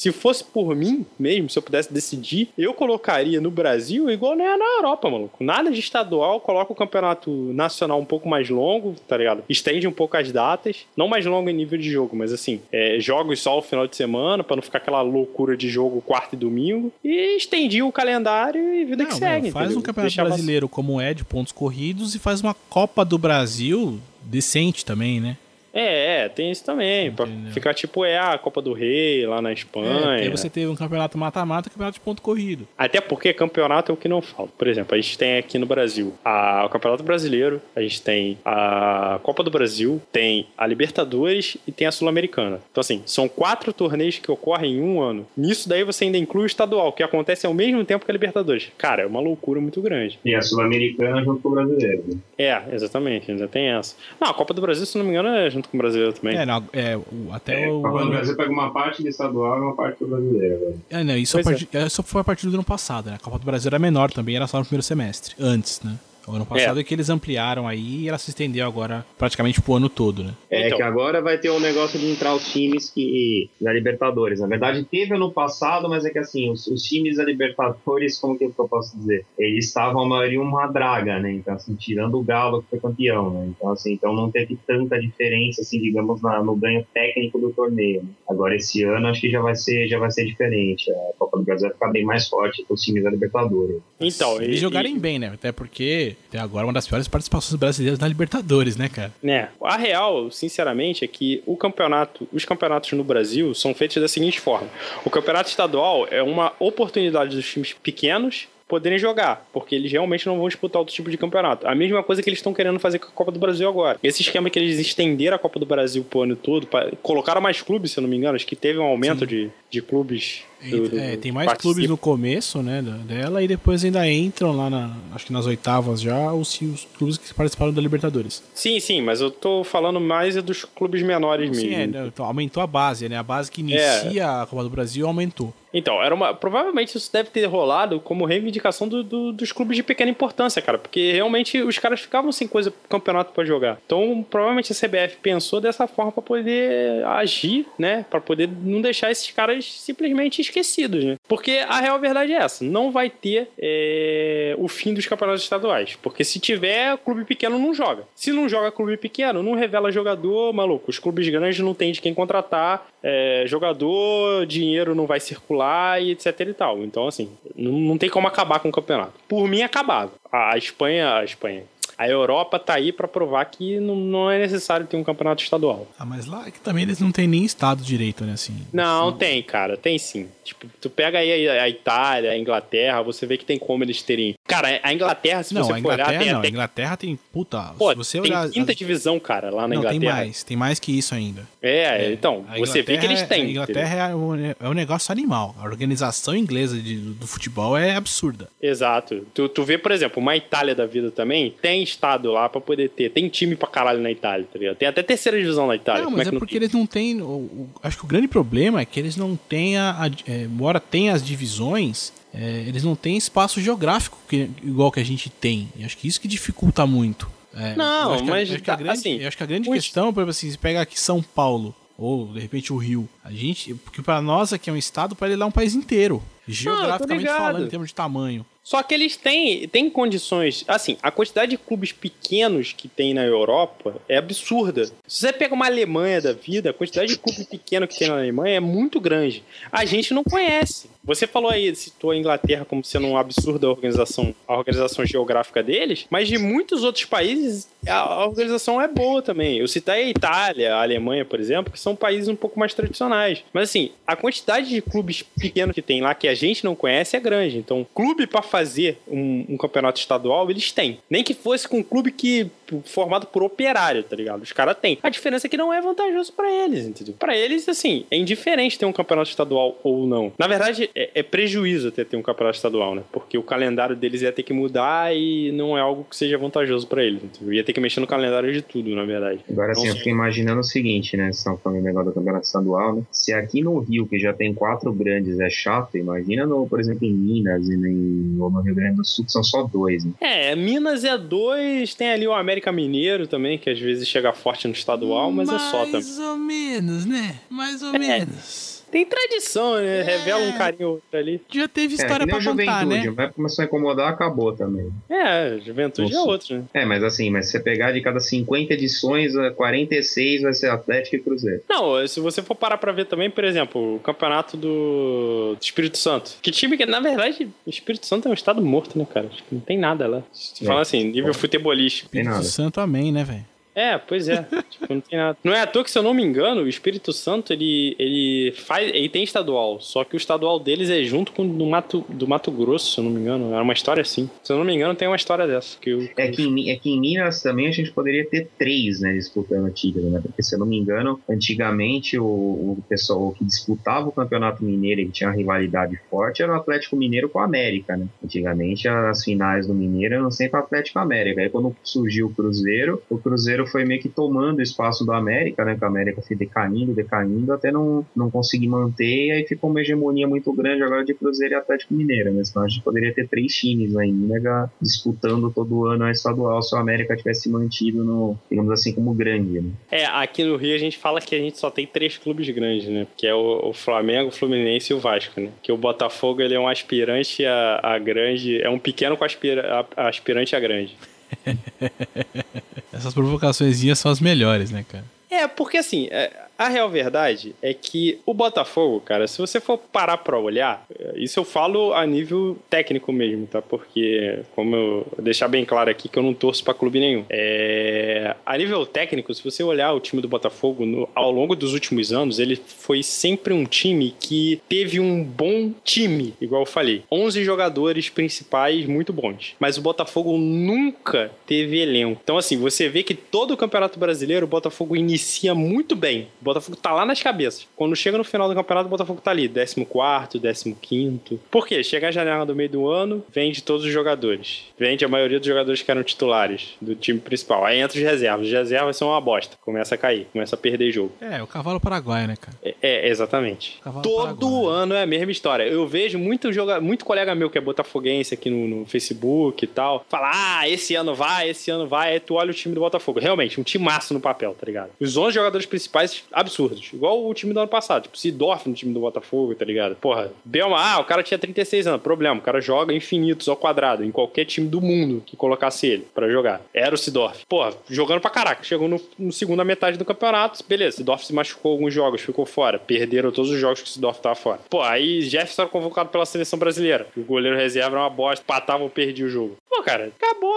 se 0.00 0.12
fosse 0.12 0.42
por 0.42 0.74
mim 0.74 1.04
mesmo, 1.18 1.50
se 1.50 1.58
eu 1.58 1.62
pudesse 1.62 1.92
decidir, 1.92 2.48
eu 2.56 2.72
colocaria 2.72 3.38
no 3.38 3.50
Brasil 3.50 4.08
igual 4.08 4.32
é 4.32 4.56
na 4.56 4.64
Europa, 4.78 5.10
maluco. 5.10 5.44
Nada 5.44 5.70
de 5.70 5.78
estadual, 5.78 6.40
coloca 6.40 6.72
o 6.72 6.74
campeonato 6.74 7.30
nacional 7.52 8.00
um 8.00 8.04
pouco 8.06 8.26
mais 8.26 8.48
longo, 8.48 8.94
tá 9.06 9.18
ligado? 9.18 9.44
Estende 9.46 9.86
um 9.86 9.92
pouco 9.92 10.16
as 10.16 10.32
datas, 10.32 10.86
não 10.96 11.06
mais 11.06 11.26
longo 11.26 11.50
em 11.50 11.52
nível 11.52 11.78
de 11.78 11.90
jogo, 11.90 12.16
mas 12.16 12.32
assim, 12.32 12.62
é, 12.72 12.98
jogos 12.98 13.42
só 13.42 13.58
o 13.58 13.62
final 13.62 13.86
de 13.86 13.94
semana, 13.94 14.42
para 14.42 14.56
não 14.56 14.62
ficar 14.62 14.78
aquela 14.78 15.02
loucura 15.02 15.54
de 15.54 15.68
jogo 15.68 16.00
quarto 16.00 16.32
e 16.32 16.36
domingo, 16.38 16.90
e 17.04 17.36
estendi 17.36 17.82
o 17.82 17.92
calendário 17.92 18.72
e 18.72 18.86
vida 18.86 19.02
não, 19.02 19.10
que 19.10 19.16
segue. 19.16 19.50
Faz 19.50 19.66
entendeu? 19.66 19.80
um 19.80 19.82
campeonato 19.82 20.12
Deixava... 20.12 20.30
brasileiro 20.30 20.66
como 20.66 20.98
é, 20.98 21.12
de 21.12 21.24
pontos 21.26 21.52
corridos, 21.52 22.14
e 22.14 22.18
faz 22.18 22.40
uma 22.40 22.54
Copa 22.70 23.04
do 23.04 23.18
Brasil 23.18 24.00
decente 24.22 24.82
também, 24.82 25.20
né? 25.20 25.36
É, 25.72 26.24
é, 26.24 26.28
tem 26.28 26.50
isso 26.50 26.64
também. 26.64 27.08
Entendeu. 27.08 27.42
Pra 27.42 27.52
ficar 27.52 27.74
tipo, 27.74 28.04
é 28.04 28.18
a 28.18 28.36
Copa 28.38 28.60
do 28.60 28.72
Rei 28.72 29.26
lá 29.26 29.40
na 29.40 29.52
Espanha. 29.52 30.16
É, 30.16 30.22
aí 30.22 30.28
você 30.28 30.48
teve 30.50 30.66
um 30.66 30.74
campeonato 30.74 31.16
mata-mata 31.16 31.68
e 31.68 31.70
campeonato 31.70 31.94
de 31.94 32.00
ponto 32.00 32.22
corrido. 32.22 32.66
Até 32.76 33.00
porque 33.00 33.32
campeonato 33.32 33.92
é 33.92 33.94
o 33.94 33.96
que 33.96 34.08
não 34.08 34.20
falta. 34.20 34.52
Por 34.56 34.66
exemplo, 34.66 34.94
a 34.94 35.00
gente 35.00 35.16
tem 35.16 35.38
aqui 35.38 35.58
no 35.58 35.66
Brasil 35.66 36.14
a, 36.24 36.64
o 36.66 36.68
Campeonato 36.68 37.02
Brasileiro, 37.02 37.60
a 37.74 37.80
gente 37.80 38.02
tem 38.02 38.38
a 38.44 39.18
Copa 39.22 39.42
do 39.42 39.50
Brasil, 39.50 40.00
tem 40.12 40.46
a 40.56 40.66
Libertadores 40.66 41.56
e 41.66 41.72
tem 41.72 41.86
a 41.86 41.92
Sul-Americana. 41.92 42.60
Então, 42.70 42.80
assim, 42.80 43.02
são 43.06 43.28
quatro 43.28 43.72
torneios 43.72 44.18
que 44.18 44.30
ocorrem 44.30 44.76
em 44.76 44.80
um 44.80 45.00
ano. 45.00 45.26
Nisso 45.36 45.68
daí 45.68 45.84
você 45.84 46.04
ainda 46.04 46.18
inclui 46.18 46.44
o 46.44 46.46
estadual, 46.46 46.92
que 46.92 47.02
acontece 47.02 47.46
ao 47.46 47.54
mesmo 47.54 47.84
tempo 47.84 48.04
que 48.04 48.10
a 48.10 48.12
Libertadores. 48.12 48.70
Cara, 48.76 49.02
é 49.02 49.06
uma 49.06 49.20
loucura 49.20 49.60
muito 49.60 49.80
grande. 49.80 50.18
E 50.24 50.34
a 50.34 50.42
Sul-Americana 50.42 51.22
junto 51.24 51.42
com 51.42 51.48
o 51.48 51.52
brasileiro. 51.52 52.04
É, 52.38 52.62
exatamente, 52.72 53.30
ainda 53.30 53.46
tem 53.46 53.68
essa. 53.68 53.94
Não, 54.20 54.28
a 54.28 54.34
Copa 54.34 54.54
do 54.54 54.60
Brasil, 54.60 54.86
se 54.86 54.96
não 54.96 55.04
me 55.04 55.10
engano, 55.10 55.28
é 55.28 55.50
junto 55.60 55.68
com 55.68 55.76
o 55.76 55.80
brasileiro 55.80 56.12
também. 56.12 56.36
É, 56.36 56.46
não, 56.46 56.64
é 56.72 56.96
o, 56.96 57.32
até 57.32 57.64
é, 57.64 57.68
o. 57.68 57.78
O 57.78 58.08
Brasil 58.08 58.36
pega 58.36 58.50
uma 58.50 58.72
parte 58.72 59.02
do 59.02 59.08
estadual 59.08 59.58
e 59.58 59.60
uma 59.60 59.74
parte 59.76 59.98
do 60.00 60.08
brasileiro. 60.08 60.80
É, 60.88 61.04
não, 61.04 61.16
isso, 61.16 61.38
a 61.38 61.42
part... 61.42 61.68
é. 61.72 61.86
isso 61.86 62.02
foi 62.02 62.20
a 62.20 62.24
partir 62.24 62.48
do 62.48 62.54
ano 62.54 62.64
passado, 62.64 63.10
né? 63.10 63.16
A 63.16 63.18
Copa 63.18 63.38
do 63.38 63.44
Brasil 63.44 63.68
era 63.68 63.78
menor 63.78 64.10
também, 64.10 64.36
era 64.36 64.46
só 64.46 64.58
no 64.58 64.64
primeiro 64.64 64.82
semestre. 64.82 65.34
Antes, 65.38 65.80
né? 65.82 65.96
O 66.26 66.32
ano 66.32 66.46
passado 66.46 66.78
é. 66.78 66.80
é. 66.80 66.84
que 66.84 66.94
eles 66.94 67.08
ampliaram 67.08 67.66
aí 67.66 68.02
e 68.02 68.08
ela 68.08 68.18
se 68.18 68.30
estendeu 68.30 68.66
agora 68.66 69.04
praticamente 69.18 69.60
pro 69.60 69.74
ano 69.74 69.88
todo, 69.88 70.22
né? 70.22 70.34
É 70.50 70.66
então. 70.66 70.78
que 70.78 70.82
agora 70.82 71.20
vai 71.20 71.38
ter 71.38 71.50
um 71.50 71.60
negócio 71.60 71.98
de 71.98 72.10
entrar 72.10 72.34
os 72.34 72.50
times 72.52 72.90
que 72.90 73.48
da 73.60 73.72
Libertadores. 73.72 74.40
Na 74.40 74.46
verdade, 74.46 74.84
teve 74.84 75.14
ano 75.14 75.32
passado, 75.32 75.88
mas 75.88 76.04
é 76.04 76.10
que 76.10 76.18
assim, 76.18 76.50
os, 76.50 76.66
os 76.66 76.82
times 76.82 77.16
da 77.16 77.24
Libertadores, 77.24 78.18
como 78.18 78.36
que 78.38 78.44
eu 78.44 78.68
posso 78.68 78.96
dizer? 78.96 79.24
Eles 79.38 79.66
estavam 79.66 80.02
a 80.02 80.08
maioria 80.08 80.40
uma 80.40 80.66
draga, 80.66 81.18
né? 81.18 81.32
Então, 81.32 81.54
assim, 81.54 81.74
tirando 81.74 82.18
o 82.18 82.22
Galo 82.22 82.62
que 82.62 82.70
foi 82.70 82.80
campeão, 82.80 83.30
né? 83.30 83.46
Então, 83.48 83.72
assim, 83.72 83.92
então 83.92 84.14
não 84.14 84.30
teve 84.30 84.58
tanta 84.66 85.00
diferença, 85.00 85.62
assim, 85.62 85.80
digamos, 85.80 86.22
na, 86.22 86.42
no 86.42 86.54
ganho 86.56 86.84
técnico 86.92 87.38
do 87.38 87.52
torneio. 87.52 88.02
Né? 88.02 88.08
Agora, 88.28 88.54
esse 88.54 88.82
ano, 88.84 89.08
acho 89.08 89.20
que 89.20 89.30
já 89.30 89.40
vai 89.40 89.54
ser, 89.54 89.88
já 89.88 89.98
vai 89.98 90.10
ser 90.10 90.24
diferente. 90.24 90.90
A 90.90 91.12
Copa 91.18 91.38
do 91.38 91.44
Brasil 91.44 91.68
vai 91.68 91.74
ficar 91.74 91.88
bem 91.88 92.04
mais 92.04 92.28
forte 92.28 92.64
com 92.64 92.74
os 92.74 92.82
times 92.82 93.02
da 93.02 93.10
Libertadores. 93.10 93.80
Então, 94.00 94.40
eles 94.40 94.56
e, 94.56 94.60
jogarem 94.60 94.96
e... 94.96 94.98
bem, 94.98 95.18
né? 95.18 95.28
Até 95.28 95.52
porque 95.52 96.09
até 96.28 96.38
agora 96.38 96.66
uma 96.66 96.72
das 96.72 96.86
piores 96.86 97.08
participações 97.08 97.58
brasileiras 97.58 97.98
na 97.98 98.08
Libertadores, 98.08 98.76
né, 98.76 98.88
cara? 98.88 99.12
É. 99.22 99.48
A 99.62 99.76
real, 99.76 100.30
sinceramente, 100.30 101.04
é 101.04 101.08
que 101.08 101.42
o 101.46 101.56
campeonato, 101.56 102.28
os 102.32 102.44
campeonatos 102.44 102.92
no 102.92 103.04
Brasil 103.04 103.54
são 103.54 103.74
feitos 103.74 104.00
da 104.00 104.08
seguinte 104.08 104.40
forma: 104.40 104.68
o 105.04 105.10
campeonato 105.10 105.48
estadual 105.48 106.06
é 106.10 106.22
uma 106.22 106.52
oportunidade 106.58 107.36
dos 107.36 107.48
times 107.48 107.72
pequenos 107.72 108.48
poderem 108.70 108.98
jogar, 108.98 109.48
porque 109.52 109.74
eles 109.74 109.90
realmente 109.90 110.24
não 110.28 110.38
vão 110.38 110.46
disputar 110.46 110.78
outro 110.78 110.94
tipo 110.94 111.10
de 111.10 111.18
campeonato. 111.18 111.66
A 111.66 111.74
mesma 111.74 112.04
coisa 112.04 112.22
que 112.22 112.30
eles 112.30 112.38
estão 112.38 112.54
querendo 112.54 112.78
fazer 112.78 113.00
com 113.00 113.08
a 113.08 113.10
Copa 113.10 113.32
do 113.32 113.40
Brasil 113.40 113.68
agora. 113.68 113.98
Esse 114.00 114.22
esquema 114.22 114.48
que 114.48 114.56
eles 114.60 114.78
estenderam 114.78 115.34
a 115.34 115.38
Copa 115.40 115.58
do 115.58 115.66
Brasil 115.66 116.04
pro 116.08 116.22
ano 116.22 116.36
todo, 116.36 116.68
pra, 116.68 116.88
colocaram 117.02 117.40
mais 117.40 117.60
clubes, 117.60 117.90
se 117.90 117.98
eu 117.98 118.02
não 118.02 118.08
me 118.08 118.16
engano, 118.16 118.36
acho 118.36 118.46
que 118.46 118.54
teve 118.54 118.78
um 118.78 118.84
aumento 118.84 119.26
de, 119.26 119.50
de 119.68 119.82
clubes 119.82 120.44
do, 120.68 120.98
é, 120.98 121.16
tem 121.16 121.32
mais 121.32 121.46
participa. 121.46 121.74
clubes 121.74 121.88
no 121.88 121.96
começo, 121.96 122.62
né, 122.62 122.82
dela, 122.82 123.42
e 123.42 123.48
depois 123.48 123.84
ainda 123.84 124.08
entram 124.10 124.54
lá, 124.56 124.68
na, 124.68 124.96
acho 125.14 125.26
que 125.26 125.32
nas 125.32 125.46
oitavas 125.46 126.00
já, 126.00 126.32
os, 126.32 126.60
os 126.60 126.86
clubes 126.96 127.16
que 127.16 127.32
participaram 127.32 127.72
da 127.72 127.80
Libertadores. 127.80 128.42
Sim, 128.54 128.78
sim, 128.80 129.00
mas 129.00 129.20
eu 129.20 129.30
tô 129.30 129.64
falando 129.64 130.00
mais 130.00 130.40
dos 130.42 130.64
clubes 130.64 131.02
menores 131.02 131.56
sim, 131.56 131.70
mesmo. 131.70 131.96
É, 131.96 132.06
então, 132.06 132.26
aumentou 132.26 132.62
a 132.62 132.66
base, 132.66 133.08
né, 133.08 133.16
a 133.16 133.22
base 133.22 133.50
que 133.50 133.60
inicia 133.60 134.22
é. 134.22 134.42
a 134.42 134.46
Copa 134.48 134.62
do 134.62 134.70
Brasil 134.70 135.06
aumentou. 135.06 135.54
Então, 135.72 136.02
era 136.02 136.14
uma. 136.14 136.34
Provavelmente 136.34 136.96
isso 136.96 137.12
deve 137.12 137.30
ter 137.30 137.44
rolado 137.46 138.00
como 138.00 138.24
reivindicação 138.24 138.88
do, 138.88 139.02
do, 139.02 139.32
dos 139.32 139.52
clubes 139.52 139.76
de 139.76 139.82
pequena 139.82 140.10
importância, 140.10 140.60
cara. 140.60 140.78
Porque 140.78 141.12
realmente 141.12 141.60
os 141.62 141.78
caras 141.78 142.00
ficavam 142.00 142.32
sem 142.32 142.48
coisa 142.48 142.72
campeonato 142.88 143.32
para 143.32 143.44
jogar. 143.44 143.78
Então, 143.86 144.24
provavelmente 144.28 144.72
a 144.72 144.74
CBF 144.74 145.18
pensou 145.22 145.60
dessa 145.60 145.86
forma 145.86 146.12
para 146.12 146.22
poder 146.22 147.04
agir, 147.04 147.66
né? 147.78 148.04
Para 148.10 148.20
poder 148.20 148.48
não 148.48 148.80
deixar 148.80 149.10
esses 149.10 149.30
caras 149.30 149.64
simplesmente 149.64 150.40
esquecidos, 150.40 151.04
né? 151.04 151.16
Porque 151.28 151.62
a 151.68 151.80
real 151.80 151.98
verdade 151.98 152.32
é 152.32 152.36
essa: 152.36 152.64
não 152.64 152.90
vai 152.90 153.08
ter 153.08 153.48
é, 153.58 154.54
o 154.58 154.68
fim 154.68 154.92
dos 154.92 155.06
campeonatos 155.06 155.42
estaduais. 155.42 155.96
Porque 156.02 156.24
se 156.24 156.40
tiver, 156.40 156.96
clube 156.98 157.24
pequeno 157.24 157.58
não 157.58 157.72
joga. 157.72 158.04
Se 158.14 158.32
não 158.32 158.48
joga 158.48 158.72
clube 158.72 158.96
pequeno, 158.96 159.42
não 159.42 159.54
revela 159.54 159.92
jogador, 159.92 160.52
maluco. 160.52 160.90
Os 160.90 160.98
clubes 160.98 161.28
grandes 161.28 161.60
não 161.60 161.74
tem 161.74 161.92
de 161.92 162.00
quem 162.00 162.14
contratar. 162.14 162.86
É, 163.02 163.44
jogador, 163.46 164.46
dinheiro 164.46 164.94
não 164.94 165.06
vai 165.06 165.20
circular 165.20 166.02
e 166.02 166.10
etc 166.10 166.40
e 166.40 166.54
tal. 166.54 166.82
Então, 166.82 167.08
assim, 167.08 167.30
não, 167.56 167.72
não 167.72 167.98
tem 167.98 168.10
como 168.10 168.28
acabar 168.28 168.60
com 168.60 168.68
o 168.68 168.72
campeonato. 168.72 169.14
Por 169.28 169.48
mim, 169.48 169.62
acabava. 169.62 170.12
A, 170.30 170.54
a 170.54 170.58
Espanha, 170.58 171.16
a 171.16 171.24
Espanha, 171.24 171.64
A 172.00 172.08
Europa 172.08 172.58
tá 172.58 172.74
aí 172.74 172.92
para 172.92 173.06
provar 173.06 173.44
que 173.44 173.78
não, 173.78 173.94
não, 173.94 174.30
é 174.30 174.38
necessário 174.38 174.86
ter 174.86 174.96
um 174.96 175.04
campeonato 175.04 175.42
estadual. 175.42 175.86
Ah, 175.98 176.06
mas 176.06 176.24
lá 176.24 176.46
é 176.46 176.50
que 176.50 176.58
também 176.58 176.84
eles 176.84 176.98
não 176.98 177.12
têm 177.12 177.28
nem 177.28 177.44
estado 177.44 177.82
direito, 177.82 178.24
né, 178.24 178.32
assim. 178.32 178.56
Não, 178.72 179.08
assim. 179.08 179.18
tem, 179.18 179.42
cara, 179.42 179.76
tem 179.76 179.98
sim. 179.98 180.26
Tipo, 180.42 180.66
tu 180.80 180.88
pega 180.88 181.18
aí 181.18 181.46
a, 181.46 181.68
Itália, 181.68 182.30
a 182.30 182.38
Inglaterra, 182.38 183.02
você 183.02 183.26
vê 183.26 183.36
que 183.36 183.44
tem 183.44 183.58
como 183.58 183.84
eles 183.84 184.02
terem. 184.02 184.34
Cara, 184.46 184.80
a 184.82 184.94
Inglaterra, 184.94 185.42
se 185.42 185.52
não, 185.52 185.62
você 185.62 185.80
for 185.80 185.92
olhar, 185.92 186.08
tem 186.08 186.32
não, 186.32 186.38
até... 186.38 186.48
a 186.48 186.50
Inglaterra 186.50 186.96
tem 186.96 187.18
puta. 187.30 187.74
Pô, 187.78 187.90
se 187.90 187.96
você 187.96 188.20
tem 188.20 188.30
olhar 188.30 188.48
quinta 188.48 188.74
divisão, 188.74 189.20
cara, 189.20 189.50
lá 189.50 189.68
na 189.68 189.74
não, 189.74 189.82
Inglaterra. 189.82 190.00
Tem 190.00 190.24
mais, 190.24 190.42
tem 190.42 190.56
mais 190.56 190.80
que 190.80 190.96
isso 190.96 191.14
ainda. 191.14 191.46
É, 191.62 192.06
é 192.06 192.12
então, 192.12 192.44
você 192.58 192.82
vê 192.82 192.96
que 192.96 193.04
eles 193.04 193.22
têm. 193.22 193.42
A 193.42 193.50
Inglaterra 193.50 194.08
é 194.08 194.14
um, 194.14 194.34
é 194.34 194.68
um 194.68 194.72
negócio 194.72 195.12
animal. 195.12 195.54
A 195.58 195.64
organização 195.64 196.34
inglesa 196.34 196.78
de, 196.78 196.96
do 196.96 197.26
futebol 197.26 197.76
é 197.76 197.94
absurda. 197.94 198.48
Exato. 198.60 199.26
Tu, 199.34 199.48
tu 199.48 199.62
vê, 199.62 199.76
por 199.76 199.92
exemplo, 199.92 200.22
uma 200.22 200.36
Itália 200.36 200.74
da 200.74 200.86
vida 200.86 201.10
também, 201.10 201.54
tem 201.60 201.82
estado 201.82 202.32
lá 202.32 202.48
pra 202.48 202.60
poder 202.60 202.88
ter. 202.88 203.10
Tem 203.10 203.28
time 203.28 203.54
pra 203.56 203.68
caralho 203.68 204.00
na 204.00 204.10
Itália, 204.10 204.46
tá 204.50 204.58
ligado? 204.58 204.76
Tem 204.76 204.88
até 204.88 205.02
terceira 205.02 205.38
divisão 205.38 205.66
na 205.66 205.76
Itália. 205.76 206.04
Não, 206.04 206.10
mas 206.10 206.26
é, 206.26 206.34
é 206.34 206.38
porque 206.38 206.56
eles 206.56 206.72
não 206.72 206.86
têm. 206.86 207.20
O, 207.20 207.24
o, 207.24 207.70
acho 207.82 207.98
que 207.98 208.04
o 208.04 208.08
grande 208.08 208.28
problema 208.28 208.80
é 208.80 208.84
que 208.84 208.98
eles 208.98 209.16
não 209.16 209.36
têm 209.36 209.76
a. 209.76 209.90
a 209.90 210.06
é, 210.30 210.42
embora 210.42 210.80
tenha 210.80 211.12
as 211.12 211.22
divisões, 211.24 212.12
é, 212.32 212.64
eles 212.66 212.82
não 212.82 212.96
têm 212.96 213.16
espaço 213.16 213.60
geográfico 213.60 214.18
que, 214.28 214.50
igual 214.62 214.90
que 214.90 215.00
a 215.00 215.04
gente 215.04 215.28
tem. 215.28 215.68
E 215.76 215.84
acho 215.84 215.96
que 215.96 216.08
isso 216.08 216.20
que 216.20 216.28
dificulta 216.28 216.86
muito. 216.86 217.39
É, 217.54 217.74
não, 217.74 218.24
mas 218.24 218.50
a, 218.50 218.54
acho 218.54 218.62
que 218.62 218.70
a 218.70 218.76
grande, 218.76 218.98
assim, 218.98 219.24
acho 219.24 219.36
que 219.36 219.42
a 219.42 219.46
grande 219.46 219.70
questão, 219.70 220.12
por 220.12 220.20
exemplo, 220.20 220.30
assim, 220.30 220.50
se 220.50 220.58
pega 220.58 220.80
aqui 220.80 220.98
São 220.98 221.22
Paulo 221.22 221.74
ou 221.98 222.28
de 222.28 222.40
repente 222.40 222.72
o 222.72 222.76
Rio, 222.76 223.08
a 223.22 223.30
gente, 223.30 223.74
porque 223.74 224.00
para 224.00 224.22
nós 224.22 224.52
aqui 224.52 224.70
é 224.70 224.72
um 224.72 224.76
estado, 224.76 225.14
para 225.14 225.28
ele 225.30 225.42
é 225.42 225.44
um 225.44 225.50
país 225.50 225.74
inteiro, 225.74 226.22
geograficamente 226.48 227.26
falando, 227.26 227.66
em 227.66 227.68
termos 227.68 227.88
de 227.88 227.94
tamanho. 227.94 228.46
Só 228.62 228.82
que 228.82 228.94
eles 228.94 229.16
têm, 229.16 229.66
têm 229.68 229.90
condições. 229.90 230.64
Assim, 230.68 230.96
a 231.02 231.10
quantidade 231.10 231.50
de 231.52 231.58
clubes 231.58 231.92
pequenos 231.92 232.72
que 232.72 232.88
tem 232.88 233.14
na 233.14 233.24
Europa 233.24 233.96
é 234.08 234.16
absurda. 234.16 234.84
Se 234.84 234.94
você 235.06 235.32
pega 235.32 235.54
uma 235.54 235.66
Alemanha 235.66 236.20
da 236.20 236.32
vida, 236.32 236.70
a 236.70 236.74
quantidade 236.74 237.12
de 237.12 237.18
clubes 237.18 237.46
pequenos 237.46 237.88
que 237.88 237.98
tem 237.98 238.08
na 238.08 238.14
Alemanha 238.14 238.56
é 238.56 238.60
muito 238.60 239.00
grande. 239.00 239.42
A 239.72 239.84
gente 239.84 240.12
não 240.14 240.22
conhece. 240.22 240.90
Você 241.02 241.26
falou 241.26 241.50
aí, 241.50 241.74
citou 241.74 242.10
a 242.10 242.16
Inglaterra 242.16 242.64
como 242.64 242.84
sendo 242.84 243.06
um 243.06 243.16
absurdo 243.16 243.66
a 243.66 243.70
organização, 243.70 244.34
a 244.46 244.56
organização 244.56 245.04
geográfica 245.06 245.62
deles, 245.62 246.06
mas 246.10 246.28
de 246.28 246.38
muitos 246.38 246.84
outros 246.84 247.06
países 247.06 247.68
a 247.88 248.26
organização 248.26 248.80
é 248.80 248.86
boa 248.86 249.22
também. 249.22 249.58
Eu 249.58 249.66
citei 249.66 249.94
a 249.94 250.08
Itália, 250.08 250.74
a 250.74 250.82
Alemanha, 250.82 251.24
por 251.24 251.40
exemplo, 251.40 251.72
que 251.72 251.80
são 251.80 251.96
países 251.96 252.28
um 252.28 252.36
pouco 252.36 252.58
mais 252.58 252.74
tradicionais. 252.74 253.42
Mas 253.52 253.70
assim, 253.70 253.92
a 254.06 254.14
quantidade 254.14 254.68
de 254.68 254.82
clubes 254.82 255.22
pequenos 255.22 255.74
que 255.74 255.82
tem 255.82 256.00
lá 256.00 256.14
que 256.14 256.28
a 256.28 256.34
gente 256.34 256.64
não 256.64 256.74
conhece 256.74 257.16
é 257.16 257.20
grande. 257.20 257.56
Então, 257.56 257.86
clube 257.94 258.26
para 258.26 258.42
fazer 258.50 258.98
um, 259.08 259.46
um, 259.48 259.56
campeonato 259.56 260.00
estadual, 260.00 260.50
eles 260.50 260.72
têm. 260.72 260.98
Nem 261.08 261.22
que 261.22 261.32
fosse 261.32 261.68
com 261.68 261.78
um 261.78 261.82
clube 261.82 262.10
que 262.10 262.50
formado 262.84 263.26
por 263.26 263.42
operário, 263.42 264.02
tá 264.02 264.16
ligado? 264.16 264.42
Os 264.42 264.52
caras 264.52 264.76
têm. 264.76 264.98
A 265.02 265.08
diferença 265.08 265.46
é 265.46 265.50
que 265.50 265.56
não 265.56 265.72
é 265.72 265.80
vantajoso 265.80 266.32
para 266.32 266.50
eles, 266.50 266.86
entendeu? 266.86 267.14
Para 267.18 267.36
eles, 267.36 267.68
assim, 267.68 268.04
é 268.10 268.16
indiferente 268.16 268.78
ter 268.78 268.86
um 268.86 268.92
campeonato 268.92 269.30
estadual 269.30 269.78
ou 269.82 270.06
não. 270.06 270.32
Na 270.38 270.46
verdade, 270.46 270.90
é, 270.94 271.10
é 271.14 271.22
prejuízo 271.22 271.88
até 271.88 272.04
ter 272.04 272.16
um 272.16 272.22
campeonato 272.22 272.56
estadual, 272.56 272.94
né? 272.94 273.02
Porque 273.12 273.36
o 273.38 273.42
calendário 273.42 273.96
deles 273.96 274.22
ia 274.22 274.32
ter 274.32 274.42
que 274.42 274.52
mudar 274.52 275.14
e 275.14 275.52
não 275.52 275.76
é 275.76 275.80
algo 275.80 276.04
que 276.08 276.16
seja 276.16 276.36
vantajoso 276.38 276.86
para 276.86 277.04
eles, 277.04 277.22
entendeu? 277.22 277.52
Ia 277.54 277.64
ter 277.64 277.72
que 277.72 277.80
mexer 277.80 278.00
no 278.00 278.06
calendário 278.06 278.52
de 278.52 278.62
tudo, 278.62 278.94
na 278.94 279.04
verdade. 279.04 279.40
Agora, 279.50 279.72
assim, 279.72 279.88
eu 279.88 279.96
fico 279.96 280.08
imaginando 280.08 280.60
o 280.60 280.64
seguinte, 280.64 281.16
né? 281.16 281.24
Vocês 281.24 281.38
estão 281.38 281.56
falando 281.58 281.80
do 281.80 281.84
negócio 281.84 282.10
do 282.10 282.14
campeonato 282.14 282.46
estadual, 282.46 282.96
né? 282.96 283.02
Se 283.10 283.32
aqui 283.32 283.62
no 283.62 283.78
Rio, 283.78 284.06
que 284.06 284.18
já 284.18 284.32
tem 284.32 284.52
quatro 284.54 284.92
grandes, 284.92 285.38
é 285.40 285.48
chato, 285.50 285.96
imagina, 285.96 286.46
no, 286.46 286.66
por 286.66 286.80
exemplo, 286.80 287.06
em 287.06 287.12
Minas 287.12 287.68
e 287.68 287.76
no 287.76 288.60
Rio 288.60 288.74
Grande 288.74 288.96
do 288.96 289.04
Sul, 289.04 289.24
que 289.24 289.32
são 289.32 289.42
só 289.42 289.62
dois, 289.62 290.04
né? 290.04 290.12
É, 290.20 290.54
Minas 290.54 291.04
é 291.04 291.16
dois, 291.16 291.94
tem 291.94 292.10
ali 292.10 292.26
o 292.26 292.32
América 292.32 292.59
Mineiro 292.72 293.26
também, 293.26 293.58
que 293.58 293.70
às 293.70 293.78
vezes 293.78 294.06
chega 294.06 294.32
forte 294.32 294.68
no 294.68 294.74
estadual, 294.74 295.32
mas 295.32 295.48
Mais 295.48 295.62
é 295.62 295.70
só 295.70 295.78
também. 295.78 295.92
Mais 295.92 296.18
ou 296.18 296.36
menos, 296.36 297.06
né? 297.06 297.40
Mais 297.48 297.82
ou 297.82 297.94
é. 297.94 297.98
menos. 297.98 298.69
Tem 298.90 299.04
tradição, 299.04 299.76
né? 299.76 300.00
É. 300.00 300.02
Revela 300.02 300.44
um 300.44 300.52
carinho 300.52 300.88
outro 300.90 301.18
ali. 301.18 301.40
Já 301.48 301.68
teve 301.68 301.94
é, 301.94 301.96
história 301.96 302.24
é, 302.24 302.26
pra 302.26 302.42
contar, 302.42 302.86
né? 302.86 303.10
Vai 303.10 303.30
começar 303.30 303.62
a 303.62 303.66
incomodar, 303.66 304.08
acabou 304.08 304.52
também. 304.52 304.90
É, 305.08 305.58
juventude 305.64 306.12
Nossa. 306.12 306.28
é 306.28 306.30
outro, 306.30 306.56
né? 306.56 306.64
É, 306.74 306.84
mas 306.84 307.02
assim, 307.02 307.30
mas 307.30 307.46
se 307.46 307.52
você 307.52 307.60
pegar 307.60 307.92
de 307.92 308.00
cada 308.00 308.20
50 308.20 308.74
edições, 308.74 309.32
46 309.56 310.42
vai 310.42 310.54
ser 310.54 310.70
Atlético 310.70 311.16
e 311.16 311.20
Cruzeiro. 311.20 311.62
Não, 311.68 312.06
se 312.06 312.20
você 312.20 312.42
for 312.42 312.54
parar 312.54 312.78
pra 312.78 312.92
ver 312.92 313.06
também, 313.06 313.30
por 313.30 313.44
exemplo, 313.44 313.96
o 313.96 314.00
campeonato 314.00 314.56
do 314.56 315.56
Espírito 315.60 315.98
Santo. 315.98 316.32
Que 316.42 316.50
time 316.50 316.76
que, 316.76 316.86
na 316.86 317.00
verdade, 317.00 317.48
o 317.66 317.70
Espírito 317.70 318.06
Santo 318.06 318.28
é 318.28 318.30
um 318.30 318.34
estado 318.34 318.60
morto, 318.60 318.98
né, 318.98 319.06
cara? 319.12 319.28
Acho 319.28 319.42
que 319.44 319.54
não 319.54 319.60
tem 319.60 319.78
nada 319.78 320.06
lá. 320.06 320.22
Se 320.32 320.64
é. 320.64 320.66
fala 320.66 320.80
assim, 320.80 321.04
nível 321.04 321.34
futebolístico. 321.34 322.06
Espírito 322.06 322.42
Santo, 322.44 322.80
amém, 322.80 323.12
né, 323.12 323.24
velho? 323.24 323.44
É, 323.74 323.98
pois 323.98 324.28
é. 324.28 324.42
tipo, 324.68 324.92
não 324.92 325.00
tem 325.00 325.18
nada. 325.18 325.38
Não 325.44 325.52
é 325.52 325.60
à 325.60 325.66
toa 325.66 325.84
que, 325.84 325.90
se 325.90 325.98
eu 325.98 326.02
não 326.02 326.12
me 326.12 326.22
engano, 326.22 326.62
o 326.62 326.68
Espírito 326.68 327.12
Santo 327.12 327.52
ele, 327.52 327.94
ele 327.98 328.52
faz. 328.52 328.88
Ele 328.92 329.08
tem 329.08 329.22
estadual. 329.22 329.80
Só 329.80 330.04
que 330.04 330.14
o 330.14 330.18
estadual 330.18 330.58
deles 330.58 330.90
é 330.90 331.02
junto 331.04 331.32
com 331.32 331.44
o 331.44 331.48
do 331.48 331.66
Mato, 331.66 332.04
do 332.08 332.26
Mato 332.26 332.50
Grosso, 332.50 332.92
se 332.92 332.98
eu 332.98 333.04
não 333.04 333.10
me 333.10 333.20
engano. 333.20 333.52
Era 333.52 333.62
uma 333.62 333.72
história 333.72 334.00
assim. 334.00 334.28
Se 334.42 334.52
eu 334.52 334.58
não 334.58 334.64
me 334.64 334.74
engano, 334.74 334.94
tem 334.94 335.08
uma 335.08 335.16
história 335.16 335.46
dessa. 335.46 335.78
Que 335.78 335.90
eu, 335.90 336.08
é, 336.16 336.28
que 336.28 336.42
em, 336.42 336.70
é 336.70 336.76
que 336.76 336.90
em 336.90 337.00
Minas 337.00 337.42
também 337.42 337.68
a 337.68 337.72
gente 337.72 337.92
poderia 337.92 338.28
ter 338.28 338.48
três, 338.58 339.00
né, 339.00 339.14
disputando 339.14 339.66
o 339.66 339.70
título, 339.70 340.10
né? 340.10 340.20
Porque, 340.20 340.42
se 340.42 340.54
eu 340.54 340.58
não 340.58 340.66
me 340.66 340.76
engano, 340.76 341.20
antigamente 341.28 342.18
o, 342.18 342.24
o 342.24 342.84
pessoal 342.88 343.32
que 343.32 343.44
disputava 343.44 344.08
o 344.08 344.12
Campeonato 344.12 344.64
Mineiro 344.64 345.00
e 345.00 345.06
que 345.06 345.12
tinha 345.12 345.30
uma 345.30 345.36
rivalidade 345.36 345.98
forte 346.10 346.42
era 346.42 346.52
o 346.52 346.56
Atlético 346.56 346.96
Mineiro 346.96 347.28
com 347.28 347.38
a 347.38 347.44
América, 347.44 347.96
né? 347.96 348.06
Antigamente 348.22 348.88
as 348.88 349.24
finais 349.24 349.66
do 349.66 349.74
Mineiro 349.74 350.16
eram 350.16 350.30
sempre 350.30 350.58
Atlético 350.58 350.98
América. 350.98 351.40
Aí 351.40 351.48
quando 351.48 351.74
surgiu 351.82 352.26
o 352.26 352.34
Cruzeiro, 352.34 353.02
o 353.08 353.18
Cruzeiro 353.18 353.66
foi 353.70 353.84
meio 353.84 354.00
que 354.00 354.08
tomando 354.08 354.58
o 354.58 354.62
espaço 354.62 355.04
do 355.04 355.12
América, 355.12 355.64
né? 355.64 355.76
Que 355.76 355.84
a 355.84 355.88
América 355.88 356.22
foi 356.22 356.36
decaindo, 356.36 356.94
decaindo, 356.94 357.52
até 357.52 357.70
não, 357.70 358.04
não 358.14 358.30
conseguir 358.30 358.68
manter, 358.68 359.26
e 359.26 359.30
aí 359.32 359.46
ficou 359.46 359.70
uma 359.70 359.80
hegemonia 359.80 360.26
muito 360.26 360.52
grande 360.52 360.82
agora 360.82 361.04
de 361.04 361.14
Cruzeiro 361.14 361.54
e 361.54 361.56
Atlético 361.56 361.94
Mineiro, 361.94 362.32
né? 362.32 362.44
Senão 362.44 362.64
a 362.64 362.68
gente 362.68 362.82
poderia 362.82 363.14
ter 363.14 363.28
três 363.28 363.54
times 363.54 363.96
aí, 363.96 364.12
né? 364.12 364.40
Disputando 364.80 365.50
todo 365.50 365.86
ano 365.86 366.04
a 366.04 366.10
estadual 366.10 366.62
se 366.62 366.74
o 366.74 366.78
América 366.78 367.16
tivesse 367.16 367.48
mantido 367.48 368.04
no, 368.04 368.36
digamos 368.50 368.72
assim, 368.72 368.92
como 368.92 369.12
grande, 369.14 369.60
né? 369.60 369.70
É, 369.90 370.04
aqui 370.06 370.44
no 370.44 370.56
Rio 370.56 370.74
a 370.74 370.78
gente 370.78 370.98
fala 370.98 371.20
que 371.20 371.34
a 371.34 371.38
gente 371.38 371.58
só 371.58 371.70
tem 371.70 371.86
três 371.86 372.16
clubes 372.16 372.48
grandes, 372.50 372.88
né? 372.88 373.06
Que 373.16 373.26
é 373.26 373.34
o, 373.34 373.68
o 373.68 373.72
Flamengo, 373.72 374.28
o 374.28 374.32
Fluminense 374.32 374.92
e 374.92 374.96
o 374.96 375.00
Vasco, 375.00 375.40
né? 375.40 375.50
Que 375.62 375.72
o 375.72 375.76
Botafogo 375.76 376.40
ele 376.42 376.54
é 376.54 376.60
um 376.60 376.68
aspirante 376.68 377.44
a, 377.44 377.80
a 377.82 377.98
grande, 377.98 378.60
é 378.60 378.68
um 378.68 378.78
pequeno 378.78 379.16
com 379.16 379.24
aspira, 379.24 379.86
a, 379.96 380.08
aspirante 380.08 380.56
a 380.56 380.60
grande. 380.60 380.96
Essas 382.92 383.14
provocações 383.14 383.80
são 383.98 384.10
as 384.10 384.20
melhores, 384.20 384.70
né, 384.70 384.84
cara? 384.88 385.04
É, 385.30 385.46
porque 385.46 385.78
assim, 385.78 386.08
é, 386.10 386.32
a 386.60 386.68
real 386.68 386.90
verdade 386.90 387.54
é 387.62 387.72
que 387.72 388.18
o 388.26 388.34
Botafogo, 388.34 389.00
cara, 389.00 389.26
se 389.26 389.38
você 389.38 389.58
for 389.58 389.78
parar 389.78 390.18
pra 390.18 390.38
olhar, 390.38 390.84
isso 391.16 391.40
eu 391.40 391.44
falo 391.44 391.94
a 391.94 392.06
nível 392.06 392.54
técnico 392.68 393.10
mesmo, 393.14 393.46
tá? 393.46 393.62
Porque, 393.62 394.40
como 394.54 394.76
eu 394.76 395.06
deixar 395.18 395.48
bem 395.48 395.64
claro 395.64 395.88
aqui 395.88 396.06
que 396.06 396.18
eu 396.18 396.22
não 396.22 396.34
torço 396.34 396.62
pra 396.62 396.74
clube 396.74 397.00
nenhum. 397.00 397.24
É... 397.30 398.36
A 398.44 398.58
nível 398.58 398.84
técnico, 398.84 399.32
se 399.32 399.42
você 399.42 399.62
olhar 399.62 399.90
o 399.94 400.00
time 400.00 400.20
do 400.20 400.28
Botafogo 400.28 400.84
no... 400.84 401.08
ao 401.14 401.30
longo 401.30 401.56
dos 401.56 401.72
últimos 401.72 402.12
anos, 402.12 402.38
ele 402.38 402.56
foi 402.56 403.02
sempre 403.02 403.54
um 403.54 403.64
time 403.64 404.14
que 404.20 404.60
teve 404.68 405.00
um 405.00 405.24
bom 405.24 405.72
time, 405.82 406.34
igual 406.42 406.62
eu 406.62 406.66
falei. 406.66 407.04
11 407.10 407.42
jogadores 407.42 408.10
principais 408.10 408.84
muito 408.84 409.14
bons. 409.14 409.54
Mas 409.58 409.78
o 409.78 409.82
Botafogo 409.82 410.36
nunca 410.36 411.30
teve 411.46 411.78
elenco. 411.78 412.20
Então, 412.22 412.36
assim, 412.36 412.58
você 412.58 412.86
vê 412.86 413.02
que 413.02 413.14
todo 413.14 413.54
o 413.54 413.56
Campeonato 413.56 413.98
Brasileiro, 413.98 414.44
o 414.44 414.48
Botafogo 414.48 414.94
inicia 414.94 415.54
muito 415.54 415.96
bem. 415.96 416.28
O 416.42 416.49
Botafogo 416.50 416.76
tá 416.76 416.92
lá 416.92 417.04
nas 417.04 417.22
cabeças. 417.22 417.66
Quando 417.76 417.94
chega 417.96 418.18
no 418.18 418.24
final 418.24 418.48
do 418.48 418.54
campeonato, 418.54 418.86
o 418.86 418.90
Botafogo 418.90 419.20
tá 419.20 419.30
ali, 419.30 419.48
14, 419.48 420.76
15. 420.80 421.40
Por 421.50 421.66
quê? 421.66 421.82
Chega 421.82 422.08
a 422.08 422.10
janela 422.10 422.44
do 422.44 422.54
meio 422.54 422.68
do 422.68 422.88
ano, 422.88 423.24
vende 423.32 423.62
todos 423.62 423.84
os 423.84 423.92
jogadores. 423.92 424.64
Vende 424.78 425.04
a 425.04 425.08
maioria 425.08 425.38
dos 425.38 425.46
jogadores 425.46 425.82
que 425.82 425.90
eram 425.90 426.02
titulares 426.02 426.74
do 426.80 426.94
time 426.94 427.20
principal. 427.20 427.64
Aí 427.64 427.80
entra 427.80 427.96
os 427.96 428.02
reservas. 428.02 428.46
Os 428.46 428.52
reservas 428.52 428.96
são 428.96 429.08
uma 429.08 429.20
bosta. 429.20 429.56
Começa 429.60 429.94
a 429.94 429.98
cair, 429.98 430.26
começa 430.32 430.54
a 430.56 430.58
perder 430.58 430.90
jogo. 430.90 431.12
É, 431.20 431.42
o 431.42 431.46
cavalo 431.46 431.80
paraguaio, 431.80 432.28
né, 432.28 432.36
cara? 432.36 432.56
É, 432.62 432.74
é 432.82 433.08
exatamente. 433.08 433.80
Todo 434.02 434.68
ano 434.68 434.94
é 434.94 435.02
a 435.02 435.06
mesma 435.06 435.30
história. 435.30 435.64
Eu 435.64 435.86
vejo 435.86 436.18
muito, 436.18 436.52
joga... 436.52 436.80
muito 436.80 437.04
colega 437.04 437.34
meu 437.34 437.50
que 437.50 437.58
é 437.58 437.60
botafoguense 437.60 438.34
aqui 438.34 438.50
no, 438.50 438.66
no 438.66 438.86
Facebook 438.86 439.64
e 439.64 439.68
tal, 439.68 440.04
fala: 440.08 440.30
ah, 440.32 440.68
esse 440.68 440.94
ano 440.94 441.14
vai, 441.14 441.50
esse 441.50 441.70
ano 441.70 441.86
vai. 441.86 442.12
Aí 442.12 442.20
tu 442.20 442.34
olha 442.34 442.50
o 442.50 442.54
time 442.54 442.74
do 442.74 442.80
Botafogo. 442.80 443.20
Realmente, 443.20 443.60
um 443.60 443.62
time 443.62 443.84
massa 443.84 444.14
no 444.14 444.20
papel, 444.20 444.54
tá 444.58 444.66
ligado? 444.66 444.90
Os 445.00 445.16
11 445.16 445.34
jogadores 445.34 445.66
principais 445.66 446.24
absurdos. 446.40 446.90
Igual 446.92 447.26
o 447.26 447.34
time 447.34 447.52
do 447.52 447.60
ano 447.60 447.68
passado. 447.68 448.04
Tipo, 448.04 448.18
Sidorf 448.18 448.68
no 448.68 448.74
time 448.74 448.92
do 448.92 449.00
Botafogo, 449.00 449.54
tá 449.54 449.64
ligado? 449.64 449.96
Porra, 449.96 450.32
Belma, 450.44 450.78
ah, 450.78 451.00
o 451.00 451.04
cara 451.04 451.22
tinha 451.22 451.38
36 451.38 451.86
anos. 451.86 452.02
Problema, 452.02 452.40
o 452.40 452.42
cara 452.42 452.60
joga 452.60 452.92
infinitos 452.92 453.48
ao 453.48 453.56
quadrado 453.56 454.04
em 454.04 454.10
qualquer 454.10 454.44
time 454.44 454.68
do 454.68 454.80
mundo 454.80 455.22
que 455.24 455.36
colocasse 455.36 455.86
ele 455.86 456.06
para 456.14 456.30
jogar. 456.30 456.60
Era 456.74 456.94
o 456.94 456.98
Sidorf. 456.98 457.44
Porra, 457.46 457.74
jogando 457.88 458.20
pra 458.20 458.30
caraca. 458.30 458.64
Chegou 458.64 458.88
no, 458.88 459.00
no 459.18 459.32
segunda 459.32 459.64
metade 459.64 459.98
do 459.98 460.04
campeonato, 460.04 460.64
beleza. 460.68 460.98
Sidorf 460.98 461.24
se 461.26 461.32
machucou 461.32 461.72
alguns 461.72 461.92
jogos, 461.94 462.20
ficou 462.20 462.46
fora. 462.46 462.78
Perderam 462.78 463.30
todos 463.30 463.50
os 463.50 463.58
jogos 463.58 463.80
que 463.80 463.88
o 463.88 463.90
Sidorf 463.90 464.20
tava 464.20 464.34
fora. 464.34 464.60
Pô, 464.68 464.82
aí 464.82 465.20
Jefferson 465.22 465.62
era 465.62 465.70
convocado 465.70 466.10
pela 466.10 466.26
seleção 466.26 466.58
brasileira. 466.58 467.06
O 467.16 467.22
goleiro 467.22 467.56
reserva 467.56 467.96
era 467.96 468.00
uma 468.00 468.10
bosta, 468.10 468.44
patava 468.46 468.82
ou 468.82 468.90
perdia 468.90 469.26
o 469.26 469.28
jogo. 469.28 469.56
Pô, 469.68 469.82
cara, 469.82 470.12
acabou 470.20 470.52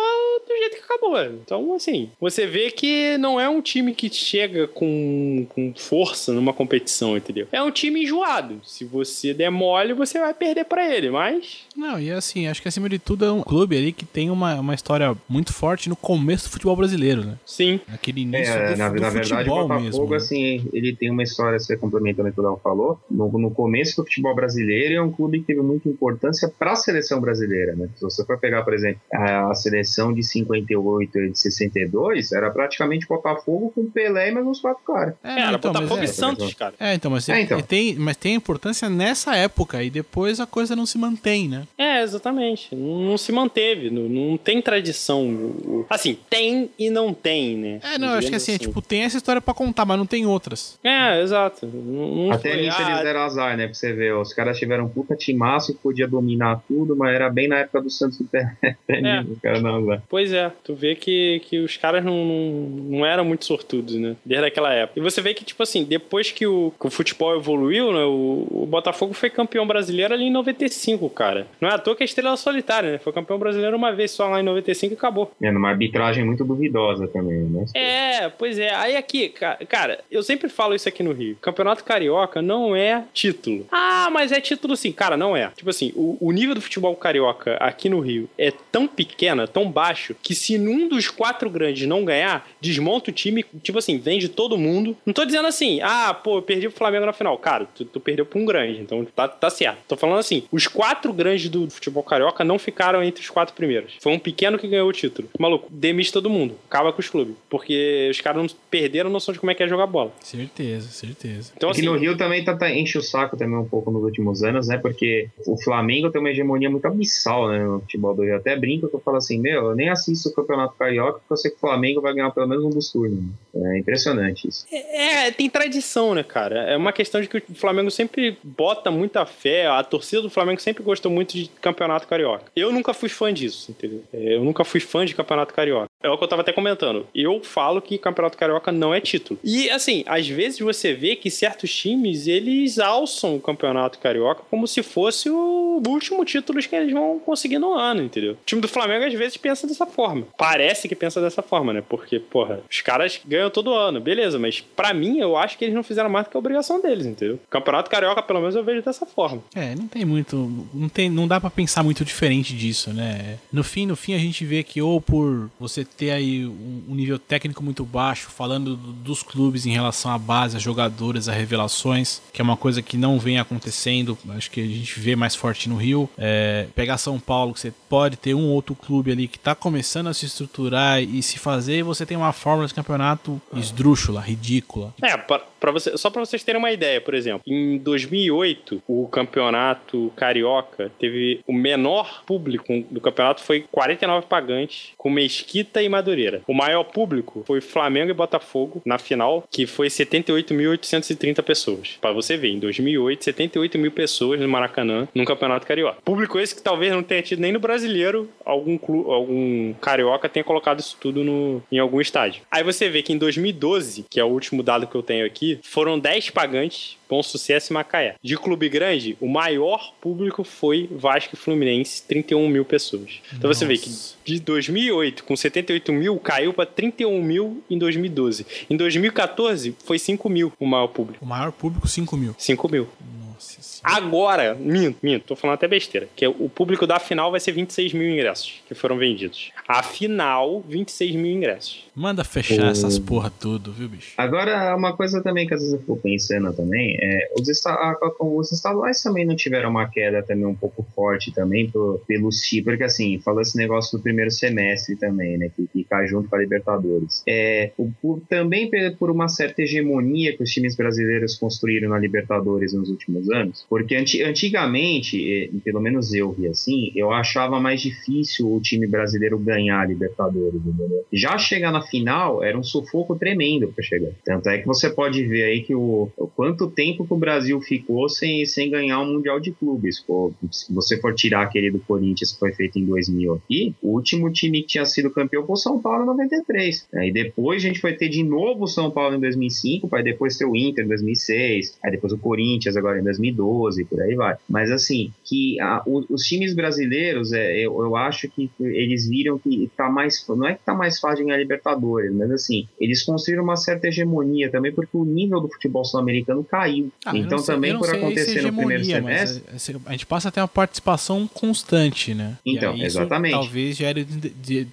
do 0.47 0.57
jeito 0.57 0.78
que 0.78 0.84
acabou. 0.84 1.22
Então, 1.24 1.74
assim, 1.74 2.10
você 2.20 2.45
vê 2.45 2.72
que 2.72 3.18
não 3.18 3.39
é 3.39 3.47
um 3.47 3.62
time 3.62 3.93
que 3.93 4.10
chega 4.10 4.68
com, 4.68 5.45
com 5.49 5.62
força 5.78 6.34
numa 6.34 6.53
competição, 6.53 7.16
entendeu? 7.16 7.47
É 7.51 7.61
um 7.61 7.72
time 7.72 8.03
enjoado. 8.03 8.59
Se 8.64 8.84
você 8.84 9.34
der 9.34 9.49
mole, 9.49 9.93
você 9.93 10.20
vai 10.20 10.34
perder 10.34 10.66
para 10.66 10.91
ele, 10.93 11.09
mas. 11.09 11.59
Não, 11.76 11.99
e 11.99 12.11
assim, 12.11 12.47
acho 12.47 12.61
que 12.61 12.68
acima 12.68 12.89
de 12.89 12.99
tudo 12.99 13.26
é 13.26 13.32
um 13.32 13.41
clube 13.41 13.78
ali 13.78 13.91
que 13.91 14.05
tem 14.05 14.30
uma, 14.30 14.55
uma 14.55 14.74
história 14.74 15.16
muito 15.30 15.53
forte 15.53 15.89
no 15.89 15.95
começo 15.95 16.47
do 16.47 16.51
futebol 16.51 16.76
brasileiro, 16.76 17.24
né? 17.24 17.36
Sim. 17.45 17.80
Aquele 17.93 18.22
início 18.22 18.53
É, 18.53 18.74
do, 18.74 18.78
na, 18.78 18.89
do 18.89 19.01
na 19.01 19.09
verdade, 19.09 19.34
o 19.34 19.38
futebol 19.38 19.68
Botafogo, 19.68 19.84
mesmo. 19.84 20.09
né? 20.09 20.18
assim, 20.18 20.70
ele 20.74 20.95
tem 20.95 21.09
uma 21.11 21.24
história, 21.24 21.59
você 21.59 21.78
complementando 21.78 22.30
o 22.30 22.34
que 22.34 22.39
o 22.39 22.43
Léo 22.43 22.59
falou, 22.64 22.99
no, 23.09 23.32
no 23.38 23.51
começo 23.51 23.95
do 23.97 24.03
futebol 24.05 24.36
brasileiro, 24.36 24.95
é 24.95 25.01
um 25.01 25.11
clube 25.11 25.39
que 25.39 25.45
teve 25.45 25.61
muita 25.61 25.88
importância 25.89 26.51
para 26.57 26.72
a 26.74 26.76
seleção 26.76 27.20
brasileira, 27.22 27.76
né? 27.76 27.89
Se 27.95 28.01
você 28.01 28.26
for 28.26 28.39
pegar, 28.39 28.64
por 28.64 28.74
exemplo, 28.74 28.99
a, 29.14 29.51
a 29.51 29.55
seleção 29.55 30.14
de 30.14 30.24
58 30.24 31.20
e 31.20 31.30
de 31.32 31.39
62, 31.39 32.32
era 32.32 32.49
praticamente 32.51 33.07
Botafogo 33.07 33.72
com 33.74 33.89
Pelé 33.89 34.30
e 34.30 34.34
mais 34.34 34.45
uns 34.45 34.59
quatro 34.59 34.84
caras. 34.84 35.16
É, 35.24 35.34
É, 35.34 35.53
era 35.54 35.60
então, 35.60 35.74
Botafogo 35.74 36.01
é. 36.01 36.06
e 36.06 36.08
Santos, 36.08 36.54
cara. 36.54 36.74
É, 36.80 36.93
então, 36.93 37.10
mas, 37.12 37.28
É, 37.30 37.41
então. 37.41 37.62
Tem, 37.62 37.95
mas 37.95 38.18
tem 38.18 38.36
importância 38.36 38.89
nessa 38.89 39.36
época 39.36 39.84
e 39.84 39.89
depois 39.89 40.39
a 40.39 40.45
coisa 40.45 40.76
não 40.76 40.86
se 40.86 40.97
mantém, 40.97 41.47
né? 41.47 41.64
É, 41.78 42.01
exatamente. 42.01 42.76
Não, 42.76 42.99
não 43.01 43.18
se 43.18 43.32
manteve. 43.32 43.89
Não, 43.89 44.04
não 44.04 44.38
tem 44.38 44.62
tradição. 44.62 45.86
Assim, 45.89 46.18
tem 46.30 46.70
e 46.78 46.89
não 46.89 47.14
tem, 47.14 47.58
né? 47.58 47.80
É, 47.84 47.97
não, 47.97 48.10
eu 48.10 48.14
acho 48.14 48.28
que 48.28 48.34
Digamos 48.34 48.43
assim, 48.43 48.58
tipo, 48.58 48.82
tem 48.82 49.04
essa 49.04 49.18
história 49.18 49.41
pra 49.41 49.54
contar, 49.54 49.86
mas 49.86 49.97
não 49.97 50.06
tem 50.06 50.26
outras. 50.26 50.80
É, 50.84 51.22
exato. 51.22 51.66
Não, 51.68 52.16
não 52.16 52.32
Até 52.32 52.51
foi, 52.51 52.62
nisso 52.62 52.78
ah, 52.80 52.91
eles 52.91 53.04
deram 53.04 53.22
azar, 53.22 53.58
né? 53.58 53.66
Pra 53.66 53.74
você 53.74 53.93
ver, 53.93 54.16
os 54.16 54.34
caras 54.34 54.58
tiveram 54.58 54.86
um 54.86 54.89
puta 54.89 55.16
timaço 55.16 55.74
que 55.74 55.80
podia 55.80 56.08
dominar 56.08 56.62
tudo, 56.68 56.95
mas 56.95 57.14
era 57.14 57.30
bem 57.30 57.47
na 57.47 57.60
época 57.60 57.82
do 57.82 57.89
Santos 57.89 58.18
do. 58.20 58.28
É. 58.34 59.22
Os 59.22 59.39
caras 59.39 59.62
não 59.62 59.76
azar. 59.76 60.04
Pois 60.10 60.32
é, 60.34 60.51
tu 60.64 60.76
vê 60.76 60.95
que, 60.95 61.41
que 61.45 61.60
os 61.60 61.78
caras 61.78 62.04
não, 62.04 62.26
não, 62.26 62.51
não 62.97 63.06
eram 63.06 63.26
muito 63.26 63.45
sortudos, 63.45 63.95
né? 63.95 64.16
Desde 64.26 64.47
aquela 64.47 64.74
época. 64.74 64.99
E 64.99 65.04
você 65.04 65.22
vê 65.22 65.34
que, 65.34 65.43
tipo 65.44 65.62
assim, 65.64 65.84
depois 65.84 66.32
que 66.32 66.46
o, 66.48 66.74
que 66.80 66.88
o 66.88 66.89
futebol 66.89 67.36
evoluiu, 67.36 67.91
né? 67.94 68.04
O, 68.06 68.48
o 68.50 68.66
Botafogo 68.68 69.14
foi 69.14 69.30
campeão 69.30 69.66
brasileiro 69.68 70.14
ali 70.14 70.26
em 70.26 70.32
95, 70.32 71.10
cara. 71.10 71.48
Não 71.60 71.70
é 71.70 71.74
à 71.74 71.78
toa 71.78 71.96
que 71.96 72.04
é 72.04 72.06
estrela 72.06 72.36
solitária, 72.38 72.91
né? 72.94 72.98
Foi 72.98 73.12
campeão 73.14 73.38
brasileiro 73.38 73.76
uma 73.76 73.91
vez 73.91 74.12
só 74.12 74.28
lá 74.28 74.39
em 74.39 74.44
95 74.44 74.94
e 74.94 74.98
acabou. 74.98 75.32
É, 75.41 75.52
numa 75.52 75.70
arbitragem 75.70 76.24
muito 76.26 76.44
duvidosa 76.44 77.08
também, 77.08 77.39
né? 77.44 77.66
É, 77.76 78.30
pois 78.30 78.58
é. 78.58 78.74
Aí 78.74 78.96
aqui, 78.96 79.30
ca- 79.30 79.58
cara, 79.68 80.00
eu 80.10 80.24
sempre 80.24 80.50
falo 80.50 80.74
isso 80.76 80.88
aqui 80.88 81.04
no 81.04 81.12
Rio. 81.12 81.38
Campeonato 81.41 81.84
Carioca 81.84 82.41
não 82.41 82.76
é 82.76 83.04
título. 83.14 83.66
Ah, 83.72 84.10
mas 84.12 84.32
é 84.32 84.39
título 84.41 84.76
sim. 84.76 84.91
Cara, 84.91 85.18
não 85.18 85.36
é. 85.36 85.52
Tipo 85.56 85.70
assim, 85.70 85.91
o, 85.96 86.18
o 86.20 86.32
nível 86.32 86.56
do 86.56 86.62
futebol 86.62 86.96
carioca 86.96 87.56
aqui 87.58 87.89
no 87.89 88.00
Rio 88.00 88.30
é 88.38 88.52
tão 88.72 88.88
pequeno, 88.88 89.48
tão 89.48 89.70
baixo, 89.70 90.16
que 90.22 90.34
se 90.36 90.58
um 90.58 90.88
dos 90.88 91.10
quatro 91.10 91.50
grandes 91.50 91.88
não 91.88 92.04
ganhar, 92.06 92.48
desmonta 92.62 93.10
o 93.10 93.14
time, 93.14 93.46
tipo 93.62 93.78
assim, 93.80 93.98
vende 93.98 94.30
todo 94.30 94.58
mundo. 94.58 94.96
Não 95.06 95.14
tô 95.14 95.26
dizendo 95.34 95.47
assim, 95.47 95.79
ah, 95.81 96.13
pô, 96.13 96.38
eu 96.38 96.41
perdi 96.41 96.69
pro 96.69 96.77
Flamengo 96.77 97.05
na 97.05 97.13
final. 97.13 97.38
Cara, 97.38 97.65
tu, 97.75 97.84
tu 97.86 97.99
perdeu 97.99 98.25
pra 98.25 98.39
um 98.39 98.45
grande, 98.45 98.79
então 98.79 99.03
tá, 99.05 99.27
tá 99.27 99.49
certo. 99.49 99.79
Tô 99.88 99.97
falando 99.97 100.19
assim, 100.19 100.43
os 100.51 100.67
quatro 100.67 101.11
grandes 101.11 101.49
do 101.49 101.69
futebol 101.69 102.03
carioca 102.03 102.43
não 102.43 102.59
ficaram 102.59 103.03
entre 103.03 103.21
os 103.21 103.29
quatro 103.29 103.55
primeiros. 103.55 103.93
Foi 103.99 104.13
um 104.13 104.19
pequeno 104.19 104.57
que 104.57 104.67
ganhou 104.67 104.88
o 104.88 104.93
título. 104.93 105.29
Maluco, 105.39 105.67
demite 105.71 106.11
todo 106.11 106.29
mundo. 106.29 106.55
Acaba 106.69 106.93
com 106.93 106.99
os 106.99 107.09
clubes. 107.09 107.36
Porque 107.49 108.07
os 108.11 108.21
caras 108.21 108.41
não 108.41 108.49
perderam 108.69 109.09
noção 109.09 109.34
de 109.34 109.39
como 109.39 109.51
é 109.51 109.55
que 109.55 109.63
é 109.63 109.67
jogar 109.67 109.88
bola. 109.88 110.11
Certeza, 110.21 110.89
certeza. 110.89 111.51
Então, 111.55 111.69
Aqui 111.69 111.79
assim, 111.81 111.89
no 111.89 111.97
Rio 111.97 112.15
também 112.15 112.43
tá, 112.43 112.55
tá- 112.55 112.71
enche 112.71 112.97
o 112.97 113.01
saco 113.01 113.36
também 113.36 113.57
um 113.57 113.67
pouco 113.67 113.89
nos 113.91 114.03
últimos 114.03 114.43
anos, 114.43 114.67
né? 114.67 114.77
Porque 114.77 115.29
o 115.47 115.61
Flamengo 115.61 116.11
tem 116.11 116.19
uma 116.21 116.29
hegemonia 116.29 116.69
muito 116.69 116.86
abissal 116.86 117.49
né, 117.49 117.63
no 117.63 117.79
futebol 117.81 118.13
do 118.15 118.23
Rio. 118.23 118.36
Até 118.36 118.55
brinco 118.55 118.88
que 118.88 118.95
eu 118.95 118.99
falo 118.99 119.17
assim, 119.17 119.39
meu, 119.39 119.69
eu 119.69 119.75
nem 119.75 119.89
assisto 119.89 120.29
o 120.29 120.34
Campeonato 120.34 120.75
Carioca 120.75 121.19
porque 121.19 121.34
eu 121.34 121.38
sei 121.38 121.51
que 121.51 121.57
o 121.57 121.59
Flamengo 121.59 122.01
vai 122.01 122.13
ganhar 122.13 122.31
pelo 122.31 122.47
menos 122.47 122.63
um 122.63 122.69
dos 122.69 122.91
turnos. 122.91 123.23
É 123.55 123.79
impressionante 123.79 124.47
isso. 124.47 124.65
É, 124.71 125.22
tem 125.32 125.49
tradição, 125.49 126.13
né, 126.13 126.24
cara? 126.24 126.63
É 126.63 126.78
uma 126.78 126.91
questão 126.91 127.21
de 127.21 127.28
que 127.28 127.38
o 127.38 127.55
Flamengo 127.55 127.89
sempre 127.91 128.38
bota 128.43 128.91
muita 128.91 129.26
fé, 129.26 129.67
a 129.67 129.84
torcida 129.84 130.21
do 130.21 130.30
Flamengo 130.30 130.61
sempre 130.61 130.84
gostou 130.84 131.11
muito 131.11 131.34
de 131.34 131.49
campeonato 131.61 132.07
carioca. 132.07 132.45
Eu 132.55 132.71
nunca 132.71 132.93
fui 132.93 133.09
fã 133.09 133.34
disso, 133.34 133.71
entendeu? 133.71 134.03
É, 134.13 134.36
Eu 134.36 134.43
nunca 134.43 134.63
fui 134.63 134.80
fã 134.80 135.05
de 135.05 135.15
campeonato 135.15 135.53
carioca. 135.53 135.88
É 136.01 136.09
o 136.09 136.17
que 136.17 136.24
eu 136.24 136.28
tava 136.28 136.41
até 136.41 136.51
comentando. 136.51 137.07
Eu 137.15 137.41
falo 137.43 137.82
que 137.82 137.97
campeonato 137.97 138.38
carioca 138.38 138.71
não 138.71 138.93
é 138.93 138.99
título. 138.99 139.39
E, 139.43 139.69
assim, 139.69 140.03
às 140.05 140.28
vezes 140.28 140.59
você 140.59 140.93
vê 140.93 141.15
que 141.15 141.32
certos 141.32 141.74
times, 141.74 142.28
eles 142.28 142.78
alçam 142.80 143.36
o 143.36 143.41
campeonato 143.41 143.99
carioca 143.99 144.43
como 144.49 144.67
se 144.67 144.84
fosse 144.84 145.30
o 145.30 145.82
último 145.88 146.26
título 146.26 146.59
que 146.59 146.76
eles 146.76 146.91
vão 146.91 147.19
conseguir 147.19 147.59
no 147.59 147.74
ano, 147.74 148.01
entendeu? 148.01 148.34
O 148.34 148.38
time 148.45 148.61
do 148.61 148.67
Flamengo, 148.67 149.05
às 149.05 149.13
vezes, 149.13 149.38
pensa 149.38 149.65
dessa 149.65 149.86
forma. 149.86 150.28
Parece 150.38 150.88
que 150.88 150.95
pensa 150.95 151.21
dessa 151.21 151.41
forma, 151.41 151.71
né? 151.74 151.84
Porque, 151.88 152.19
porra, 152.19 152.61
os 152.69 152.82
caras 152.82 153.21
ganham 153.26 153.49
todo 153.49 153.74
ano, 153.74 153.99
beleza, 153.99 154.38
mas 154.38 154.59
pra 154.61 154.93
mim, 154.93 155.12
eu 155.20 155.38
acho 155.38 155.57
que 155.57 155.66
eles 155.66 155.76
não 155.76 155.84
fizeram 155.84 156.09
mais 156.09 156.26
do 156.26 156.30
que 156.32 156.38
a 156.38 156.39
obrigação 156.39 156.82
deles, 156.82 157.05
entendeu? 157.05 157.39
Campeonato 157.49 157.89
carioca, 157.89 158.22
pelo 158.22 158.39
menos, 158.39 158.55
eu 158.55 158.64
vejo 158.64 158.82
dessa 158.82 159.05
forma. 159.05 159.41
É, 159.55 159.76
não 159.76 159.88
tem 159.88 160.05
muito. 160.05 160.68
Não, 160.74 160.89
tem, 160.89 161.09
não 161.09 161.28
dá 161.28 161.39
pra 161.39 161.49
pensar 161.49 161.84
muito 161.84 162.03
diferente 162.05 162.55
disso, 162.55 162.91
né? 162.93 163.38
No 163.51 163.64
fim, 163.64 163.86
no 163.86 163.95
fim, 163.95 164.14
a 164.14 164.18
gente 164.20 164.45
vê 164.45 164.64
que 164.64 164.82
ou 164.82 164.99
por 165.01 165.49
você 165.59 165.84
ter 165.86 166.11
aí 166.11 166.45
um, 166.45 166.95
nível 166.95 167.18
técnico 167.20 167.64
muito 167.64 167.84
baixo, 167.86 168.30
falando 168.30 168.76
do- 168.76 168.91
dos 168.93 169.24
clubes 169.24 169.66
em 169.66 169.72
relação 169.72 170.11
à 170.11 170.18
base, 170.18 170.55
a 170.57 170.59
jogadores, 170.59 171.28
a 171.28 171.34
revelações, 171.34 172.22
que 172.32 172.41
é 172.41 172.43
uma 172.43 172.57
coisa 172.57 172.82
que 172.82 172.97
não 172.97 173.20
vem 173.20 173.39
acontecendo, 173.39 174.18
acho 174.30 174.49
que 174.51 174.61
a 174.61 174.66
gente 174.68 174.99
vê 174.99 175.16
mais 175.16 175.36
forte 175.36 175.70
no 175.70 175.76
Rio. 175.76 176.09
É, 176.18 176.68
pegar 176.76 176.97
São 176.97 177.20
Paulo, 177.20 177.53
que 177.53 177.59
você 177.59 177.74
pode 177.89 178.18
ter 178.18 178.34
um 178.34 178.49
outro 178.49 178.76
clube 178.76 179.11
ali 179.11 179.28
que 179.28 179.39
tá 179.39 179.53
começando 179.55 180.07
a 180.07 180.14
se 180.14 180.26
estruturar 180.26 181.01
e 181.01 181.22
se 181.22 181.38
fazer, 181.39 181.80
e 181.80 181.84
você 181.84 182.05
tem 182.05 182.18
uma 182.18 182.32
fórmula 182.34 182.68
de 182.68 182.74
campeonato 182.74 183.41
esdrúxula, 183.55 184.22
ridícula. 184.22 184.93
É, 185.04 185.18
pra 185.18 185.72
você, 185.72 185.97
só 185.97 186.10
pra 186.10 186.24
vocês 186.26 186.43
terem 186.43 186.60
uma 186.60 186.72
ideia, 186.72 187.01
por 187.01 187.14
exemplo, 187.14 187.41
em 187.45 187.78
2008, 187.78 188.82
o 188.88 189.08
campeonato 189.08 190.12
carioca 190.16 190.91
teve 190.97 191.41
o 191.45 191.54
menor 191.54 192.24
público 192.26 192.84
do 192.89 193.01
campeonato 193.01 193.41
foi 193.41 193.66
49 193.72 194.28
pagantes, 194.28 194.93
com 194.97 195.10
Mesquita 195.10 195.82
e 195.82 195.89
Madureira. 195.89 196.41
O 196.47 196.54
maior 196.54 196.86
público 196.86 197.43
foi 197.45 197.60
Flamengo 197.60 198.12
e 198.12 198.14
Botafogo 198.14 198.82
na 198.86 198.97
final, 198.97 199.43
que 199.51 199.68
foi 199.68 199.88
78.830 199.88 201.43
pessoas. 201.43 201.97
Pra 201.99 202.14
você 202.14 202.38
ver, 202.38 202.49
em 202.49 202.60
2008, 202.60 203.26
78 203.26 203.78
mil 203.78 203.91
pessoas 203.91 204.39
no 204.39 204.47
Maracanã, 204.47 205.08
num 205.14 205.26
campeonato 205.26 205.68
carioca. 205.68 206.01
Público 206.04 206.39
esse 206.39 206.56
que 206.56 206.62
talvez 206.62 206.91
não 206.93 207.04
tenha 207.04 207.22
tido 207.22 207.39
nem 207.39 207.51
no 207.51 207.60
brasileiro, 207.60 208.30
algum, 208.45 208.78
clu, 208.78 209.12
algum 209.12 209.74
carioca 209.82 210.30
tenha 210.30 210.43
colocado 210.43 210.80
isso 210.80 210.97
tudo 210.99 211.24
no, 211.24 211.62
em 211.72 211.80
algum 211.80 211.99
estádio. 211.99 212.43
Aí 212.49 212.64
você 212.64 212.89
vê 212.89 213.01
que 213.01 213.12
em 213.12 213.18
2012, 213.18 214.06
que 214.10 214.20
é 214.20 214.24
o 214.24 214.28
último 214.28 214.64
dado 214.64 214.88
que 214.94 214.98
eu 214.98 215.04
tenho 215.04 215.26
aqui, 215.26 215.60
foram 215.64 215.98
10 216.00 216.30
pagantes, 216.30 216.98
Bom 217.10 217.24
Sucesso 217.24 217.72
e 217.72 217.74
Macaé. 217.74 218.16
De 218.22 218.38
clube 218.38 218.70
grande, 218.70 219.18
o 219.20 219.28
maior 219.28 219.94
público 220.00 220.44
foi 220.44 220.88
Vasco 220.91 221.34
e 221.34 221.38
Fluminense, 221.38 222.04
31 222.04 222.48
mil 222.48 222.64
pessoas. 222.64 223.20
Então 223.34 223.52
você 223.52 223.66
vê 223.66 223.78
que 223.78 223.89
Nossa. 223.89 224.16
de 224.24 224.39
2008, 224.39 225.24
com 225.24 225.36
78 225.36 225.91
mil, 225.91 226.18
caiu 226.18 226.54
para 226.54 226.66
31 226.66 227.22
mil 227.22 227.64
em 227.70 227.78
2012. 227.78 228.46
Em 228.70 228.78
2014, 228.78 229.76
foi 229.84 229.98
5 229.98 230.30
mil 230.30 230.54
o 230.60 230.66
maior 230.66 230.88
público. 230.88 231.24
O 231.24 231.28
maior 231.28 231.52
público, 231.52 231.88
5 231.88 232.16
mil. 232.16 232.36
5 232.38 232.70
mil. 232.70 232.88
Nossa 233.34 233.61
senhora. 233.61 233.97
Agora, 233.97 234.55
minto, 234.55 234.97
minto, 235.03 235.25
tô 235.25 235.36
falando 235.36 235.55
até 235.55 235.67
besteira. 235.67 236.07
Que 236.15 236.27
o 236.27 236.47
público 236.49 236.88
da 236.88 236.99
final 236.99 237.31
vai 237.31 237.39
ser 237.39 237.51
26 237.51 237.93
mil 237.93 238.09
ingressos 238.09 238.61
que 238.67 238.73
foram 238.73 238.97
vendidos. 238.97 239.51
A 239.67 239.81
final, 239.84 240.61
26 240.67 241.15
mil 241.15 241.31
ingressos. 241.31 241.84
Manda 241.95 242.23
fechar 242.23 242.63
O- 242.65 242.69
essas 242.69 242.97
porra 242.97 243.29
tudo, 243.29 243.71
viu, 243.71 243.88
bicho? 243.89 244.13
Agora, 244.17 244.75
uma 244.75 244.95
coisa 244.95 245.21
também 245.21 245.45
que 245.47 245.53
às 245.53 245.59
vezes 245.59 245.73
eu 245.73 245.79
fico 245.79 245.97
pensando 245.97 246.51
também, 246.53 246.97
é, 246.99 247.29
os, 247.39 247.65
a- 247.65 247.97
os 248.19 248.51
estaduais 248.51 249.01
também 249.01 249.25
não 249.25 249.36
tiveram 249.36 249.69
uma 249.69 249.88
queda 249.89 250.23
também 250.23 250.45
um 250.45 250.55
pouco 250.55 250.86
forte 250.95 251.31
também 251.31 251.69
pro, 251.69 252.01
pelos 252.07 252.41
times, 252.41 252.65
porque 252.65 252.84
assim, 252.84 253.19
falou 253.19 253.41
esse 253.41 253.55
negócio 253.57 253.97
do 253.97 254.01
primeiro 254.01 254.31
semestre 254.31 254.95
também, 254.95 255.38
né, 255.38 255.51
que, 255.55 255.67
que 255.67 255.84
cai 255.84 256.07
junto 256.07 256.29
com 256.29 256.36
a 256.36 256.39
Libertadores. 256.39 257.21
É, 257.27 257.71
o- 257.77 257.91
por- 258.01 258.21
também 258.27 258.69
por 258.97 259.11
uma 259.11 259.27
certa 259.27 259.61
hegemonia 259.61 260.36
que 260.36 260.41
os 260.43 260.49
times 260.51 260.75
brasileiros 260.75 261.38
construíram 261.38 261.89
na 261.89 261.99
Libertadores 261.99 262.73
nos 262.73 262.89
últimos 262.89 263.22
últimos 263.24 263.30
anos? 263.32 263.65
Porque 263.69 263.95
antigamente, 263.95 265.51
pelo 265.63 265.80
menos 265.80 266.13
eu 266.13 266.32
vi 266.32 266.47
assim, 266.47 266.91
eu 266.95 267.11
achava 267.11 267.59
mais 267.59 267.82
difícil 267.82 268.53
o 268.53 268.59
time 268.59 268.88
brasileiro 268.88 269.38
ganhar 269.39 269.82
a 269.82 269.86
Libertadores, 269.86 270.61
entendeu? 270.65 271.05
Já 271.11 271.38
chegar 271.38 271.71
na 271.71 271.82
final 271.82 272.43
era 272.43 272.57
um 272.57 272.63
sufoco 272.63 273.15
tremendo 273.15 273.67
para 273.69 273.84
chegar. 273.84 274.11
Tanto 274.26 274.49
é 274.49 274.57
que 274.57 274.67
você 274.67 274.89
pode 274.89 275.24
ver 275.26 275.43
aí 275.43 275.61
que 275.61 275.74
o, 275.74 276.09
o, 276.17 276.28
quanto 276.28 276.69
tempo 276.69 277.05
que 277.05 277.13
o 277.13 277.17
Brasil 277.17 277.59
ficou 277.61 278.09
sem, 278.09 278.45
sem 278.45 278.69
ganhar 278.69 278.99
um 278.99 279.13
Mundial 279.13 279.39
de 279.39 279.51
Clubes. 279.51 279.99
Pô, 279.99 280.34
se 280.51 280.74
você 280.74 280.99
for 280.99 281.13
tirar 281.13 281.43
aquele 281.43 281.71
do 281.71 281.80
Corinthians 281.80 282.32
que 282.32 282.39
foi 282.39 282.51
feito 282.53 282.80
em 282.80 282.86
2000 282.86 283.34
aqui, 283.34 283.76
o 283.82 283.89
último 283.93 284.32
time 284.32 284.61
que 284.61 284.67
tinha 284.67 284.86
sido 284.86 285.11
campeão 285.11 285.45
foi 285.45 285.53
o 285.53 285.57
São 285.57 285.80
Paulo 285.80 286.03
em 286.03 286.07
93. 286.07 286.88
Aí 286.95 287.11
depois 287.11 287.63
a 287.63 287.67
gente 287.67 287.80
foi 287.80 287.93
ter 287.93 288.09
de 288.09 288.24
novo 288.24 288.63
o 288.63 288.67
São 288.67 288.89
Paulo 288.91 289.15
em 289.15 289.19
2005, 289.19 289.88
para 289.88 290.01
depois 290.01 290.38
ter 290.38 290.45
o 290.45 290.55
Inter 290.55 290.86
em 290.86 290.88
2006, 290.88 291.78
aí 291.84 291.91
depois 291.91 292.13
o 292.13 292.17
Corinthians 292.17 292.76
agora 292.76 292.99
em 292.99 293.03
2012, 293.18 293.86
por 293.86 294.01
aí 294.01 294.16
vai. 294.16 294.36
Mas 294.49 294.72
assim, 294.72 295.11
que 295.24 295.59
a, 295.59 295.82
o, 295.86 296.05
os 296.09 296.24
times 296.24 296.53
brasileiros, 296.53 297.34
é, 297.34 297.59
eu, 297.59 297.80
eu 297.82 297.95
acho 297.95 298.30
que 298.30 298.49
eles 298.59 299.07
viram 299.07 299.38
que 299.38 299.70
tá 299.76 299.89
mais, 299.89 300.26
não 300.28 300.47
é 300.47 300.55
que 300.55 300.64
tá 300.64 300.74
mais 300.74 300.99
fácil 300.99 301.26
ganhar 301.26 301.38
Libertadores, 301.38 302.14
mas 302.14 302.32
assim, 302.32 302.68
eles 302.80 303.03
construíram 303.03 303.43
uma 303.43 303.55
certa 303.55 303.88
hegemonia 303.88 304.49
também, 304.49 304.72
porque 304.72 304.95
o 304.95 305.03
nível 305.03 305.39
do 305.39 305.49
futebol 305.49 305.84
sul-americano 305.84 306.43
caiu. 306.43 306.91
Ah, 307.05 307.16
então 307.18 307.38
sei, 307.39 307.55
também 307.55 307.78
por 307.78 307.89
acontecer 307.89 308.41
no 308.41 308.53
primeiro 308.53 308.86
semestre. 308.86 309.43
É, 309.47 309.76
a 309.86 309.91
gente 309.91 310.05
passa 310.05 310.30
a 310.30 310.32
ter 310.32 310.41
uma 310.41 310.47
participação 310.47 311.28
constante, 311.28 312.14
né? 312.14 312.38
Então, 312.45 312.76
exatamente. 312.76 313.34
Talvez 313.34 313.76
gere, 313.76 314.05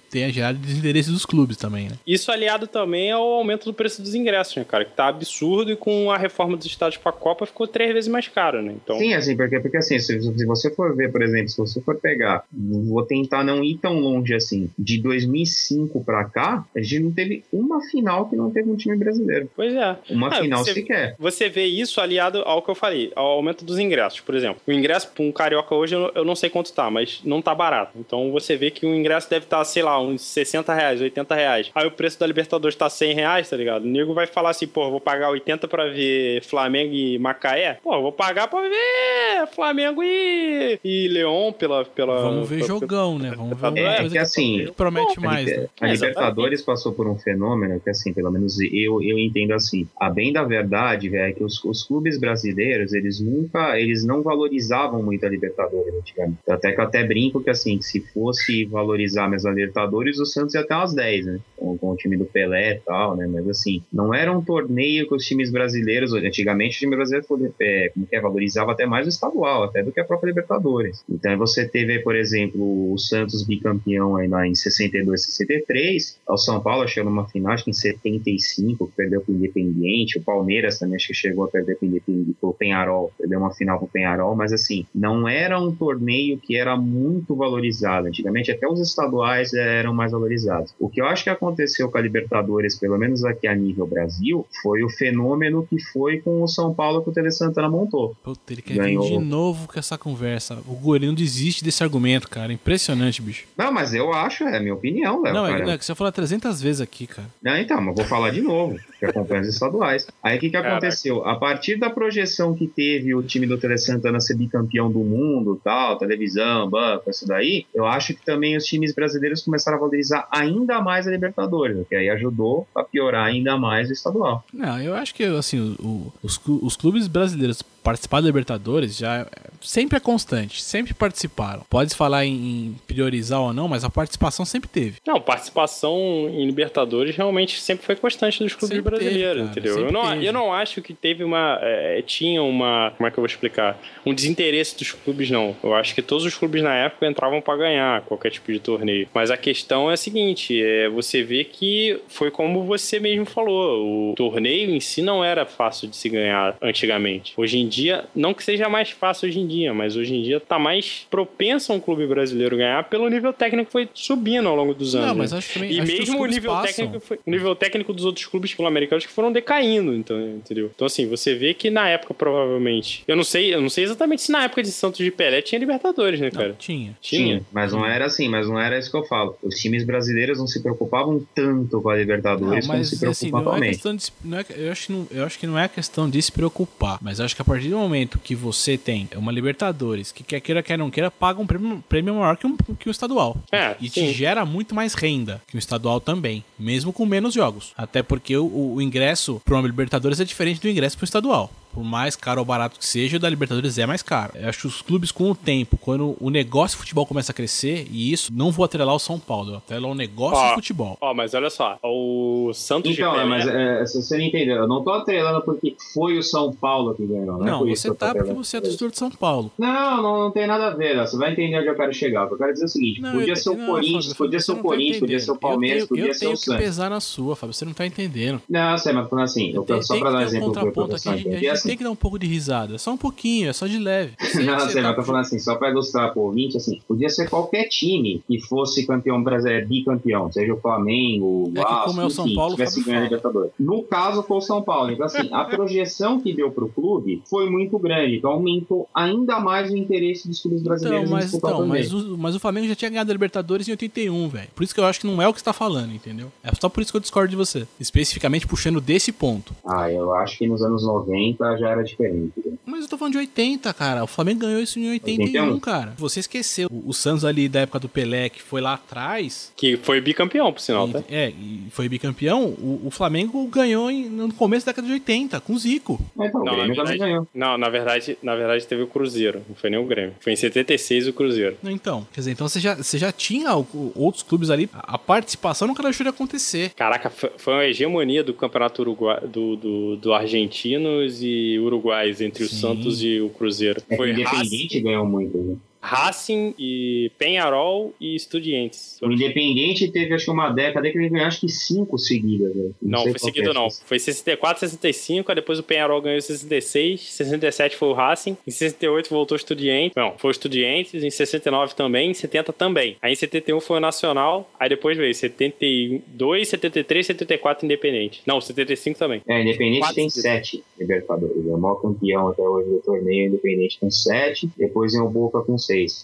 tenha 0.09 0.31
gerado 0.31 0.57
desinteresse 0.57 1.11
dos 1.11 1.25
clubes 1.25 1.57
também, 1.57 1.89
né? 1.89 1.97
Isso 2.05 2.31
aliado 2.31 2.67
também 2.67 3.11
ao 3.11 3.21
aumento 3.21 3.65
do 3.65 3.73
preço 3.73 4.01
dos 4.01 4.15
ingressos, 4.15 4.55
né, 4.55 4.63
cara? 4.63 4.85
Que 4.85 4.93
tá 4.93 5.07
absurdo 5.07 5.71
e 5.71 5.75
com 5.75 6.11
a 6.11 6.17
reforma 6.17 6.57
dos 6.57 6.65
estados 6.65 6.97
para 6.97 7.11
a 7.11 7.13
Copa 7.13 7.45
ficou 7.45 7.67
três 7.67 7.93
vezes 7.93 8.09
mais 8.09 8.27
caro, 8.31 8.61
né? 8.61 8.73
Então... 8.83 8.97
Sim, 8.97 9.13
assim, 9.13 9.35
porque, 9.35 9.59
porque 9.59 9.77
assim, 9.77 9.99
se, 9.99 10.21
se 10.21 10.45
você 10.45 10.73
for 10.73 10.95
ver, 10.95 11.11
por 11.11 11.21
exemplo, 11.21 11.49
se 11.49 11.57
você 11.57 11.81
for 11.81 11.95
pegar, 11.97 12.43
vou 12.51 13.03
tentar 13.03 13.43
não 13.43 13.63
ir 13.63 13.77
tão 13.77 13.99
longe 13.99 14.33
assim, 14.33 14.69
de 14.77 15.01
2005 15.01 16.03
para 16.03 16.25
cá, 16.25 16.65
a 16.75 16.81
gente 16.81 16.99
não 16.99 17.11
teve 17.11 17.43
uma 17.51 17.81
final 17.81 18.29
que 18.29 18.35
não 18.35 18.49
teve 18.51 18.69
um 18.69 18.75
time 18.75 18.95
brasileiro. 18.95 19.49
Pois 19.55 19.73
é. 19.73 19.97
Uma 20.09 20.29
ah, 20.29 20.41
final 20.41 20.63
você, 20.63 20.73
sequer. 20.73 21.15
Você 21.19 21.49
vê 21.49 21.65
isso 21.65 21.99
aliado 21.99 22.39
ao 22.39 22.61
que 22.61 22.69
eu 22.69 22.75
falei, 22.75 23.11
ao 23.15 23.25
aumento 23.27 23.65
dos 23.65 23.79
ingressos. 23.79 24.19
Por 24.19 24.35
exemplo, 24.35 24.61
o 24.65 24.71
ingresso 24.71 25.11
para 25.11 25.23
um 25.23 25.31
carioca 25.31 25.73
hoje 25.75 25.95
eu, 25.95 26.11
eu 26.15 26.25
não 26.25 26.35
sei 26.35 26.49
quanto 26.49 26.73
tá, 26.73 26.89
mas 26.89 27.21
não 27.23 27.41
tá 27.41 27.53
barato. 27.53 27.91
Então 27.97 28.31
você 28.31 28.55
vê 28.55 28.71
que 28.71 28.85
o 28.85 28.95
ingresso 28.95 29.29
deve 29.29 29.45
estar, 29.45 29.59
tá, 29.59 29.65
sei 29.65 29.83
lá, 29.83 29.99
uns 29.99 30.21
60 30.21 30.73
reais, 30.73 31.01
80 31.01 31.35
reais. 31.35 31.71
Aí 31.73 31.87
o 31.87 31.91
preço 31.91 32.19
da 32.19 32.27
Libertadores 32.27 32.75
tá 32.75 32.89
100 32.89 33.13
reais, 33.13 33.49
tá 33.49 33.57
ligado? 33.57 33.83
O 33.83 33.87
nego 33.87 34.13
vai 34.13 34.27
falar 34.27 34.51
assim, 34.51 34.67
pô, 34.67 34.89
vou 34.89 35.01
pagar 35.01 35.29
80 35.29 35.67
para 35.67 35.89
ver 35.89 36.43
Flamengo 36.43 36.93
e 36.93 37.17
Macaé. 37.19 37.79
Pô, 37.83 38.01
vou 38.01 38.11
pagar 38.21 38.47
para 38.47 38.69
ver 38.69 39.47
Flamengo 39.55 40.03
e, 40.03 40.79
e 40.83 41.07
Leão 41.07 41.51
pela, 41.51 41.83
pela. 41.83 42.21
Vamos 42.21 42.47
ver 42.47 42.63
jogão, 42.63 43.17
né? 43.17 43.33
Vamos 43.35 43.59
ver 43.59 43.79
é, 43.79 43.97
coisa 43.97 44.11
que 44.11 44.17
assim. 44.19 44.65
Que 44.65 44.71
promete 44.73 45.15
pô, 45.15 45.21
mais. 45.21 45.47
Né? 45.47 45.67
A 45.81 45.87
Libertadores 45.87 46.61
passou 46.61 46.91
por 46.91 47.07
um 47.07 47.17
fenômeno 47.17 47.79
que, 47.79 47.89
assim, 47.89 48.13
pelo 48.13 48.29
menos 48.29 48.59
eu, 48.59 49.01
eu 49.01 49.17
entendo 49.17 49.53
assim. 49.53 49.87
A 49.99 50.07
bem 50.07 50.31
da 50.31 50.43
verdade, 50.43 51.09
velho, 51.09 51.31
é 51.31 51.33
que 51.33 51.43
os, 51.43 51.63
os 51.63 51.83
clubes 51.83 52.19
brasileiros, 52.19 52.93
eles 52.93 53.19
nunca, 53.19 53.79
eles 53.79 54.05
não 54.05 54.21
valorizavam 54.21 55.01
muito 55.01 55.25
a 55.25 55.29
Libertadores 55.29 55.91
antigamente. 55.95 56.37
Até 56.47 56.73
que 56.73 56.79
eu 56.79 56.83
até 56.83 57.03
brinco 57.03 57.41
que, 57.41 57.49
assim, 57.49 57.79
que 57.79 57.85
se 57.85 58.01
fosse 58.13 58.65
valorizar 58.65 59.27
mesmo 59.27 59.49
a 59.49 59.53
Libertadores, 59.53 60.19
o 60.19 60.25
Santos 60.27 60.53
ia 60.53 60.61
até 60.61 60.75
umas 60.75 60.93
10, 60.93 61.25
né? 61.25 61.39
Com, 61.57 61.75
com, 61.75 61.89
o 61.89 61.95
time 61.95 62.17
do 62.17 62.25
Pelé 62.25 62.75
e 62.75 62.79
tal, 62.81 63.15
né? 63.15 63.27
Mas, 63.27 63.49
assim, 63.49 63.81
não 63.91 64.13
era 64.13 64.31
um 64.31 64.43
torneio 64.43 65.07
que 65.07 65.15
os 65.15 65.25
times 65.25 65.51
brasileiros, 65.51 66.13
antigamente 66.13 66.75
o 66.75 66.79
time 66.81 66.95
brasileiro 66.95 67.25
foi, 67.25 67.51
é, 67.59 67.89
como 67.93 68.05
é, 68.11 68.19
valorizava 68.19 68.71
até 68.71 68.85
mais 68.85 69.05
o 69.05 69.09
estadual, 69.09 69.63
até 69.63 69.83
do 69.83 69.91
que 69.91 69.99
a 69.99 70.05
própria 70.05 70.29
Libertadores. 70.29 71.03
Então, 71.09 71.37
você 71.37 71.67
teve, 71.67 71.99
por 71.99 72.15
exemplo, 72.15 72.93
o 72.93 72.97
Santos 72.97 73.45
bicampeão 73.45 74.15
aí 74.15 74.27
lá 74.27 74.47
em 74.47 74.55
62, 74.55 75.23
63, 75.23 76.19
o 76.27 76.37
São 76.37 76.61
Paulo 76.61 76.87
chegou 76.87 77.11
numa 77.11 77.27
final, 77.27 77.53
acho 77.53 77.65
que 77.65 77.71
em 77.71 77.73
75, 77.73 78.87
que 78.87 78.93
perdeu 78.95 79.21
pro 79.21 79.33
Independiente, 79.33 80.19
o 80.19 80.23
Palmeiras 80.23 80.79
também 80.79 80.95
acho 80.95 81.07
que 81.07 81.13
chegou 81.13 81.45
a 81.45 81.47
perder 81.47 81.77
pro 81.77 81.87
Independiente, 81.87 82.37
pro 82.39 82.53
Penharol, 82.53 83.11
perdeu 83.17 83.39
uma 83.39 83.53
final 83.53 83.79
pro 83.79 83.87
Penharol, 83.87 84.35
mas 84.35 84.53
assim, 84.53 84.85
não 84.93 85.27
era 85.27 85.59
um 85.59 85.73
torneio 85.73 86.37
que 86.37 86.55
era 86.55 86.75
muito 86.75 87.35
valorizado. 87.35 88.07
Antigamente 88.07 88.51
até 88.51 88.67
os 88.67 88.79
estaduais 88.79 89.53
eram 89.53 89.93
mais 89.93 90.11
valorizados. 90.11 90.73
O 90.79 90.89
que 90.89 91.01
eu 91.01 91.05
acho 91.05 91.23
que 91.23 91.29
aconteceu 91.29 91.89
com 91.89 91.97
a 91.97 92.01
Libertadores, 92.01 92.77
pelo 92.77 92.97
menos 92.97 93.23
aqui 93.23 93.47
a 93.47 93.55
nível 93.55 93.85
Brasil, 93.85 94.45
foi 94.61 94.83
o 94.83 94.89
fenômeno 94.89 95.65
que 95.65 95.79
foi 95.91 96.19
com 96.19 96.41
o 96.41 96.47
São 96.47 96.73
Paulo 96.73 97.03
que 97.03 97.09
o 97.09 97.13
Tele 97.13 97.31
Santana 97.31 97.69
montou. 97.69 98.00
Puta, 98.09 98.53
ele 98.53 98.61
quer 98.61 98.75
Ganhou... 98.75 99.03
vir 99.03 99.17
de 99.19 99.23
novo 99.23 99.67
com 99.67 99.79
essa 99.79 99.97
conversa. 99.97 100.59
O 100.67 100.75
Gorinho 100.75 101.13
desiste 101.13 101.63
desse 101.63 101.83
argumento, 101.83 102.29
cara. 102.29 102.51
Impressionante, 102.51 103.21
bicho. 103.21 103.45
Não, 103.57 103.71
mas 103.71 103.93
eu 103.93 104.13
acho, 104.13 104.43
é 104.43 104.57
a 104.57 104.59
minha 104.59 104.73
opinião, 104.73 105.21
Léo. 105.21 105.33
Não, 105.33 105.47
é, 105.47 105.73
é, 105.73 105.77
que 105.77 105.85
você 105.85 105.95
falou 105.95 106.11
300 106.11 106.61
vezes 106.61 106.81
aqui, 106.81 107.07
cara. 107.07 107.27
Não, 107.41 107.57
então, 107.57 107.81
mas 107.81 107.95
vou 107.95 108.05
falar 108.05 108.31
de 108.31 108.41
novo, 108.41 108.77
que 108.99 109.05
acompanha 109.05 109.41
os 109.41 109.47
estaduais. 109.47 110.07
Aí 110.21 110.37
o 110.37 110.39
que, 110.39 110.49
que 110.49 110.57
aconteceu? 110.57 111.25
A 111.25 111.35
partir 111.35 111.77
da 111.77 111.89
projeção 111.89 112.53
que 112.53 112.67
teve 112.67 113.13
o 113.15 113.23
time 113.23 113.45
do 113.47 113.57
Tele 113.57 113.77
Santana 113.77 114.19
ser 114.19 114.35
bicampeão 114.35 114.91
do 114.91 114.99
mundo, 114.99 115.59
tal, 115.63 115.97
televisão, 115.97 116.69
banco, 116.69 117.09
isso 117.09 117.27
daí, 117.27 117.65
eu 117.73 117.85
acho 117.85 118.13
que 118.13 118.25
também 118.25 118.55
os 118.55 118.65
times 118.65 118.93
brasileiros 118.93 119.41
começaram 119.41 119.77
a 119.77 119.79
valorizar 119.79 120.27
ainda 120.31 120.81
mais 120.81 121.07
a 121.07 121.11
Libertadores, 121.11 121.87
que 121.87 121.95
aí 121.95 122.09
ajudou 122.09 122.67
a 122.75 122.83
piorar 122.83 123.25
ainda 123.25 123.57
mais 123.57 123.89
o 123.89 123.93
estadual. 123.93 124.43
Não, 124.53 124.79
eu 124.79 124.93
acho 124.95 125.13
que 125.13 125.23
assim, 125.23 125.75
o, 125.79 126.11
os, 126.23 126.39
os 126.45 126.75
clubes 126.75 127.07
brasileiros 127.07 127.61
participar 127.83 128.21
da 128.21 128.27
Libertadores 128.27 128.97
já 128.97 129.27
sempre 129.61 129.97
é 129.97 129.99
constante, 129.99 130.61
sempre 130.61 130.93
participaram. 130.93 131.63
Pode 131.69 131.95
falar 131.95 132.25
em, 132.25 132.75
priorizar 132.87 133.39
ou 133.39 133.53
não, 133.53 133.67
mas 133.67 133.83
a 133.83 133.89
participação 133.89 134.45
sempre 134.45 134.69
teve. 134.69 134.97
Não, 135.05 135.19
participação 135.21 135.97
em 136.29 136.45
Libertadores 136.45 137.15
realmente 137.15 137.59
sempre 137.59 137.85
foi 137.85 137.95
constante 137.95 138.43
dos 138.43 138.53
clubes 138.53 138.77
sempre 138.77 138.91
brasileiros, 138.91 139.49
teve, 139.49 139.69
entendeu? 139.69 139.85
Eu 139.85 139.91
não, 139.91 140.15
eu 140.15 140.33
não 140.33 140.53
acho 140.53 140.81
que 140.81 140.93
teve 140.93 141.23
uma. 141.23 141.59
É, 141.61 142.01
tinha 142.01 142.41
uma. 142.41 142.91
Como 142.97 143.07
é 143.07 143.11
que 143.11 143.17
eu 143.17 143.21
vou 143.21 143.27
explicar? 143.27 143.79
Um 144.05 144.13
desinteresse 144.13 144.77
dos 144.77 144.91
clubes, 144.91 145.29
não. 145.29 145.55
Eu 145.63 145.73
acho 145.75 145.93
que 145.93 146.01
todos 146.01 146.25
os 146.25 146.35
clubes 146.35 146.61
na 146.61 146.73
época 146.75 147.07
entravam 147.07 147.41
para 147.41 147.57
ganhar 147.57 148.01
qualquer 148.01 148.31
tipo 148.31 148.51
de 148.51 148.59
torneio. 148.59 149.07
Mas 149.13 149.31
a 149.31 149.37
questão 149.37 149.89
é 149.89 149.93
a 149.93 149.97
seguinte: 149.97 150.61
é, 150.61 150.89
você 150.89 151.23
vê 151.23 151.43
que 151.43 151.99
foi 152.07 152.31
como 152.31 152.63
você 152.63 152.99
mesmo 152.99 153.25
falou. 153.25 154.11
O 154.11 154.15
torneio 154.15 154.71
em 154.71 154.79
si 154.79 155.01
não 155.01 155.23
era 155.23 155.45
fácil 155.45 155.87
de 155.87 155.95
se 155.95 156.09
ganhar 156.09 156.55
antigamente. 156.61 157.33
Hoje 157.37 157.57
em 157.57 157.67
dia, 157.71 158.05
não 158.15 158.33
que 158.33 158.43
seja 158.43 158.69
mais 158.69 158.91
fácil 158.91 159.27
hoje 159.29 159.39
em 159.39 159.47
dia, 159.47 159.73
mas 159.73 159.95
hoje 159.95 160.13
em 160.13 160.21
dia 160.21 160.39
tá 160.39 160.59
mais 160.59 161.07
propenso 161.09 161.71
a 161.71 161.75
um 161.75 161.79
clube 161.79 162.05
brasileiro 162.05 162.57
ganhar 162.57 162.83
pelo 162.89 163.09
nível 163.09 163.33
técnico 163.33 163.67
que 163.67 163.71
foi 163.71 163.89
subindo 163.93 164.47
ao 164.47 164.55
longo 164.55 164.73
dos 164.73 164.93
anos. 164.93 165.07
Não, 165.07 165.15
mas 165.15 165.31
né? 165.31 165.37
acho 165.37 165.53
também, 165.53 165.71
e 165.71 165.79
acho 165.79 165.91
mesmo 165.91 166.21
o 166.21 166.25
nível 166.25 166.55
técnico 166.61 166.99
foi, 166.99 167.19
o 167.25 167.31
nível 167.31 167.55
técnico 167.55 167.93
dos 167.93 168.05
outros 168.05 168.25
clubes 168.25 168.51
sul-americanos 168.51 169.05
que 169.05 169.11
foram 169.11 169.31
decaindo, 169.31 169.93
então, 169.93 170.19
entendeu? 170.19 170.69
Então 170.75 170.85
assim, 170.85 171.07
você 171.07 171.33
vê 171.33 171.53
que 171.53 171.69
na 171.69 171.87
época 171.89 172.13
provavelmente, 172.13 173.03
eu 173.07 173.15
não 173.15 173.23
sei, 173.23 173.53
eu 173.53 173.61
não 173.61 173.69
sei 173.69 173.85
exatamente 173.85 174.21
se 174.21 174.31
na 174.31 174.43
época 174.43 174.61
de 174.61 174.71
Santos 174.71 174.99
de 174.99 175.09
Pelé 175.09 175.41
tinha 175.41 175.57
Libertadores, 175.57 176.19
né, 176.19 176.29
cara? 176.29 176.49
Não, 176.49 176.55
tinha. 176.55 176.97
Tinha, 177.01 177.39
Sim, 177.39 177.45
mas 177.51 177.71
não 177.71 177.85
era 177.85 178.05
assim, 178.05 178.27
mas 178.27 178.47
não 178.47 178.59
era 178.59 178.77
isso 178.77 178.91
que 178.91 178.97
eu 178.97 179.05
falo. 179.05 179.37
Os 179.41 179.55
times 179.55 179.85
brasileiros 179.85 180.37
não 180.37 180.47
se 180.47 180.61
preocupavam 180.61 181.25
tanto 181.33 181.81
com 181.81 181.89
a 181.89 181.95
Libertadores 181.95 182.67
não, 182.67 182.73
como 182.73 182.85
se 182.85 182.99
preocupam 182.99 183.11
assim, 183.11 183.31
não 183.31 183.55
é 183.55 183.67
questão 183.69 183.95
de, 183.95 184.05
não 184.23 184.37
é, 184.37 184.45
eu, 184.55 184.71
acho, 184.71 184.91
não, 184.91 185.07
eu 185.11 185.25
acho 185.25 185.39
que 185.39 185.47
não 185.47 185.57
é 185.57 185.67
questão 185.67 186.09
de 186.09 186.21
se 186.21 186.31
preocupar, 186.31 186.99
mas 187.01 187.19
acho 187.19 187.35
que 187.35 187.41
a 187.41 187.45
partir 187.45 187.60
do 187.69 187.77
momento 187.77 188.19
que 188.19 188.35
você 188.35 188.77
tem 188.77 189.09
uma 189.15 189.31
Libertadores, 189.31 190.11
que 190.11 190.23
quer 190.23 190.39
queira, 190.39 190.63
quer 190.63 190.77
não 190.77 190.91
queira, 190.91 191.09
paga 191.09 191.41
um 191.41 191.47
prêmio, 191.47 191.83
prêmio 191.87 192.15
maior 192.15 192.37
que 192.37 192.45
um, 192.47 192.55
que 192.57 192.87
um 192.87 192.91
estadual. 192.91 193.37
É, 193.51 193.75
e 193.79 193.89
sim. 193.89 194.07
te 194.07 194.13
gera 194.13 194.45
muito 194.45 194.75
mais 194.75 194.93
renda 194.93 195.41
que 195.47 195.55
o 195.55 195.59
estadual 195.59 195.99
também, 195.99 196.43
mesmo 196.57 196.93
com 196.93 197.05
menos 197.05 197.33
jogos. 197.33 197.73
Até 197.77 198.03
porque 198.03 198.35
o, 198.35 198.73
o 198.75 198.81
ingresso 198.81 199.41
para 199.43 199.55
uma 199.55 199.67
Libertadores 199.67 200.19
é 200.19 200.25
diferente 200.25 200.61
do 200.61 200.69
ingresso 200.69 200.97
para 200.97 201.03
o 201.03 201.05
estadual 201.05 201.51
por 201.73 201.83
mais 201.83 202.15
caro 202.15 202.39
ou 202.39 202.45
barato 202.45 202.79
que 202.79 202.85
seja, 202.85 203.17
o 203.17 203.19
da 203.19 203.29
Libertadores 203.29 203.77
é 203.77 203.85
mais 203.85 204.01
caro. 204.01 204.33
Eu 204.35 204.49
acho 204.49 204.61
que 204.61 204.67
os 204.67 204.81
clubes, 204.81 205.11
com 205.11 205.31
o 205.31 205.35
tempo, 205.35 205.77
quando 205.77 206.15
o 206.19 206.29
negócio 206.29 206.75
de 206.75 206.81
futebol 206.81 207.05
começa 207.05 207.31
a 207.31 207.35
crescer, 207.35 207.87
e 207.89 208.11
isso 208.11 208.31
não 208.33 208.51
vou 208.51 208.65
atrelar 208.65 208.95
o 208.95 208.99
São 208.99 209.19
Paulo, 209.19 209.51
eu 209.51 209.57
atrelo 209.57 209.89
o 209.89 209.95
negócio 209.95 210.37
ó, 210.37 210.49
de 210.49 210.55
futebol. 210.55 210.97
Ó, 211.01 211.13
mas 211.13 211.33
olha 211.33 211.49
só, 211.49 211.77
o 211.83 212.51
Santos 212.53 212.91
então, 212.91 213.11
de 213.11 213.17
Pelé... 213.17 213.29
mas 213.29 213.47
é, 213.47 213.83
você 213.85 214.17
não 214.17 214.23
entendeu, 214.23 214.57
eu 214.57 214.67
não 214.67 214.83
tô 214.83 214.91
atrelando 214.91 215.41
porque 215.41 215.75
foi 215.93 216.17
o 216.17 216.23
São 216.23 216.53
Paulo 216.53 216.93
que 216.93 217.05
ganhou, 217.05 217.37
né? 217.39 217.51
Não, 217.51 217.65
você 217.65 217.93
tá 217.93 218.13
porque 218.13 218.33
você 218.33 218.57
é 218.57 218.61
torcedor 218.61 218.91
de 218.91 218.97
São 218.97 219.11
Paulo. 219.11 219.51
Não, 219.57 220.01
não, 220.01 220.19
não 220.23 220.31
tem 220.31 220.47
nada 220.47 220.67
a 220.67 220.69
ver, 220.71 220.97
você 220.97 221.17
vai 221.17 221.31
entender 221.31 221.57
onde 221.57 221.67
eu 221.67 221.75
quero 221.75 221.93
chegar. 221.93 222.27
O 222.27 222.33
eu 222.33 222.37
quero 222.37 222.53
dizer 222.53 222.63
é 222.63 222.67
o 222.67 222.69
seguinte, 222.69 223.01
não, 223.01 223.11
podia 223.13 223.31
eu, 223.33 223.35
ser 223.35 223.49
o 223.49 223.57
não, 223.57 223.65
Corinthians, 223.65 224.05
Fábio, 224.05 224.17
podia 224.17 224.39
ser 224.39 224.51
o 224.51 224.55
tá 224.55 224.61
Corinthians, 224.61 224.99
podia 224.99 225.19
ser 225.19 225.31
o 225.31 225.35
Palmeiras, 225.37 225.85
podia 225.85 226.13
ser 226.13 226.27
o 226.27 226.29
Santos. 226.29 226.47
Eu 226.47 226.53
tenho 226.53 226.57
que 226.57 226.63
pesar 226.63 226.89
na 226.89 226.99
sua, 226.99 227.35
Fábio, 227.35 227.53
você 227.53 227.65
não 227.65 227.73
tá 227.73 227.85
entendendo. 227.85 228.41
Não, 228.49 228.77
sei, 228.77 228.93
mas 228.93 229.11
assim, 229.13 229.53
eu, 229.53 229.83
só 229.83 229.97
pra 229.97 230.11
dar 230.11 230.23
exemplo 230.23 230.51
tô 230.51 230.87
pensando, 230.87 231.23
podia 231.23 231.55
assim- 231.61 231.69
tem 231.69 231.77
que 231.77 231.83
dar 231.83 231.91
um 231.91 231.95
pouco 231.95 232.19
de 232.19 232.27
risada. 232.27 232.77
Só 232.77 232.91
um 232.93 232.97
pouquinho, 232.97 233.49
é 233.49 233.53
só 233.53 233.67
de 233.67 233.77
leve. 233.77 234.13
Sei 234.19 234.45
Não, 234.45 234.59
você 234.59 234.71
sei, 234.73 234.81
tá- 234.81 234.89
eu 234.89 234.95
tô 234.95 235.03
falando 235.03 235.21
assim, 235.21 235.39
só 235.39 235.55
pra 235.55 235.69
ilustrar 235.69 236.11
pro 236.11 236.21
ouvinte, 236.23 236.57
assim, 236.57 236.79
podia 236.87 237.09
ser 237.09 237.29
qualquer 237.29 237.67
time 237.69 238.21
que 238.27 238.39
fosse 238.39 238.85
campeão 238.85 239.21
brasileiro, 239.23 239.67
bicampeão, 239.67 240.31
seja 240.31 240.53
o 240.53 240.57
Flamengo, 240.59 241.25
o 241.25 241.51
É 241.55 241.63
que 241.63 241.71
Vasco, 241.71 241.85
como 241.89 242.01
é 242.01 242.05
o 242.05 242.09
São 242.09 242.25
enfim, 242.25 242.35
Paulo, 242.35 242.51
tivesse 242.53 242.83
ganho 242.83 242.99
a. 242.99 243.03
Libertadores. 243.03 243.51
No 243.59 243.83
caso, 243.83 244.23
foi 244.23 244.37
o 244.37 244.41
São 244.41 244.61
Paulo. 244.61 244.91
Então, 244.91 245.05
assim, 245.05 245.29
a 245.31 245.43
projeção 245.45 246.19
que 246.19 246.33
deu 246.33 246.51
pro 246.51 246.67
clube 246.69 247.21
foi 247.29 247.49
muito 247.49 247.77
grande, 247.79 248.17
então 248.17 248.31
aumentou 248.31 248.87
ainda 248.93 249.39
mais 249.39 249.71
o 249.71 249.77
interesse 249.77 250.27
dos 250.27 250.41
clubes 250.41 250.61
brasileiros 250.61 251.07
Então, 251.07 251.17
em 251.17 251.21
mas, 251.21 251.33
então 251.33 251.67
mas, 251.67 251.93
o, 251.93 252.17
mas 252.17 252.35
o 252.35 252.39
Flamengo 252.39 252.67
já 252.67 252.75
tinha 252.75 252.89
ganhado 252.89 253.09
a 253.11 253.13
Libertadores 253.13 253.67
em 253.67 253.71
81, 253.71 254.27
velho. 254.29 254.47
Por 254.55 254.63
isso 254.63 254.73
que 254.73 254.79
eu 254.79 254.85
acho 254.85 254.99
que 254.99 255.07
não 255.07 255.21
é 255.21 255.27
o 255.27 255.33
que 255.33 255.39
você 255.39 255.45
tá 255.45 255.53
falando, 255.53 255.93
entendeu? 255.93 256.31
É 256.43 256.51
só 256.59 256.69
por 256.69 256.81
isso 256.81 256.91
que 256.91 256.97
eu 256.97 257.01
discordo 257.01 257.29
de 257.29 257.35
você. 257.35 257.67
Especificamente 257.79 258.47
puxando 258.47 258.79
desse 258.81 259.11
ponto. 259.11 259.53
Ah, 259.65 259.91
eu 259.91 260.13
acho 260.15 260.37
que 260.37 260.47
nos 260.47 260.61
anos 260.61 260.83
90 260.85 261.50
já 261.57 261.69
era 261.69 261.83
diferente. 261.83 262.31
né? 262.45 262.53
Mas 262.65 262.83
eu 262.83 262.89
tô 262.89 262.97
falando 262.97 263.13
de 263.13 263.19
80, 263.19 263.73
cara. 263.73 264.03
O 264.03 264.07
Flamengo 264.07 264.41
ganhou 264.41 264.59
isso 264.61 264.79
em 264.79 264.89
81, 264.89 265.25
81. 265.25 265.59
cara. 265.59 265.93
Você 265.97 266.19
esqueceu. 266.19 266.67
O, 266.71 266.89
o 266.89 266.93
Santos 266.93 267.25
ali 267.25 267.47
da 267.49 267.61
época 267.61 267.79
do 267.79 267.89
Pelé, 267.89 268.29
que 268.29 268.41
foi 268.41 268.61
lá 268.61 268.73
atrás. 268.75 269.51
Que 269.55 269.77
foi 269.77 269.99
bicampeão, 270.01 270.51
por 270.53 270.59
sinal, 270.61 270.87
tá? 270.87 271.03
e- 271.09 271.13
é, 271.15 271.29
e 271.29 271.63
foi 271.71 271.87
bicampeão. 271.89 272.43
O, 272.45 272.81
o 272.85 272.91
Flamengo 272.91 273.45
ganhou 273.47 273.89
em- 273.91 274.09
no 274.09 274.33
começo 274.33 274.65
da 274.65 274.71
década 274.71 274.87
de 274.87 274.93
80, 274.93 275.39
com 275.41 275.53
o 275.53 275.59
Zico. 275.59 275.99
Mas 276.15 276.29
então, 276.29 276.43
Não, 276.43 276.53
o 276.53 276.55
Grêmio 276.55 276.75
verdade- 276.75 276.97
ganhou. 276.97 277.27
Não, 277.33 277.57
na 277.57 277.69
verdade, 277.69 278.17
na 278.21 278.35
verdade 278.35 278.65
teve 278.67 278.83
o 278.83 278.87
Cruzeiro, 278.87 279.41
não 279.47 279.55
foi 279.55 279.69
nem 279.69 279.79
o 279.79 279.85
Grêmio. 279.85 280.13
Foi 280.19 280.33
em 280.33 280.35
76 280.35 281.07
o 281.07 281.13
Cruzeiro. 281.13 281.57
Então, 281.63 282.07
quer 282.13 282.21
dizer, 282.21 282.31
então 282.31 282.47
você 282.47 282.59
já, 282.59 282.75
você 282.75 282.97
já 282.97 283.11
tinha 283.11 283.55
o- 283.55 283.91
outros 283.95 284.23
clubes 284.23 284.49
ali. 284.49 284.69
A, 284.73 284.95
a 284.95 284.97
participação 284.97 285.67
nunca 285.67 285.83
deixou 285.83 286.03
de 286.03 286.09
acontecer. 286.09 286.71
Caraca, 286.75 287.09
foi 287.09 287.31
foi 287.37 287.53
uma 287.53 287.65
hegemonia 287.65 288.23
do 288.23 288.33
campeonato 288.33 288.81
uruguai, 288.81 289.19
do, 289.27 289.55
do, 289.55 289.95
do 289.97 290.13
argentinos 290.13 291.21
e 291.23 291.40
uruguais 291.59 292.21
entre 292.21 292.43
o 292.43 292.47
Sim. 292.47 292.55
Santos 292.55 293.03
e 293.03 293.19
o 293.19 293.29
Cruzeiro. 293.29 293.81
É 293.89 293.95
Foi 293.97 294.11
Independente 294.11 294.79
ganhou 294.79 295.05
muito. 295.05 295.59
Racing 295.91 296.55
e 296.57 297.11
Penharol 297.17 297.93
e 297.99 298.15
Estudiantes. 298.15 298.97
O 299.01 299.11
Independente 299.11 299.91
teve 299.91 300.13
acho 300.13 300.23
que 300.23 300.31
uma 300.31 300.49
década 300.49 300.89
que 300.89 300.97
ele 300.97 301.09
ganhou 301.09 301.27
acho 301.27 301.41
que 301.41 301.49
cinco 301.49 301.97
seguidas. 301.97 302.55
né? 302.55 302.71
Não, 302.81 303.03
sei 303.03 303.11
foi 303.11 303.19
qual 303.19 303.33
seguido 303.33 303.51
é. 303.51 303.53
não. 303.53 303.69
Foi 303.69 303.99
64, 303.99 304.61
65, 304.61 305.29
aí 305.29 305.35
depois 305.35 305.59
o 305.59 305.63
Penharol 305.63 306.01
ganhou 306.01 306.17
em 306.17 306.21
66, 306.21 307.01
67 307.01 307.75
foi 307.75 307.89
o 307.89 307.93
Racing, 307.93 308.37
em 308.47 308.51
68 308.51 309.09
voltou 309.09 309.35
o 309.35 309.37
Estudiantes, 309.37 309.91
não, 309.93 310.17
foi 310.17 310.29
o 310.29 310.31
Estudiantes, 310.31 311.03
em 311.03 311.09
69 311.09 311.75
também, 311.75 312.11
em 312.11 312.13
70 312.13 312.53
também. 312.53 312.95
Aí 313.01 313.11
em 313.11 313.15
71 313.15 313.59
foi 313.59 313.77
o 313.77 313.79
Nacional, 313.81 314.49
aí 314.57 314.69
depois 314.69 314.97
veio 314.97 315.13
72, 315.13 316.47
73, 316.47 317.05
74 317.05 317.65
Independente. 317.65 318.21
Não, 318.25 318.39
75 318.39 318.97
também. 318.97 319.21
É, 319.27 319.41
Independente 319.41 319.79
Quatro 319.79 319.95
tem 319.95 320.09
seguidas. 320.09 320.47
sete 320.47 320.63
Libertadores. 320.79 321.47
É 321.47 321.51
o 321.51 321.57
maior 321.57 321.75
campeão 321.75 322.29
até 322.29 322.41
hoje 322.41 322.69
do 322.69 322.79
torneio. 322.79 323.27
Independente 323.27 323.77
com 323.79 323.91
sete. 323.91 324.49
Depois 324.57 324.93
vem 324.93 325.01
o 325.01 325.09
Boca 325.09 325.41
com 325.41 325.57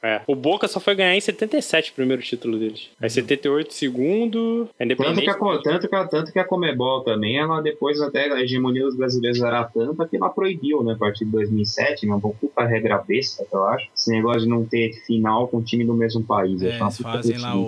É. 0.03 0.21
O 0.27 0.35
Boca 0.35 0.67
só 0.67 0.79
foi 0.79 0.95
ganhar 0.95 1.15
em 1.15 1.21
77 1.21 1.91
o 1.91 1.93
primeiro 1.93 2.21
título 2.21 2.57
deles. 2.57 2.89
Aí 2.99 3.09
78 3.09 3.73
segundo, 3.73 4.69
Tanto 4.77 5.21
que, 5.21 5.29
a, 5.29 5.33
tanto, 5.35 5.87
que 5.87 5.95
a, 5.95 6.07
tanto 6.07 6.31
que 6.31 6.39
a 6.39 6.43
Comebol 6.43 7.03
também, 7.03 7.37
ela 7.37 7.61
depois 7.61 8.01
até 8.01 8.31
a 8.31 8.41
hegemonia 8.41 8.83
dos 8.83 8.95
brasileiros 8.95 9.41
era 9.41 9.63
tanta 9.65 10.07
que 10.07 10.15
ela 10.15 10.29
proibiu, 10.29 10.83
né? 10.83 10.93
A 10.93 10.97
partir 10.97 11.25
de 11.25 11.31
2007, 11.31 12.05
uma 12.05 12.19
puta 12.19 12.65
regra 12.65 12.97
besta, 12.97 13.45
eu 13.51 13.63
acho. 13.65 13.87
Esse 13.95 14.11
negócio 14.11 14.41
de 14.41 14.47
não 14.47 14.65
ter 14.65 14.93
final 15.05 15.47
com 15.47 15.61
time 15.61 15.85
do 15.85 15.93
mesmo 15.93 16.23
país. 16.23 16.61
É, 16.61 16.79
eles 16.79 16.97
fazem 16.97 17.37
lá 17.37 17.55
o, 17.55 17.67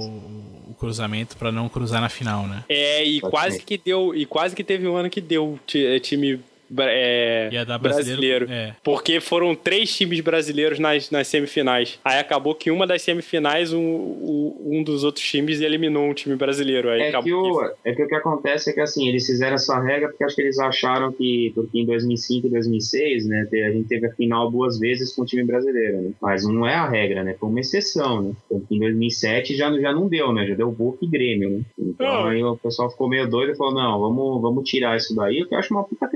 o 0.70 0.76
cruzamento 0.80 1.38
pra 1.38 1.52
não 1.52 1.70
cruzar 1.70 2.02
na 2.02 2.10
final, 2.10 2.48
né? 2.48 2.64
É, 2.70 3.04
e 3.04 3.20
Pode 3.20 3.32
quase 3.32 3.58
ser. 3.58 3.64
que 3.64 3.78
deu, 3.78 4.16
e 4.16 4.26
quase 4.26 4.56
que 4.56 4.64
teve 4.64 4.88
um 4.88 4.96
ano 4.96 5.10
que 5.10 5.22
deu 5.22 5.60
é, 5.76 6.00
time 6.00 6.40
é, 6.80 7.50
Ia 7.52 7.66
dar 7.66 7.78
brasileiro. 7.78 8.46
brasileiro. 8.46 8.52
É. 8.52 8.76
Porque 8.84 9.20
foram 9.20 9.56
três 9.56 9.96
times 9.96 10.20
brasileiros 10.22 10.80
nas, 10.80 11.10
nas 11.12 11.28
semifinais. 11.28 12.00
Aí 12.04 12.20
acabou 12.20 12.56
que 12.56 12.72
uma 12.72 12.86
das 12.86 13.02
semifinais, 13.02 13.74
um, 13.74 14.56
um 14.66 14.84
dos 14.84 15.04
outros 15.04 15.26
times 15.26 15.62
eliminou 15.62 16.04
um 16.06 16.14
time 16.14 16.36
brasileiro. 16.36 16.90
Aí 16.90 17.02
É 17.02 17.10
acabou 17.10 17.24
que, 17.24 17.32
o, 17.34 17.72
é 17.86 17.94
que 17.96 18.04
o 18.04 18.08
que 18.08 18.16
acontece 18.16 18.70
é 18.70 18.74
que 18.74 18.82
assim, 18.82 19.08
eles 19.08 19.26
fizeram 19.26 19.56
essa 19.56 19.80
regra 19.82 20.10
porque 20.10 20.24
acho 20.24 20.36
que 20.36 20.42
eles 20.42 20.60
acharam 20.60 21.12
que, 21.12 21.52
porque 21.56 21.80
em 21.80 21.86
2005 21.86 22.48
e 22.48 22.50
2006, 22.50 23.26
né, 23.28 23.48
a 23.52 23.72
gente 23.72 23.88
teve 23.88 24.08
a 24.08 24.12
final 24.14 24.50
duas 24.52 24.80
vezes 24.80 25.14
com 25.16 25.24
o 25.24 25.26
time 25.26 25.44
brasileiro, 25.44 26.02
né? 26.02 26.12
Mas 26.22 26.44
não 26.44 26.68
é 26.68 26.76
a 26.76 26.88
regra, 26.88 27.24
né? 27.24 27.36
Foi 27.40 27.50
uma 27.50 27.60
exceção, 27.60 28.22
né? 28.22 28.32
Porque 28.48 28.76
em 28.76 28.80
2007 28.80 29.56
já, 29.56 29.72
já 29.80 29.92
não 29.94 30.08
deu, 30.08 30.34
né? 30.34 30.46
Já 30.48 30.56
deu 30.56 30.72
Boca 30.72 31.00
e 31.04 31.08
Grêmio, 31.08 31.50
né? 31.50 31.62
Então 31.78 32.06
Não. 32.08 32.26
aí 32.28 32.44
o 32.44 32.58
pessoal 32.58 32.90
ficou 32.90 33.08
meio 33.10 33.30
doido 33.30 33.52
e 33.52 33.56
falou, 33.56 33.74
não, 33.74 34.00
vamos, 34.00 34.42
vamos 34.42 34.70
tirar 34.70 34.98
isso 34.98 35.16
daí, 35.16 35.46
que 35.48 35.54
eu 35.54 35.60
acho 35.60 35.74
uma 35.74 35.84
puta 35.84 36.08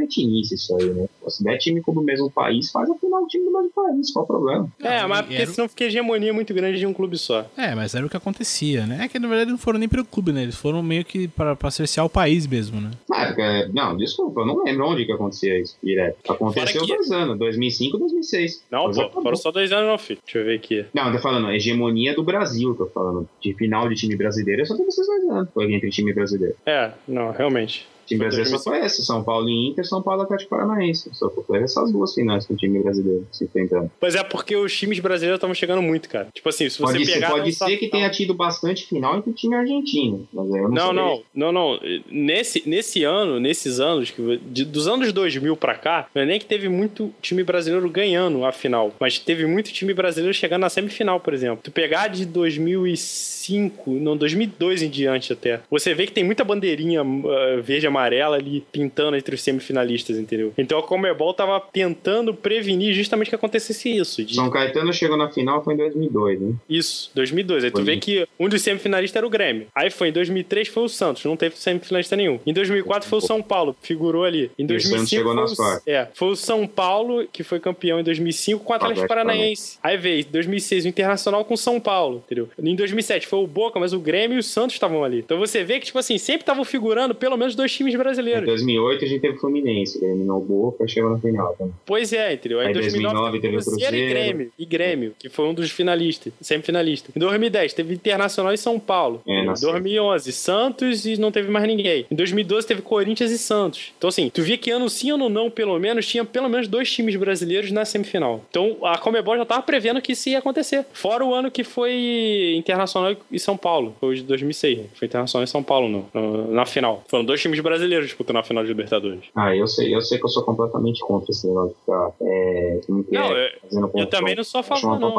cretinice 0.44 0.56
isso 0.56 0.76
aí, 0.78 0.90
né? 0.94 1.06
Se 1.28 1.44
der 1.44 1.58
time 1.58 1.82
do 1.82 2.02
mesmo 2.02 2.30
país, 2.30 2.72
faz 2.72 2.90
a 2.90 2.96
final 2.96 3.22
do 3.22 3.28
time 3.28 3.46
do 3.46 3.52
mesmo 3.52 3.72
país, 3.72 4.12
qual 4.12 4.26
o 4.26 4.28
problema? 4.28 4.70
É, 4.82 5.02
Não, 5.02 5.10
mas 5.10 5.20
e 5.20 5.24
porque 5.24 5.36
era- 5.42 5.52
senão 5.52 5.70
fica 5.70 5.84
hegemonia 5.86 6.34
muito 6.34 6.54
grande 6.54 6.80
de 6.80 6.86
um 6.86 6.94
clube 6.94 7.18
só. 7.18 7.46
É, 7.58 7.74
mas 7.74 7.96
era 7.96 8.06
o 8.06 8.10
que 8.10 8.18
acontecia, 8.18 8.86
né? 8.86 9.06
É 9.06 9.08
que 9.08 9.18
na 9.20 9.28
verdade 9.28 9.52
não 9.52 9.58
foram 9.58 9.80
nem 9.80 9.88
pelo 9.90 10.06
clube, 10.06 10.32
né? 10.32 10.44
Eles 10.44 10.56
foram 10.56 10.84
meio 10.84 11.06
que 11.06 11.28
pra, 11.28 11.56
pra 11.56 11.72
cercear 11.72 12.06
o 12.06 12.10
país 12.10 12.46
mesmo, 12.46 12.80
né? 12.82 12.92
Na 13.10 13.24
época, 13.26 13.70
não, 13.74 13.96
desculpa, 13.98 14.42
eu 14.42 14.46
não 14.46 14.64
lembro 14.64 14.88
onde 14.88 15.06
que 15.06 15.12
acontecia 15.12 15.60
isso 15.60 15.78
direto. 15.84 16.18
Aconteceu 16.30 16.82
que- 16.82 16.88
dois 16.96 17.12
anos, 17.12 17.38
2005 17.38 17.98
e 17.98 18.00
2006. 18.00 18.64
Não, 18.70 18.92
pô, 18.92 19.22
foram 19.22 19.36
só 19.38 19.52
dois 19.52 19.72
anos 19.72 19.88
não, 19.90 19.98
filho. 19.98 20.20
Deixa 20.26 20.40
eu 20.40 20.46
ver 20.46 20.56
aqui. 20.56 20.86
Não, 20.94 21.08
eu 21.08 21.14
tô 21.14 21.20
falando, 21.20 21.50
hegemonia 21.52 22.16
do 22.16 22.24
Brasil, 22.24 22.76
tô 22.76 22.86
falando. 22.88 23.28
De 23.42 23.54
final 23.54 23.88
de 23.90 23.96
time 23.96 24.16
brasileiro, 24.16 24.66
só 24.66 24.76
teve 24.76 24.90
esses 24.90 25.06
dois 25.06 25.24
anos. 25.30 25.50
Foi 25.54 25.72
entre 25.74 25.90
time 25.90 26.14
brasileiro. 26.14 26.56
É, 26.66 26.92
não, 27.08 27.32
realmente. 27.32 27.88
Time 28.06 28.18
Foi 28.20 28.28
brasileiro 28.28 28.50
só 28.58 28.64
foi 28.72 28.80
esse, 28.86 29.04
São 29.06 29.24
Paulo 29.24 29.50
e 29.50 29.70
Inter, 29.70 29.86
São 29.86 30.02
Paulo 30.02 30.22
e 30.22 30.26
Atlético 30.26 30.50
Paranaense. 30.50 31.10
Só 31.14 31.30
foi 31.30 31.64
essas 31.64 31.92
duas 31.92 32.14
finais 32.14 32.46
com 32.46 32.54
o 32.54 32.58
time 32.58 32.80
brasileiro 32.82 33.28
se 33.32 33.46
enfrentando. 33.46 33.90
Pois 34.00 34.16
é, 34.16 34.24
porque 34.24 34.56
os 34.56 34.76
times 34.76 35.00
brasileiros 35.00 35.38
estavam 35.38 35.54
chegando 35.54 35.82
muito, 35.82 36.10
cara. 36.10 36.28
Tipo 36.34 36.50
assim, 36.50 36.70
se 36.70 36.78
você 36.78 36.94
Pode, 36.94 37.06
ser, 37.06 37.14
pegar. 37.14 37.30
pode 37.32 37.46
não 37.46 37.52
só- 37.52 37.66
ser 37.68 37.78
que 37.78 37.88
tenha 37.88 38.10
tido 38.10 38.34
bastante 38.34 38.86
final 38.88 39.18
entre 39.18 39.30
o 39.32 39.34
time 39.34 39.56
argentino. 39.56 40.28
Mas 40.34 40.50
eu 40.50 40.64
não, 40.64 40.70
Não, 40.70 40.94
não, 40.94 41.24
não, 41.34 41.52
não. 41.52 41.80
Nesse, 42.10 42.68
nesse 42.68 43.04
ano, 43.04 43.40
nesses 43.40 43.80
anos, 43.80 44.12
que, 44.12 44.38
de- 44.38 44.66
dos 44.66 44.88
anos 44.88 45.12
2000 45.14 45.56
pra 45.56 45.76
cá, 45.76 46.08
não 46.14 46.22
é 46.22 46.26
nem 46.26 46.40
que 46.40 46.46
teve 46.46 46.68
muito 46.70 47.14
time 47.22 47.44
brasileiro 47.44 47.90
ganhando 47.90 48.44
a 48.46 48.52
final, 48.52 48.94
mas 49.00 49.18
teve 49.20 49.46
muito 49.46 49.72
time 49.72 49.94
brasileiro 49.94 50.34
chegando 50.34 50.62
na 50.62 50.70
semifinal, 50.70 51.20
por 51.20 51.34
exemplo. 51.34 51.60
Tu 51.64 51.72
pegar 51.72 52.08
de 52.08 52.26
2005, 52.26 53.92
não, 53.92 54.16
2002 54.16 54.82
em 54.84 54.90
diante 54.90 55.34
até, 55.34 55.62
você 55.70 55.94
vê 55.94 56.06
que 56.06 56.12
tem 56.14 56.24
muita 56.24 56.44
bandeirinha 56.44 57.02
ah, 57.02 57.62
verde 57.62 57.88
amarela 57.94 58.36
ali 58.36 58.64
pintando 58.72 59.16
entre 59.16 59.36
os 59.36 59.42
semifinalistas, 59.42 60.18
entendeu? 60.18 60.54
Então 60.58 60.78
a 60.80 60.84
Comebol 60.84 61.34
tava 61.34 61.60
tentando 61.72 62.34
prevenir 62.34 62.94
justamente 62.94 63.30
que 63.30 63.36
acontecesse 63.36 63.90
isso. 63.96 64.24
de- 64.24 64.36
São 64.36 64.50
Caetano 64.50 64.92
chegou 64.94 65.18
na 65.18 65.30
final 65.30 65.64
foi 65.64 65.74
em 65.76 65.78
2002, 65.78 66.40
né? 66.42 66.54
isso, 66.70 67.12
2002. 67.16 67.64
Aí 67.64 67.72
tu 67.72 67.76
Foi 67.78 67.84
vê 67.84 67.92
isso. 67.94 68.02
que 68.02 68.28
um 68.40 68.50
dos 68.50 68.62
semifinalistas 68.62 69.16
era 69.16 69.26
o 69.26 69.30
Grêmio. 69.30 69.68
Aí 69.76 69.90
foi 69.90 70.10
em 70.10 70.12
2003 70.12 70.68
foi 70.68 70.84
o 70.84 70.90
Santos, 70.90 71.24
não 71.26 71.38
teve 71.38 71.56
semifinalista 71.58 72.16
nenhum. 72.16 72.40
Em 72.46 72.54
2004 72.54 73.08
foi 73.08 73.20
o 73.20 73.22
São 73.22 73.42
Paulo, 73.42 73.76
figurou 73.82 74.24
ali. 74.24 74.52
Em 74.58 74.64
E 74.64 74.66
o 74.66 74.68
2005 74.68 74.98
Santos 74.98 75.10
chegou 75.10 75.34
foi 75.34 75.42
nas 75.42 75.60
o, 75.60 75.90
é, 75.90 76.08
foi 76.14 76.28
o 76.30 76.36
São 76.36 76.68
Paulo 76.68 77.28
que 77.32 77.44
foi 77.44 77.60
campeão 77.60 78.00
em 78.00 78.04
2005 78.04 78.64
com 78.64 78.74
o 78.74 78.76
Atlético 78.76 79.08
Paranaense. 79.08 79.78
Aí 79.84 79.98
veio 79.98 80.22
em 80.22 80.32
2006 80.32 80.86
o 80.86 80.88
Internacional 80.88 81.46
com 81.46 81.54
o 81.54 81.58
São 81.58 81.80
Paulo, 81.80 82.24
entendeu? 82.26 82.50
Em 82.62 82.76
2007 82.76 83.28
foi 83.28 83.40
o 83.40 83.48
Boca, 83.48 83.80
mas 83.80 83.94
o 83.94 84.00
Grêmio 84.00 84.36
e 84.38 84.40
o 84.40 84.44
Santos 84.44 84.76
estavam 84.76 85.04
ali. 85.04 85.20
Então 85.20 85.38
você 85.38 85.64
vê 85.64 85.80
que 85.80 85.86
tipo 85.86 86.00
assim, 86.00 86.18
sempre 86.18 86.42
estavam 86.42 86.64
figurando 86.64 87.14
pelo 87.16 87.38
menos 87.38 87.56
dois 87.56 87.72
times 87.74 87.83
Em 87.92 87.98
brasileiros. 87.98 88.46
2008 88.46 89.06
a 89.06 89.08
gente 89.08 89.22
teve 89.22 89.38
o 89.38 89.40
Fluminense, 89.40 90.00
que 90.00 90.06
eliminou 90.06 90.38
o 90.38 90.42
Boca 90.46 90.86
e 90.86 90.90
chegou 90.90 91.10
na 91.12 91.20
final. 91.20 91.52
Então. 91.56 91.74
Pois 91.86 92.14
é, 92.14 92.34
entendeu? 92.34 92.60
Aí 92.60 92.66
em 92.66 92.68
Aí 92.70 92.74
2009 92.74 93.40
teve 93.40 93.58
o 93.58 93.60
Cruzeiro 93.64 93.96
e. 93.96 94.10
Grêmio, 94.10 94.52
e 94.58 94.66
Grêmio, 94.66 95.14
que 95.20 95.30
foi 95.30 95.46
um 95.46 95.54
dos 95.54 95.70
finalistas, 95.72 96.32
semifinalistas. 96.42 97.16
Em 97.16 97.20
2010 97.20 97.74
teve 97.74 97.94
Internacional 97.94 98.54
e 98.54 98.58
São 98.58 98.80
Paulo. 98.80 99.22
É, 99.28 99.42
em 99.42 99.46
na 99.46 99.54
2011 99.54 100.32
Santos 100.32 101.06
e 101.06 101.18
não 101.20 101.32
teve 101.32 101.50
mais 101.50 101.66
ninguém. 101.68 102.06
Em 102.10 102.16
2012 102.16 102.68
teve 102.68 102.82
Corinthians 102.82 103.32
e 103.32 103.38
Santos. 103.38 103.92
Então 103.98 104.08
assim, 104.08 104.30
tu 104.30 104.42
via 104.42 104.58
que 104.58 104.70
ano 104.72 104.90
sim, 104.90 105.12
ano 105.12 105.30
não, 105.30 105.50
pelo 105.50 105.78
menos 105.80 106.06
tinha 106.08 106.24
pelo 106.26 106.50
menos 106.50 106.68
dois 106.68 106.92
times 106.92 107.16
brasileiros 107.16 107.72
na 107.72 107.86
semifinal. 107.86 108.44
Então 108.50 108.78
a 108.84 108.98
Comebol 108.98 109.38
já 109.38 109.46
tava 109.46 109.62
prevendo 109.62 110.02
que 110.02 110.12
isso 110.14 110.30
ia 110.30 110.40
acontecer. 110.40 110.86
Fora 110.94 111.24
o 111.26 111.34
ano 111.34 111.50
que 111.52 111.64
foi 111.64 112.54
Internacional 112.58 113.16
e 113.32 113.40
São 113.40 113.58
Paulo, 113.58 113.96
foi 114.00 114.16
de 114.16 114.24
2006. 114.24 114.78
né? 114.78 114.84
Foi 114.94 115.06
Internacional 115.08 115.44
e 115.44 115.48
São 115.48 115.64
Paulo 115.64 115.88
no, 115.90 116.10
no- 116.14 116.52
na 116.54 116.66
final. 116.66 117.04
Foram 117.08 117.24
dois 117.26 117.42
times 117.42 117.60
brasileiros 117.60 117.73
disputando 117.78 118.38
a 118.38 118.44
final 118.44 118.64
de 118.64 118.70
Libertadores. 118.70 119.26
Ah, 119.36 119.56
eu 119.56 119.68
sei, 119.68 119.94
eu 119.94 120.02
sei 120.02 120.18
que 120.18 120.26
eu 120.26 120.30
sou 120.30 120.44
completamente 120.44 121.02
contra 121.02 121.32
esse 121.32 121.48
negócio 121.48 121.70
de 121.70 121.80
ficar 121.80 122.12
é, 122.22 122.54
é, 122.54 122.82
não, 122.88 123.36
é, 123.36 123.56
eu, 123.72 123.92
eu 123.96 124.08
também 124.08 124.36
não 124.36 124.44
sou 124.44 124.60
a 124.60 124.64
favor, 124.64 125.00
não. 125.00 125.14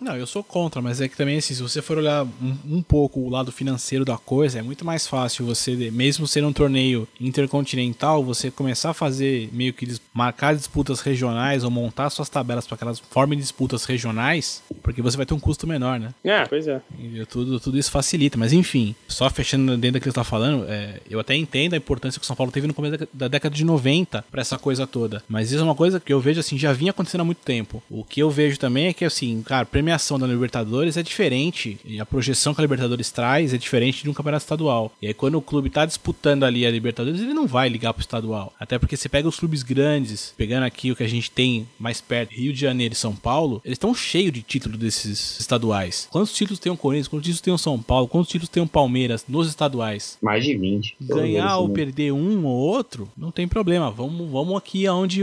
Não, 0.00 0.16
eu 0.16 0.26
sou 0.26 0.42
contra, 0.42 0.80
mas 0.80 1.00
é 1.00 1.08
que 1.08 1.16
também, 1.16 1.38
assim, 1.38 1.54
se 1.54 1.62
você 1.62 1.80
for 1.80 1.98
olhar 1.98 2.24
um, 2.24 2.76
um, 2.76 2.82
pouco 2.82 3.20
o 3.20 3.28
lado 3.28 3.50
financeiro 3.52 4.04
da 4.04 4.16
coisa, 4.16 4.58
é 4.58 4.62
muito 4.62 4.84
mais 4.84 5.06
fácil 5.06 5.46
você, 5.46 5.74
mesmo 5.90 6.26
sendo 6.26 6.48
um 6.48 6.52
torneio 6.52 7.06
intercontinental, 7.20 8.22
você 8.22 8.50
começar 8.50 8.90
a 8.90 8.94
fazer 8.94 9.48
meio 9.52 9.72
que 9.72 9.86
marcar 10.12 10.54
disputas 10.54 11.00
regionais 11.00 11.64
ou 11.64 11.70
montar 11.70 12.10
suas 12.10 12.28
tabelas 12.28 12.66
para 12.66 12.76
que 12.76 12.84
elas 12.84 12.98
formem 12.98 13.38
disputas 13.38 13.84
regionais, 13.84 14.62
porque 14.82 15.02
você 15.02 15.16
vai 15.16 15.26
ter 15.26 15.34
um 15.34 15.40
custo 15.40 15.66
menor, 15.66 15.98
né? 15.98 16.10
É, 16.24 16.44
pois 16.46 16.66
é. 16.66 16.80
E 16.98 17.24
tudo, 17.26 17.58
tudo 17.60 17.78
isso 17.78 17.90
facilita, 17.90 18.38
mas 18.38 18.52
enfim, 18.52 18.94
só 19.08 19.28
fechando 19.30 19.76
dentro 19.76 19.94
daquilo 19.94 20.12
que 20.12 20.20
você 20.20 20.24
tá 20.24 20.24
falando, 20.24 20.66
é, 20.68 21.00
eu 21.08 21.20
até 21.20 21.34
entendo 21.42 21.74
a 21.74 21.76
importância 21.76 22.18
que 22.18 22.24
o 22.24 22.26
São 22.26 22.36
Paulo 22.36 22.52
teve 22.52 22.66
no 22.66 22.74
começo 22.74 23.08
da 23.12 23.28
década 23.28 23.54
de 23.54 23.64
90 23.64 24.24
para 24.30 24.40
essa 24.40 24.58
coisa 24.58 24.86
toda, 24.86 25.22
mas 25.28 25.50
isso 25.50 25.60
é 25.60 25.64
uma 25.64 25.74
coisa 25.74 26.00
que 26.00 26.12
eu 26.12 26.20
vejo 26.20 26.40
assim, 26.40 26.58
já 26.58 26.72
vinha 26.72 26.90
acontecendo 26.90 27.22
há 27.22 27.24
muito 27.24 27.42
tempo. 27.44 27.82
O 27.90 28.04
que 28.04 28.20
eu 28.20 28.30
vejo 28.30 28.58
também 28.58 28.86
é 28.86 28.92
que 28.92 29.04
assim, 29.04 29.42
cara, 29.42 29.66
premiação 29.66 30.18
da 30.18 30.26
Libertadores 30.26 30.96
é 30.96 31.02
diferente 31.02 31.78
e 31.84 32.00
a 32.00 32.06
projeção 32.06 32.54
que 32.54 32.60
a 32.60 32.64
Libertadores 32.64 33.10
traz 33.10 33.52
é 33.52 33.58
diferente 33.58 34.02
de 34.02 34.10
um 34.10 34.14
campeonato 34.14 34.44
estadual. 34.44 34.92
E 35.00 35.06
aí 35.06 35.14
quando 35.14 35.36
o 35.36 35.42
clube 35.42 35.70
tá 35.70 35.84
disputando 35.84 36.44
ali 36.44 36.66
a 36.66 36.70
Libertadores, 36.70 37.20
ele 37.20 37.34
não 37.34 37.46
vai 37.46 37.68
ligar 37.68 37.92
pro 37.92 38.00
estadual. 38.00 38.52
Até 38.58 38.78
porque 38.78 38.96
você 38.96 39.08
pega 39.08 39.28
os 39.28 39.38
clubes 39.38 39.62
grandes, 39.62 40.34
pegando 40.36 40.64
aqui 40.64 40.90
o 40.90 40.96
que 40.96 41.02
a 41.02 41.08
gente 41.08 41.30
tem 41.30 41.68
mais 41.78 42.00
perto, 42.00 42.32
Rio 42.32 42.52
de 42.52 42.60
Janeiro 42.60 42.94
e 42.94 42.96
São 42.96 43.14
Paulo, 43.14 43.60
eles 43.64 43.76
estão 43.76 43.94
cheios 43.94 44.32
de 44.32 44.42
títulos 44.42 44.78
desses 44.78 45.40
estaduais. 45.40 46.08
Quantos 46.10 46.32
títulos 46.32 46.58
tem 46.58 46.72
o 46.72 46.76
Corinthians? 46.76 47.08
Quantos 47.08 47.26
títulos 47.26 47.40
tem 47.40 47.52
o 47.52 47.58
São 47.58 47.80
Paulo? 47.80 48.08
Quantos 48.08 48.30
títulos 48.30 48.48
tem 48.48 48.62
o 48.62 48.66
Palmeiras 48.66 49.24
nos 49.28 49.48
estaduais? 49.48 50.18
Mais 50.22 50.44
de 50.44 50.56
20. 50.56 50.96
Ganhar 51.32 51.58
ou 51.58 51.68
perder 51.68 52.12
um 52.12 52.44
ou 52.44 52.56
outro, 52.56 53.08
não 53.16 53.30
tem 53.30 53.46
problema. 53.48 53.90
Vamos, 53.90 54.30
vamos 54.30 54.56
aqui 54.56 54.86
aonde, 54.86 55.22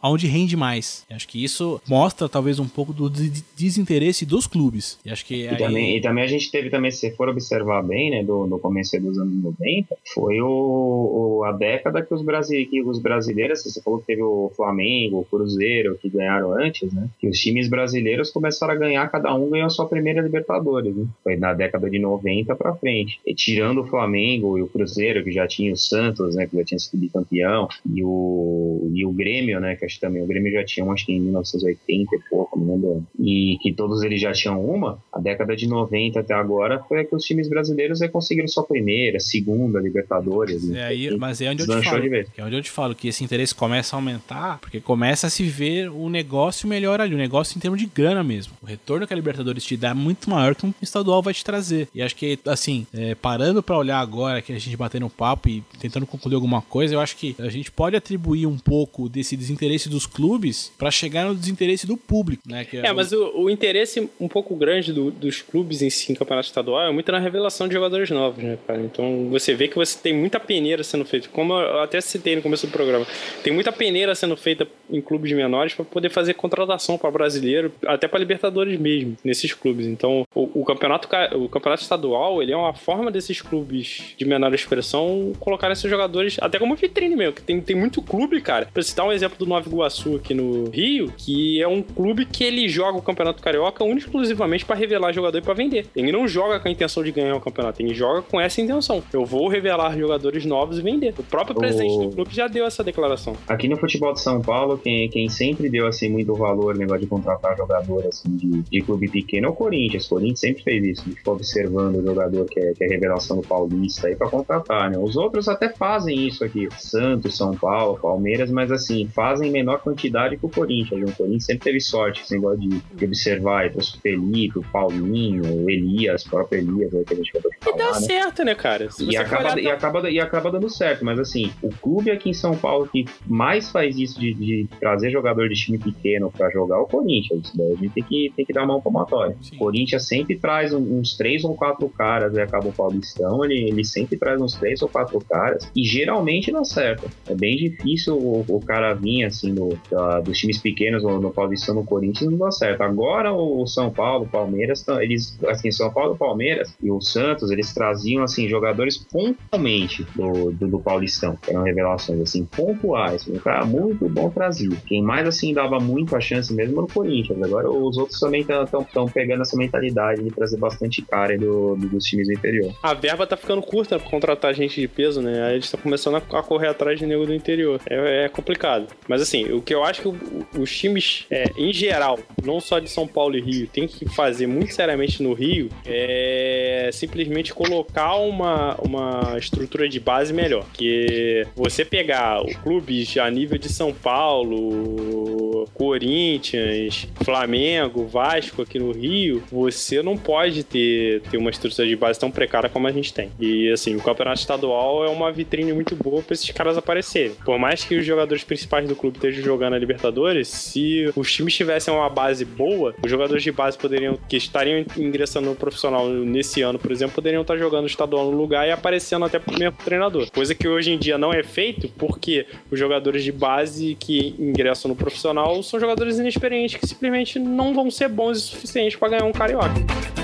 aonde 0.00 0.26
rende 0.26 0.56
mais. 0.56 1.04
Acho 1.10 1.28
que 1.28 1.42
isso 1.42 1.80
mostra 1.88 2.28
talvez 2.28 2.58
um 2.58 2.68
pouco 2.68 2.92
do 2.92 3.10
desinteresse 3.10 4.24
dos 4.24 4.46
clubes. 4.46 4.98
E 5.04 5.10
acho 5.10 5.24
que 5.24 5.48
aí... 5.48 5.54
e, 5.54 5.58
também, 5.58 5.96
e 5.96 6.00
também 6.00 6.24
a 6.24 6.28
gente 6.28 6.50
teve 6.50 6.70
também, 6.70 6.90
se 6.90 7.10
for 7.12 7.28
observar 7.28 7.82
bem, 7.82 8.10
né, 8.10 8.22
do, 8.22 8.46
do 8.46 8.58
começo 8.58 8.98
dos 9.00 9.18
anos 9.18 9.42
90, 9.42 9.96
foi 10.14 10.40
o, 10.40 10.48
o 10.48 11.44
a 11.44 11.52
década 11.52 12.02
que 12.02 12.12
os, 12.12 12.22
brasile, 12.22 12.66
que 12.66 12.82
os 12.82 12.98
brasileiros, 12.98 13.62
você 13.62 13.80
falou 13.80 14.00
que 14.00 14.06
teve 14.06 14.22
o 14.22 14.50
Flamengo, 14.56 15.20
o 15.20 15.24
Cruzeiro, 15.24 15.98
que 16.00 16.08
ganharam 16.08 16.52
antes, 16.52 16.92
né? 16.92 17.08
Que 17.18 17.28
os 17.28 17.38
times 17.38 17.68
brasileiros 17.68 18.30
começaram 18.30 18.74
a 18.74 18.76
ganhar, 18.76 19.10
cada 19.10 19.34
um 19.34 19.50
ganhou 19.50 19.66
a 19.66 19.70
sua 19.70 19.88
primeira 19.88 20.20
Libertadores, 20.20 20.94
né? 20.94 21.06
Foi 21.22 21.36
na 21.36 21.52
década 21.52 21.88
de 21.88 21.98
90 21.98 22.54
para 22.54 22.74
frente. 22.74 23.20
E 23.26 23.34
tirando 23.34 23.82
o 23.82 23.86
Flamengo 23.86 24.58
e 24.58 24.62
o 24.62 24.68
Cruzeiro, 24.68 25.21
que 25.22 25.32
já 25.32 25.46
tinha 25.46 25.72
o 25.72 25.76
Santos, 25.76 26.34
né, 26.34 26.46
que 26.46 26.56
já 26.56 26.64
tinha 26.64 26.78
sido 26.78 27.00
bicampeão, 27.00 27.68
e 27.86 28.02
o, 28.04 28.90
e 28.92 29.04
o 29.04 29.12
Grêmio, 29.12 29.60
né, 29.60 29.76
que 29.76 29.84
acho 29.84 29.96
que 29.96 30.00
também 30.00 30.22
o 30.22 30.26
Grêmio 30.26 30.52
já 30.52 30.64
tinha, 30.64 30.86
acho 30.90 31.06
que 31.06 31.12
em 31.12 31.20
1980 31.20 32.16
e 32.16 32.20
pouco, 32.30 32.58
não 32.58 32.74
lembro. 32.74 33.06
E 33.18 33.58
que 33.60 33.72
todos 33.72 34.02
eles 34.02 34.20
já 34.20 34.32
tinham 34.32 34.64
uma, 34.64 35.02
a 35.12 35.20
década 35.20 35.56
de 35.56 35.66
90 35.66 36.20
até 36.20 36.34
agora 36.34 36.82
foi 36.88 37.00
a 37.00 37.04
que 37.04 37.14
os 37.14 37.24
times 37.24 37.48
brasileiros 37.48 38.00
conseguiram 38.10 38.48
sua 38.48 38.64
primeira, 38.64 39.20
segunda 39.20 39.80
Libertadores. 39.80 40.70
É 40.70 40.84
aí, 40.84 41.16
mas 41.16 41.40
é 41.40 41.50
onde 41.50 41.62
eu 41.62 41.80
te 41.80 41.88
falo, 41.88 42.04
é 42.14 42.44
onde 42.44 42.56
eu 42.56 42.62
te 42.62 42.70
falo 42.70 42.94
que 42.94 43.08
esse 43.08 43.24
interesse 43.24 43.54
começa 43.54 43.94
a 43.94 43.98
aumentar, 43.98 44.58
porque 44.58 44.80
começa 44.80 45.26
a 45.26 45.30
se 45.30 45.44
ver 45.44 45.90
o 45.90 46.08
negócio 46.08 46.68
melhor 46.68 47.00
ali, 47.00 47.14
o 47.14 47.18
negócio 47.18 47.56
em 47.56 47.60
termos 47.60 47.80
de 47.80 47.86
grana 47.86 48.22
mesmo. 48.22 48.54
O 48.62 48.66
retorno 48.66 49.06
que 49.06 49.12
a 49.12 49.16
Libertadores 49.16 49.64
te 49.64 49.76
dá 49.76 49.90
é 49.90 49.94
muito 49.94 50.28
maior 50.28 50.54
que 50.54 50.66
um 50.66 50.74
estadual 50.80 51.22
vai 51.22 51.34
te 51.34 51.44
trazer. 51.44 51.88
E 51.94 52.02
acho 52.02 52.16
que, 52.16 52.38
assim, 52.46 52.86
é, 52.92 53.14
parando 53.14 53.62
para 53.62 53.76
olhar 53.76 54.00
agora 54.00 54.42
que 54.42 54.52
a 54.52 54.58
gente 54.58 54.76
batendo 54.76 55.06
um 55.06 55.10
papo 55.12 55.48
e 55.48 55.62
tentando 55.78 56.06
concluir 56.06 56.34
alguma 56.34 56.62
coisa, 56.62 56.94
eu 56.94 57.00
acho 57.00 57.16
que 57.16 57.34
a 57.38 57.48
gente 57.48 57.70
pode 57.70 57.96
atribuir 57.96 58.46
um 58.46 58.58
pouco 58.58 59.08
desse 59.08 59.36
desinteresse 59.36 59.88
dos 59.88 60.06
clubes 60.06 60.72
para 60.78 60.90
chegar 60.90 61.24
no 61.24 61.34
desinteresse 61.34 61.86
do 61.86 61.96
público, 61.96 62.42
né? 62.46 62.66
é, 62.72 62.86
é, 62.88 62.92
mas 62.92 63.12
o, 63.12 63.42
o, 63.42 63.50
interesse 63.50 64.08
um 64.20 64.28
pouco 64.28 64.54
grande 64.54 64.92
do, 64.92 65.10
dos 65.10 65.42
clubes 65.42 65.82
em 65.82 65.90
si 65.90 66.12
em 66.12 66.14
campeonato 66.14 66.48
estadual 66.48 66.88
é 66.88 66.92
muito 66.92 67.10
na 67.10 67.18
revelação 67.18 67.68
de 67.68 67.74
jogadores 67.74 68.10
novos, 68.10 68.42
né, 68.42 68.58
cara? 68.66 68.80
Então 68.80 69.28
você 69.30 69.54
vê 69.54 69.68
que 69.68 69.76
você 69.76 69.98
tem 69.98 70.14
muita 70.14 70.38
peneira 70.40 70.82
sendo 70.82 71.04
feita, 71.04 71.28
como 71.28 71.54
eu 71.54 71.80
até 71.80 72.00
citei 72.00 72.36
no 72.36 72.42
começo 72.42 72.66
do 72.66 72.72
programa, 72.72 73.06
tem 73.42 73.52
muita 73.52 73.72
peneira 73.72 74.14
sendo 74.14 74.36
feita 74.36 74.66
em 74.90 75.00
clubes 75.00 75.32
menores 75.32 75.74
para 75.74 75.84
poder 75.84 76.10
fazer 76.10 76.34
contratação 76.34 76.98
para 76.98 77.10
brasileiro, 77.10 77.72
até 77.86 78.06
para 78.06 78.18
Libertadores 78.18 78.78
mesmo, 78.78 79.16
nesses 79.24 79.52
clubes. 79.52 79.86
Então 79.86 80.24
o, 80.34 80.60
o, 80.60 80.64
campeonato, 80.64 81.08
o 81.36 81.48
campeonato 81.48 81.82
estadual 81.82 82.42
ele 82.42 82.52
é 82.52 82.56
uma 82.56 82.74
forma 82.74 83.10
desses 83.10 83.40
clubes 83.40 84.14
de 84.16 84.24
menor 84.24 84.52
expressão 84.54 84.91
colocarem 85.38 85.72
esses 85.72 85.90
jogadores 85.90 86.36
até 86.40 86.58
como 86.58 86.76
vitrine 86.76 87.16
mesmo, 87.16 87.34
que 87.34 87.42
tem, 87.42 87.60
tem 87.60 87.76
muito 87.76 88.02
clube, 88.02 88.40
cara. 88.40 88.68
Pra 88.72 88.82
citar 88.82 89.06
um 89.06 89.12
exemplo 89.12 89.38
do 89.38 89.46
Nova 89.46 89.68
Iguaçu 89.68 90.16
aqui 90.16 90.34
no 90.34 90.68
Rio, 90.70 91.12
que 91.16 91.62
é 91.62 91.68
um 91.68 91.82
clube 91.82 92.26
que 92.26 92.44
ele 92.44 92.68
joga 92.68 92.98
o 92.98 93.02
Campeonato 93.02 93.42
Carioca 93.42 93.84
único 93.84 94.06
exclusivamente 94.06 94.64
para 94.64 94.76
revelar 94.76 95.12
jogador 95.12 95.38
e 95.38 95.42
para 95.42 95.54
vender. 95.54 95.86
Ele 95.94 96.12
não 96.12 96.26
joga 96.28 96.60
com 96.60 96.68
a 96.68 96.70
intenção 96.70 97.02
de 97.02 97.12
ganhar 97.12 97.34
o 97.34 97.40
campeonato, 97.40 97.80
ele 97.82 97.94
joga 97.94 98.22
com 98.22 98.40
essa 98.40 98.60
intenção. 98.60 99.02
Eu 99.12 99.24
vou 99.24 99.48
revelar 99.48 99.96
jogadores 99.98 100.44
novos 100.44 100.78
e 100.78 100.82
vender. 100.82 101.14
O 101.18 101.22
próprio 101.22 101.56
presidente 101.56 101.94
o... 101.94 102.08
do 102.08 102.14
clube 102.14 102.34
já 102.34 102.46
deu 102.46 102.66
essa 102.66 102.84
declaração. 102.84 103.34
Aqui 103.48 103.68
no 103.68 103.76
futebol 103.76 104.12
de 104.12 104.20
São 104.20 104.40
Paulo, 104.40 104.78
quem, 104.78 105.08
quem 105.08 105.28
sempre 105.28 105.68
deu 105.68 105.86
assim 105.86 106.08
muito 106.08 106.34
valor 106.34 106.74
no 106.74 106.80
negócio 106.80 107.02
de 107.02 107.06
contratar 107.06 107.56
jogador 107.56 108.06
assim, 108.06 108.36
de, 108.36 108.62
de 108.62 108.80
clube 108.80 109.08
pequeno 109.08 109.46
é 109.46 109.50
o 109.50 109.54
Corinthians. 109.54 110.06
O 110.06 110.10
Corinthians 110.10 110.40
sempre 110.40 110.62
fez 110.62 110.84
isso, 110.84 111.08
de 111.08 111.16
ficar 111.16 111.32
observando 111.32 111.96
o 111.96 112.02
jogador 112.02 112.44
que 112.46 112.60
é, 112.60 112.72
que 112.72 112.84
é 112.84 112.88
revelação 112.88 113.38
do 113.38 113.46
Paulista 113.46 114.08
aí 114.08 114.16
para 114.16 114.28
contratar, 114.28 114.81
né? 114.90 114.98
Os 114.98 115.16
outros 115.16 115.48
até 115.48 115.68
fazem 115.68 116.26
isso 116.26 116.44
aqui. 116.44 116.68
Santos, 116.78 117.36
São 117.36 117.54
Paulo, 117.54 117.98
Palmeiras, 117.98 118.50
mas 118.50 118.70
assim, 118.70 119.08
fazem 119.08 119.48
em 119.48 119.52
menor 119.52 119.80
quantidade 119.80 120.36
que 120.36 120.46
o 120.46 120.48
Corinthians. 120.48 121.10
O 121.10 121.16
Corinthians 121.16 121.44
sempre 121.44 121.64
teve 121.64 121.80
sorte, 121.80 122.22
esse 122.22 122.34
negócio 122.34 122.60
de, 122.60 122.68
de 122.94 123.04
observar, 123.04 123.70
trouxe 123.70 123.96
o 123.96 124.00
Felipe, 124.00 124.58
o 124.58 124.62
Paulinho, 124.62 125.42
o 125.64 125.70
Elias, 125.70 126.24
o 126.24 126.30
próprio 126.30 126.60
Elias, 126.60 126.94
aí 126.94 127.04
que 127.04 127.14
a 127.14 127.16
gente 127.16 127.30
acabou 127.30 127.50
de 127.50 127.58
falar, 127.58 127.76
E 127.76 127.78
dá 127.78 128.00
né? 128.00 128.06
certo, 128.06 128.44
né, 128.44 128.54
cara? 128.54 128.88
e 129.00 129.16
acaba, 129.16 129.60
e, 129.60 129.68
acaba, 129.68 130.10
e 130.10 130.20
acaba 130.20 130.50
dando 130.50 130.68
certo, 130.68 131.04
mas 131.04 131.18
assim, 131.18 131.52
o 131.62 131.68
clube 131.68 132.10
aqui 132.10 132.30
em 132.30 132.34
São 132.34 132.56
Paulo 132.56 132.88
que 132.88 133.04
mais 133.26 133.70
faz 133.70 133.98
isso 133.98 134.18
de, 134.18 134.34
de 134.34 134.68
trazer 134.80 135.10
jogador 135.10 135.48
de 135.48 135.54
time 135.54 135.78
pequeno 135.78 136.30
para 136.30 136.50
jogar 136.50 136.76
é 136.76 136.80
o 136.80 136.86
Corinthians. 136.86 137.42
Isso 137.44 137.56
daí 137.56 137.72
a 137.72 137.76
gente 137.76 137.90
tem 137.90 138.02
que, 138.02 138.32
tem 138.36 138.44
que 138.44 138.52
dar 138.52 138.64
uma 138.64 138.80
palmatória. 138.80 139.36
O 139.52 139.56
Corinthians 139.56 140.06
sempre 140.06 140.36
traz 140.38 140.72
uns 140.72 141.16
três 141.16 141.44
ou 141.44 141.54
quatro 141.54 141.88
caras, 141.88 142.34
e 142.34 142.40
acaba 142.40 142.68
o 142.68 142.72
Paulistão, 142.72 143.44
ele, 143.44 143.68
ele 143.68 143.84
sempre 143.84 144.16
traz 144.16 144.40
uns 144.40 144.54
três 144.54 144.71
ou 144.80 144.88
quatro 144.88 145.18
caras, 145.20 145.70
e 145.76 145.84
geralmente 145.84 146.50
dá 146.50 146.64
certo. 146.64 147.10
É 147.26 147.34
bem 147.34 147.56
difícil 147.56 148.16
o, 148.16 148.44
o 148.48 148.60
cara 148.60 148.94
vir 148.94 149.24
assim 149.24 149.52
no, 149.52 149.76
da, 149.90 150.20
dos 150.20 150.38
times 150.38 150.58
pequenos 150.58 151.02
no, 151.02 151.20
no 151.20 151.30
Paulistão, 151.30 151.74
no 151.74 151.84
Corinthians, 151.84 152.30
não 152.30 152.38
dá 152.38 152.50
certo. 152.50 152.82
Agora 152.82 153.32
o 153.32 153.66
São 153.66 153.90
Paulo, 153.90 154.26
Palmeiras, 154.26 154.84
eles, 155.00 155.38
assim, 155.46 155.70
São 155.70 155.92
Paulo, 155.92 156.16
Palmeiras 156.16 156.74
e 156.82 156.90
o 156.90 157.00
Santos, 157.00 157.50
eles 157.50 157.72
traziam, 157.74 158.22
assim, 158.22 158.48
jogadores 158.48 158.96
pontualmente 158.98 160.06
do, 160.14 160.52
do, 160.52 160.68
do 160.68 160.78
Paulistão, 160.78 161.36
eram 161.48 161.62
revelações, 161.62 162.20
assim, 162.20 162.44
pontuais. 162.44 163.26
Um 163.28 163.38
cara 163.38 163.64
muito 163.64 164.08
bom 164.08 164.30
trazia. 164.30 164.76
Quem 164.86 165.02
mais, 165.02 165.26
assim, 165.26 165.52
dava 165.52 165.78
muito 165.80 166.14
a 166.16 166.20
chance 166.20 166.52
mesmo 166.52 166.78
era 166.78 166.84
o 166.84 166.92
Corinthians. 166.92 167.42
Agora 167.42 167.70
os 167.70 167.96
outros 167.96 168.20
também 168.20 168.42
estão 168.42 169.06
pegando 169.06 169.42
essa 169.42 169.56
mentalidade 169.56 170.22
de 170.22 170.30
trazer 170.30 170.58
bastante 170.58 171.02
cara 171.02 171.36
do, 171.36 171.76
do, 171.76 171.88
dos 171.88 172.04
times 172.04 172.26
do 172.28 172.34
interior. 172.34 172.72
A 172.82 172.94
verba 172.94 173.26
tá 173.26 173.36
ficando 173.36 173.62
curta 173.62 173.98
pra 173.98 174.08
contratar 174.08 174.54
gente 174.54 174.61
de 174.70 174.88
peso, 174.88 175.20
né? 175.20 175.42
Aí 175.44 175.54
eles 175.54 175.64
estão 175.64 175.80
começando 175.80 176.16
a, 176.16 176.20
correr 176.20 176.68
atrás 176.68 176.98
de 176.98 177.06
nego 177.06 177.26
do 177.26 177.34
interior. 177.34 177.80
É, 177.88 178.24
é, 178.24 178.28
complicado. 178.28 178.86
Mas 179.08 179.20
assim, 179.20 179.50
o 179.52 179.60
que 179.60 179.74
eu 179.74 179.84
acho 179.84 180.02
que 180.02 180.58
os 180.58 180.76
times, 180.76 181.26
é, 181.30 181.44
em 181.56 181.72
geral, 181.72 182.18
não 182.44 182.60
só 182.60 182.78
de 182.78 182.88
São 182.88 183.06
Paulo 183.06 183.36
e 183.36 183.40
Rio, 183.40 183.66
tem 183.66 183.86
que 183.86 184.08
fazer 184.08 184.46
muito 184.46 184.74
seriamente 184.74 185.22
no 185.22 185.32
Rio 185.32 185.68
é 185.86 186.90
simplesmente 186.92 187.52
colocar 187.54 188.16
uma, 188.16 188.76
uma 188.80 189.36
estrutura 189.38 189.88
de 189.88 189.98
base 189.98 190.32
melhor. 190.32 190.64
Que 190.72 191.46
você 191.54 191.84
pegar 191.84 192.42
o 192.42 192.52
clubes 192.58 193.16
a 193.16 193.30
nível 193.30 193.58
de 193.58 193.68
São 193.68 193.92
Paulo, 193.92 195.66
Corinthians, 195.74 197.08
Flamengo, 197.24 198.06
Vasco 198.06 198.62
aqui 198.62 198.78
no 198.78 198.92
Rio, 198.92 199.42
você 199.50 200.02
não 200.02 200.16
pode 200.16 200.64
ter, 200.64 201.22
ter 201.22 201.36
uma 201.36 201.50
estrutura 201.50 201.86
de 201.86 201.96
base 201.96 202.18
tão 202.18 202.30
precária 202.30 202.68
como 202.68 202.86
a 202.86 202.92
gente 202.92 203.12
tem. 203.12 203.30
E 203.38 203.70
assim, 203.70 203.96
o 203.96 204.00
campeonato 204.00 204.38
estadual 204.52 205.04
é 205.04 205.08
uma 205.08 205.32
vitrine 205.32 205.72
muito 205.72 205.96
boa 205.96 206.22
para 206.22 206.34
esses 206.34 206.50
caras 206.50 206.76
aparecerem. 206.76 207.34
Por 207.44 207.58
mais 207.58 207.84
que 207.84 207.96
os 207.96 208.04
jogadores 208.04 208.44
principais 208.44 208.86
do 208.88 208.94
clube 208.94 209.16
estejam 209.16 209.42
jogando 209.42 209.74
a 209.74 209.78
Libertadores, 209.78 210.48
se 210.48 211.10
os 211.16 211.32
times 211.32 211.54
tivessem 211.54 211.92
uma 211.92 212.08
base 212.08 212.44
boa, 212.44 212.94
os 213.02 213.10
jogadores 213.10 213.42
de 213.42 213.50
base 213.50 213.78
poderiam, 213.78 214.18
que 214.28 214.36
estariam 214.36 214.84
ingressando 214.96 215.48
no 215.48 215.56
profissional 215.56 216.08
nesse 216.08 216.62
ano, 216.62 216.78
por 216.78 216.90
exemplo, 216.90 217.14
poderiam 217.14 217.42
estar 217.42 217.56
jogando 217.56 217.86
estadual 217.86 218.30
no 218.30 218.36
lugar 218.36 218.66
e 218.66 218.70
aparecendo 218.70 219.24
até 219.24 219.38
pro 219.38 219.58
mesmo 219.58 219.76
treinador. 219.84 220.30
Coisa 220.30 220.54
que 220.54 220.68
hoje 220.68 220.92
em 220.92 220.98
dia 220.98 221.16
não 221.16 221.32
é 221.32 221.42
feito 221.42 221.88
porque 221.96 222.46
os 222.70 222.78
jogadores 222.78 223.24
de 223.24 223.32
base 223.32 223.96
que 223.98 224.34
ingressam 224.38 224.88
no 224.88 224.96
profissional 224.96 225.62
são 225.62 225.80
jogadores 225.80 226.18
inexperientes 226.18 226.76
que 226.76 226.86
simplesmente 226.86 227.38
não 227.38 227.74
vão 227.74 227.90
ser 227.90 228.08
bons 228.08 228.38
o 228.38 228.40
suficiente 228.40 228.98
para 228.98 229.08
ganhar 229.08 229.24
um 229.24 229.32
carioca. 229.32 230.21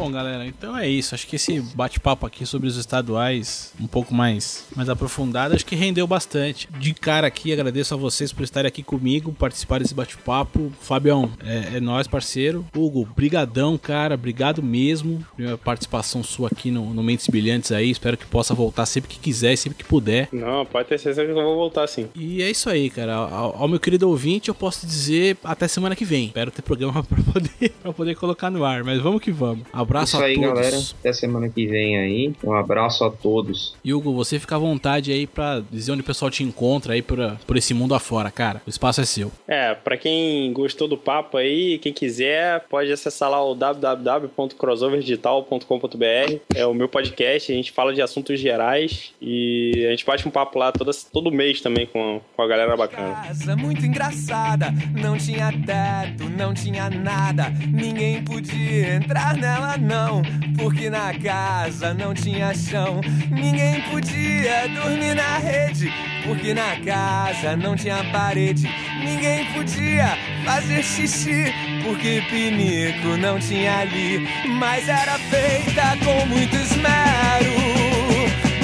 Bom, 0.00 0.10
galera, 0.10 0.46
então 0.46 0.78
é 0.78 0.88
isso. 0.88 1.14
Acho 1.14 1.26
que 1.26 1.36
esse 1.36 1.60
bate-papo 1.60 2.24
aqui 2.24 2.46
sobre 2.46 2.66
os 2.66 2.78
estaduais, 2.78 3.74
um 3.78 3.86
pouco 3.86 4.14
mais, 4.14 4.66
mais 4.74 4.88
aprofundado, 4.88 5.54
acho 5.54 5.66
que 5.66 5.76
rendeu 5.76 6.06
bastante. 6.06 6.66
De 6.78 6.94
cara 6.94 7.26
aqui, 7.26 7.52
agradeço 7.52 7.92
a 7.92 7.98
vocês 7.98 8.32
por 8.32 8.42
estarem 8.42 8.66
aqui 8.66 8.82
comigo, 8.82 9.30
participar 9.30 9.78
desse 9.78 9.92
bate-papo. 9.92 10.72
Fabião, 10.80 11.30
é, 11.44 11.76
é 11.76 11.80
nós, 11.80 12.08
parceiro. 12.08 12.64
Hugo, 12.74 13.06
brigadão, 13.14 13.76
cara, 13.76 14.14
obrigado 14.14 14.62
mesmo. 14.62 15.22
Primeira 15.34 15.58
participação 15.58 16.22
sua 16.22 16.48
aqui 16.48 16.70
no, 16.70 16.94
no 16.94 17.02
Mentes 17.02 17.26
Brilhantes 17.26 17.70
aí. 17.70 17.90
Espero 17.90 18.16
que 18.16 18.24
possa 18.24 18.54
voltar 18.54 18.86
sempre 18.86 19.10
que 19.10 19.18
quiser, 19.18 19.54
sempre 19.56 19.76
que 19.76 19.84
puder. 19.84 20.30
Não, 20.32 20.64
pode 20.64 20.88
ter 20.88 20.98
certeza 20.98 21.26
que 21.26 21.38
eu 21.38 21.44
vou 21.44 21.56
voltar 21.56 21.86
sim. 21.86 22.08
E 22.14 22.42
é 22.42 22.50
isso 22.50 22.70
aí, 22.70 22.88
cara. 22.88 23.16
Ao, 23.16 23.54
ao 23.54 23.68
meu 23.68 23.78
querido 23.78 24.08
ouvinte, 24.08 24.48
eu 24.48 24.54
posso 24.54 24.86
dizer 24.86 25.36
até 25.44 25.68
semana 25.68 25.94
que 25.94 26.06
vem. 26.06 26.28
Espero 26.28 26.50
ter 26.50 26.62
programa 26.62 27.04
pra 27.04 27.22
poder, 27.22 27.68
pra 27.82 27.92
poder 27.92 28.14
colocar 28.14 28.50
no 28.50 28.64
ar, 28.64 28.82
mas 28.82 28.98
vamos 28.98 29.20
que 29.20 29.30
vamos. 29.30 29.66
Abraço 29.90 30.16
Isso 30.16 30.22
a 30.22 30.26
aí, 30.26 30.34
todos. 30.36 30.50
galera. 30.52 30.76
Até 31.00 31.12
semana 31.12 31.48
que 31.48 31.66
vem 31.66 31.98
aí. 31.98 32.32
Um 32.44 32.54
abraço 32.54 33.04
a 33.04 33.10
todos. 33.10 33.74
Hugo, 33.84 34.14
você 34.14 34.38
fica 34.38 34.54
à 34.54 34.58
vontade 34.58 35.10
aí 35.10 35.26
pra 35.26 35.60
dizer 35.68 35.90
onde 35.90 36.02
o 36.02 36.04
pessoal 36.04 36.30
te 36.30 36.44
encontra 36.44 36.92
aí 36.94 37.02
por, 37.02 37.18
por 37.44 37.56
esse 37.56 37.74
mundo 37.74 37.92
afora, 37.92 38.30
cara. 38.30 38.62
O 38.64 38.70
espaço 38.70 39.00
é 39.00 39.04
seu. 39.04 39.32
É, 39.48 39.74
pra 39.74 39.96
quem 39.96 40.52
gostou 40.52 40.86
do 40.86 40.96
papo 40.96 41.36
aí, 41.36 41.78
quem 41.78 41.92
quiser, 41.92 42.60
pode 42.68 42.92
acessar 42.92 43.28
lá 43.28 43.44
o 43.44 43.52
www.crossoverdigital.com.br. 43.52 46.36
É 46.54 46.64
o 46.64 46.72
meu 46.72 46.88
podcast, 46.88 47.50
a 47.50 47.54
gente 47.56 47.72
fala 47.72 47.92
de 47.92 48.00
assuntos 48.00 48.38
gerais 48.38 49.12
e 49.20 49.84
a 49.88 49.90
gente 49.90 50.06
bate 50.06 50.28
um 50.28 50.30
papo 50.30 50.56
lá 50.56 50.70
toda, 50.70 50.92
todo 51.12 51.32
mês 51.32 51.60
também 51.60 51.86
com, 51.86 52.20
com 52.36 52.42
a 52.42 52.46
galera 52.46 52.76
bacana. 52.76 53.24
Casa 53.26 53.56
muito 53.56 53.84
engraçada, 53.84 54.72
não 54.92 55.18
tinha 55.18 55.50
teto, 55.50 56.30
não 56.30 56.54
tinha 56.54 56.88
nada, 56.88 57.50
ninguém 57.72 58.22
podia 58.22 58.94
entrar 58.94 59.36
nela 59.36 59.79
não, 59.80 60.22
porque 60.58 60.90
na 60.90 61.12
casa 61.14 61.94
não 61.94 62.12
tinha 62.14 62.54
chão, 62.54 63.00
ninguém 63.30 63.80
podia 63.90 64.68
dormir 64.68 65.14
na 65.14 65.38
rede, 65.38 65.92
porque 66.24 66.52
na 66.54 66.76
casa 66.84 67.56
não 67.56 67.74
tinha 67.74 68.04
parede, 68.12 68.68
ninguém 69.02 69.46
podia 69.52 70.16
fazer 70.44 70.82
xixi, 70.82 71.52
porque 71.82 72.22
pinico 72.28 73.16
não 73.16 73.38
tinha 73.38 73.78
ali, 73.78 74.28
mas 74.58 74.88
era 74.88 75.18
feita 75.18 75.96
com 76.04 76.26
muito 76.26 76.54
esmero, 76.56 77.54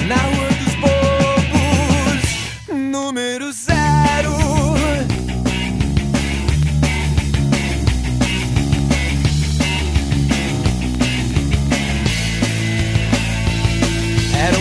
na 0.06 0.16
rua 0.16 0.48
dos 0.48 0.74
bobos, 0.74 2.22
número 2.90 3.52
zero. 3.52 3.85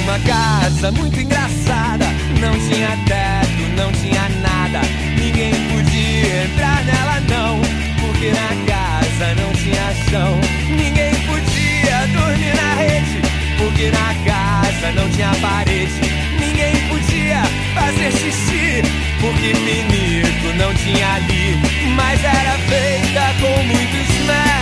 Uma 0.06 0.20
casa 0.20 0.92
muito 0.92 1.20
engraçada, 1.20 2.06
não 2.40 2.54
tinha 2.60 2.90
teto, 3.08 3.64
não 3.76 3.92
tinha 3.92 4.30
nada, 4.42 4.82
ninguém 5.18 5.52
podia 5.52 6.44
entrar 6.44 6.84
nela 6.86 7.20
não, 7.28 7.60
porque 8.00 8.30
na 8.30 8.50
casa 8.72 9.34
não 9.34 9.52
tinha 9.54 9.96
chão, 10.08 10.40
ninguém 10.70 11.12
podia 11.26 12.08
dormir 12.14 12.56
na 12.56 12.76
rede, 12.76 13.22
porque 13.58 13.90
na 13.90 14.14
casa 14.32 14.92
não 14.92 15.10
tinha 15.10 15.34
parede, 15.42 16.02
ninguém 16.40 16.76
podia 16.88 17.42
fazer 17.74 18.12
xixi, 18.12 18.84
porque 19.20 19.54
pinico 19.54 20.56
não 20.56 20.72
tinha 20.76 21.16
ali, 21.16 21.58
mas 21.96 22.24
era 22.24 22.52
feita 22.60 23.22
com 23.42 23.64
muito 23.64 23.96
esmero, 23.98 24.55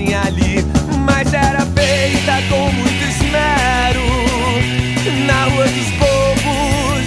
tinha 0.00 0.22
ali. 0.22 0.64
Mas 1.04 1.32
era 1.32 1.64
feita 1.66 2.32
com 2.48 2.72
muito 2.72 3.04
esmero, 3.04 4.06
na 5.26 5.44
rua 5.44 5.64
dos 5.66 5.90
povos, 5.98 7.04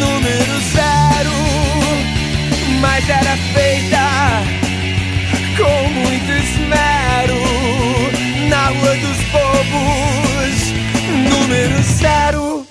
número 0.00 0.60
zero. 0.72 1.34
Mas 2.80 3.08
era 3.08 3.36
feita 3.54 4.04
com 5.56 5.88
muito 5.90 6.30
esmero, 6.32 7.40
na 8.48 8.68
rua 8.68 8.96
dos 8.96 9.18
povos, 9.30 10.54
número 11.30 11.82
zero. 11.82 12.66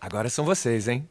Agora 0.00 0.28
são 0.28 0.44
vocês, 0.44 0.88
hein? 0.88 1.06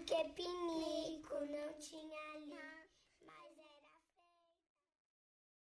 Porque 0.00 0.24
pinico 0.34 1.34
não 1.34 1.74
tinha. 1.78 2.29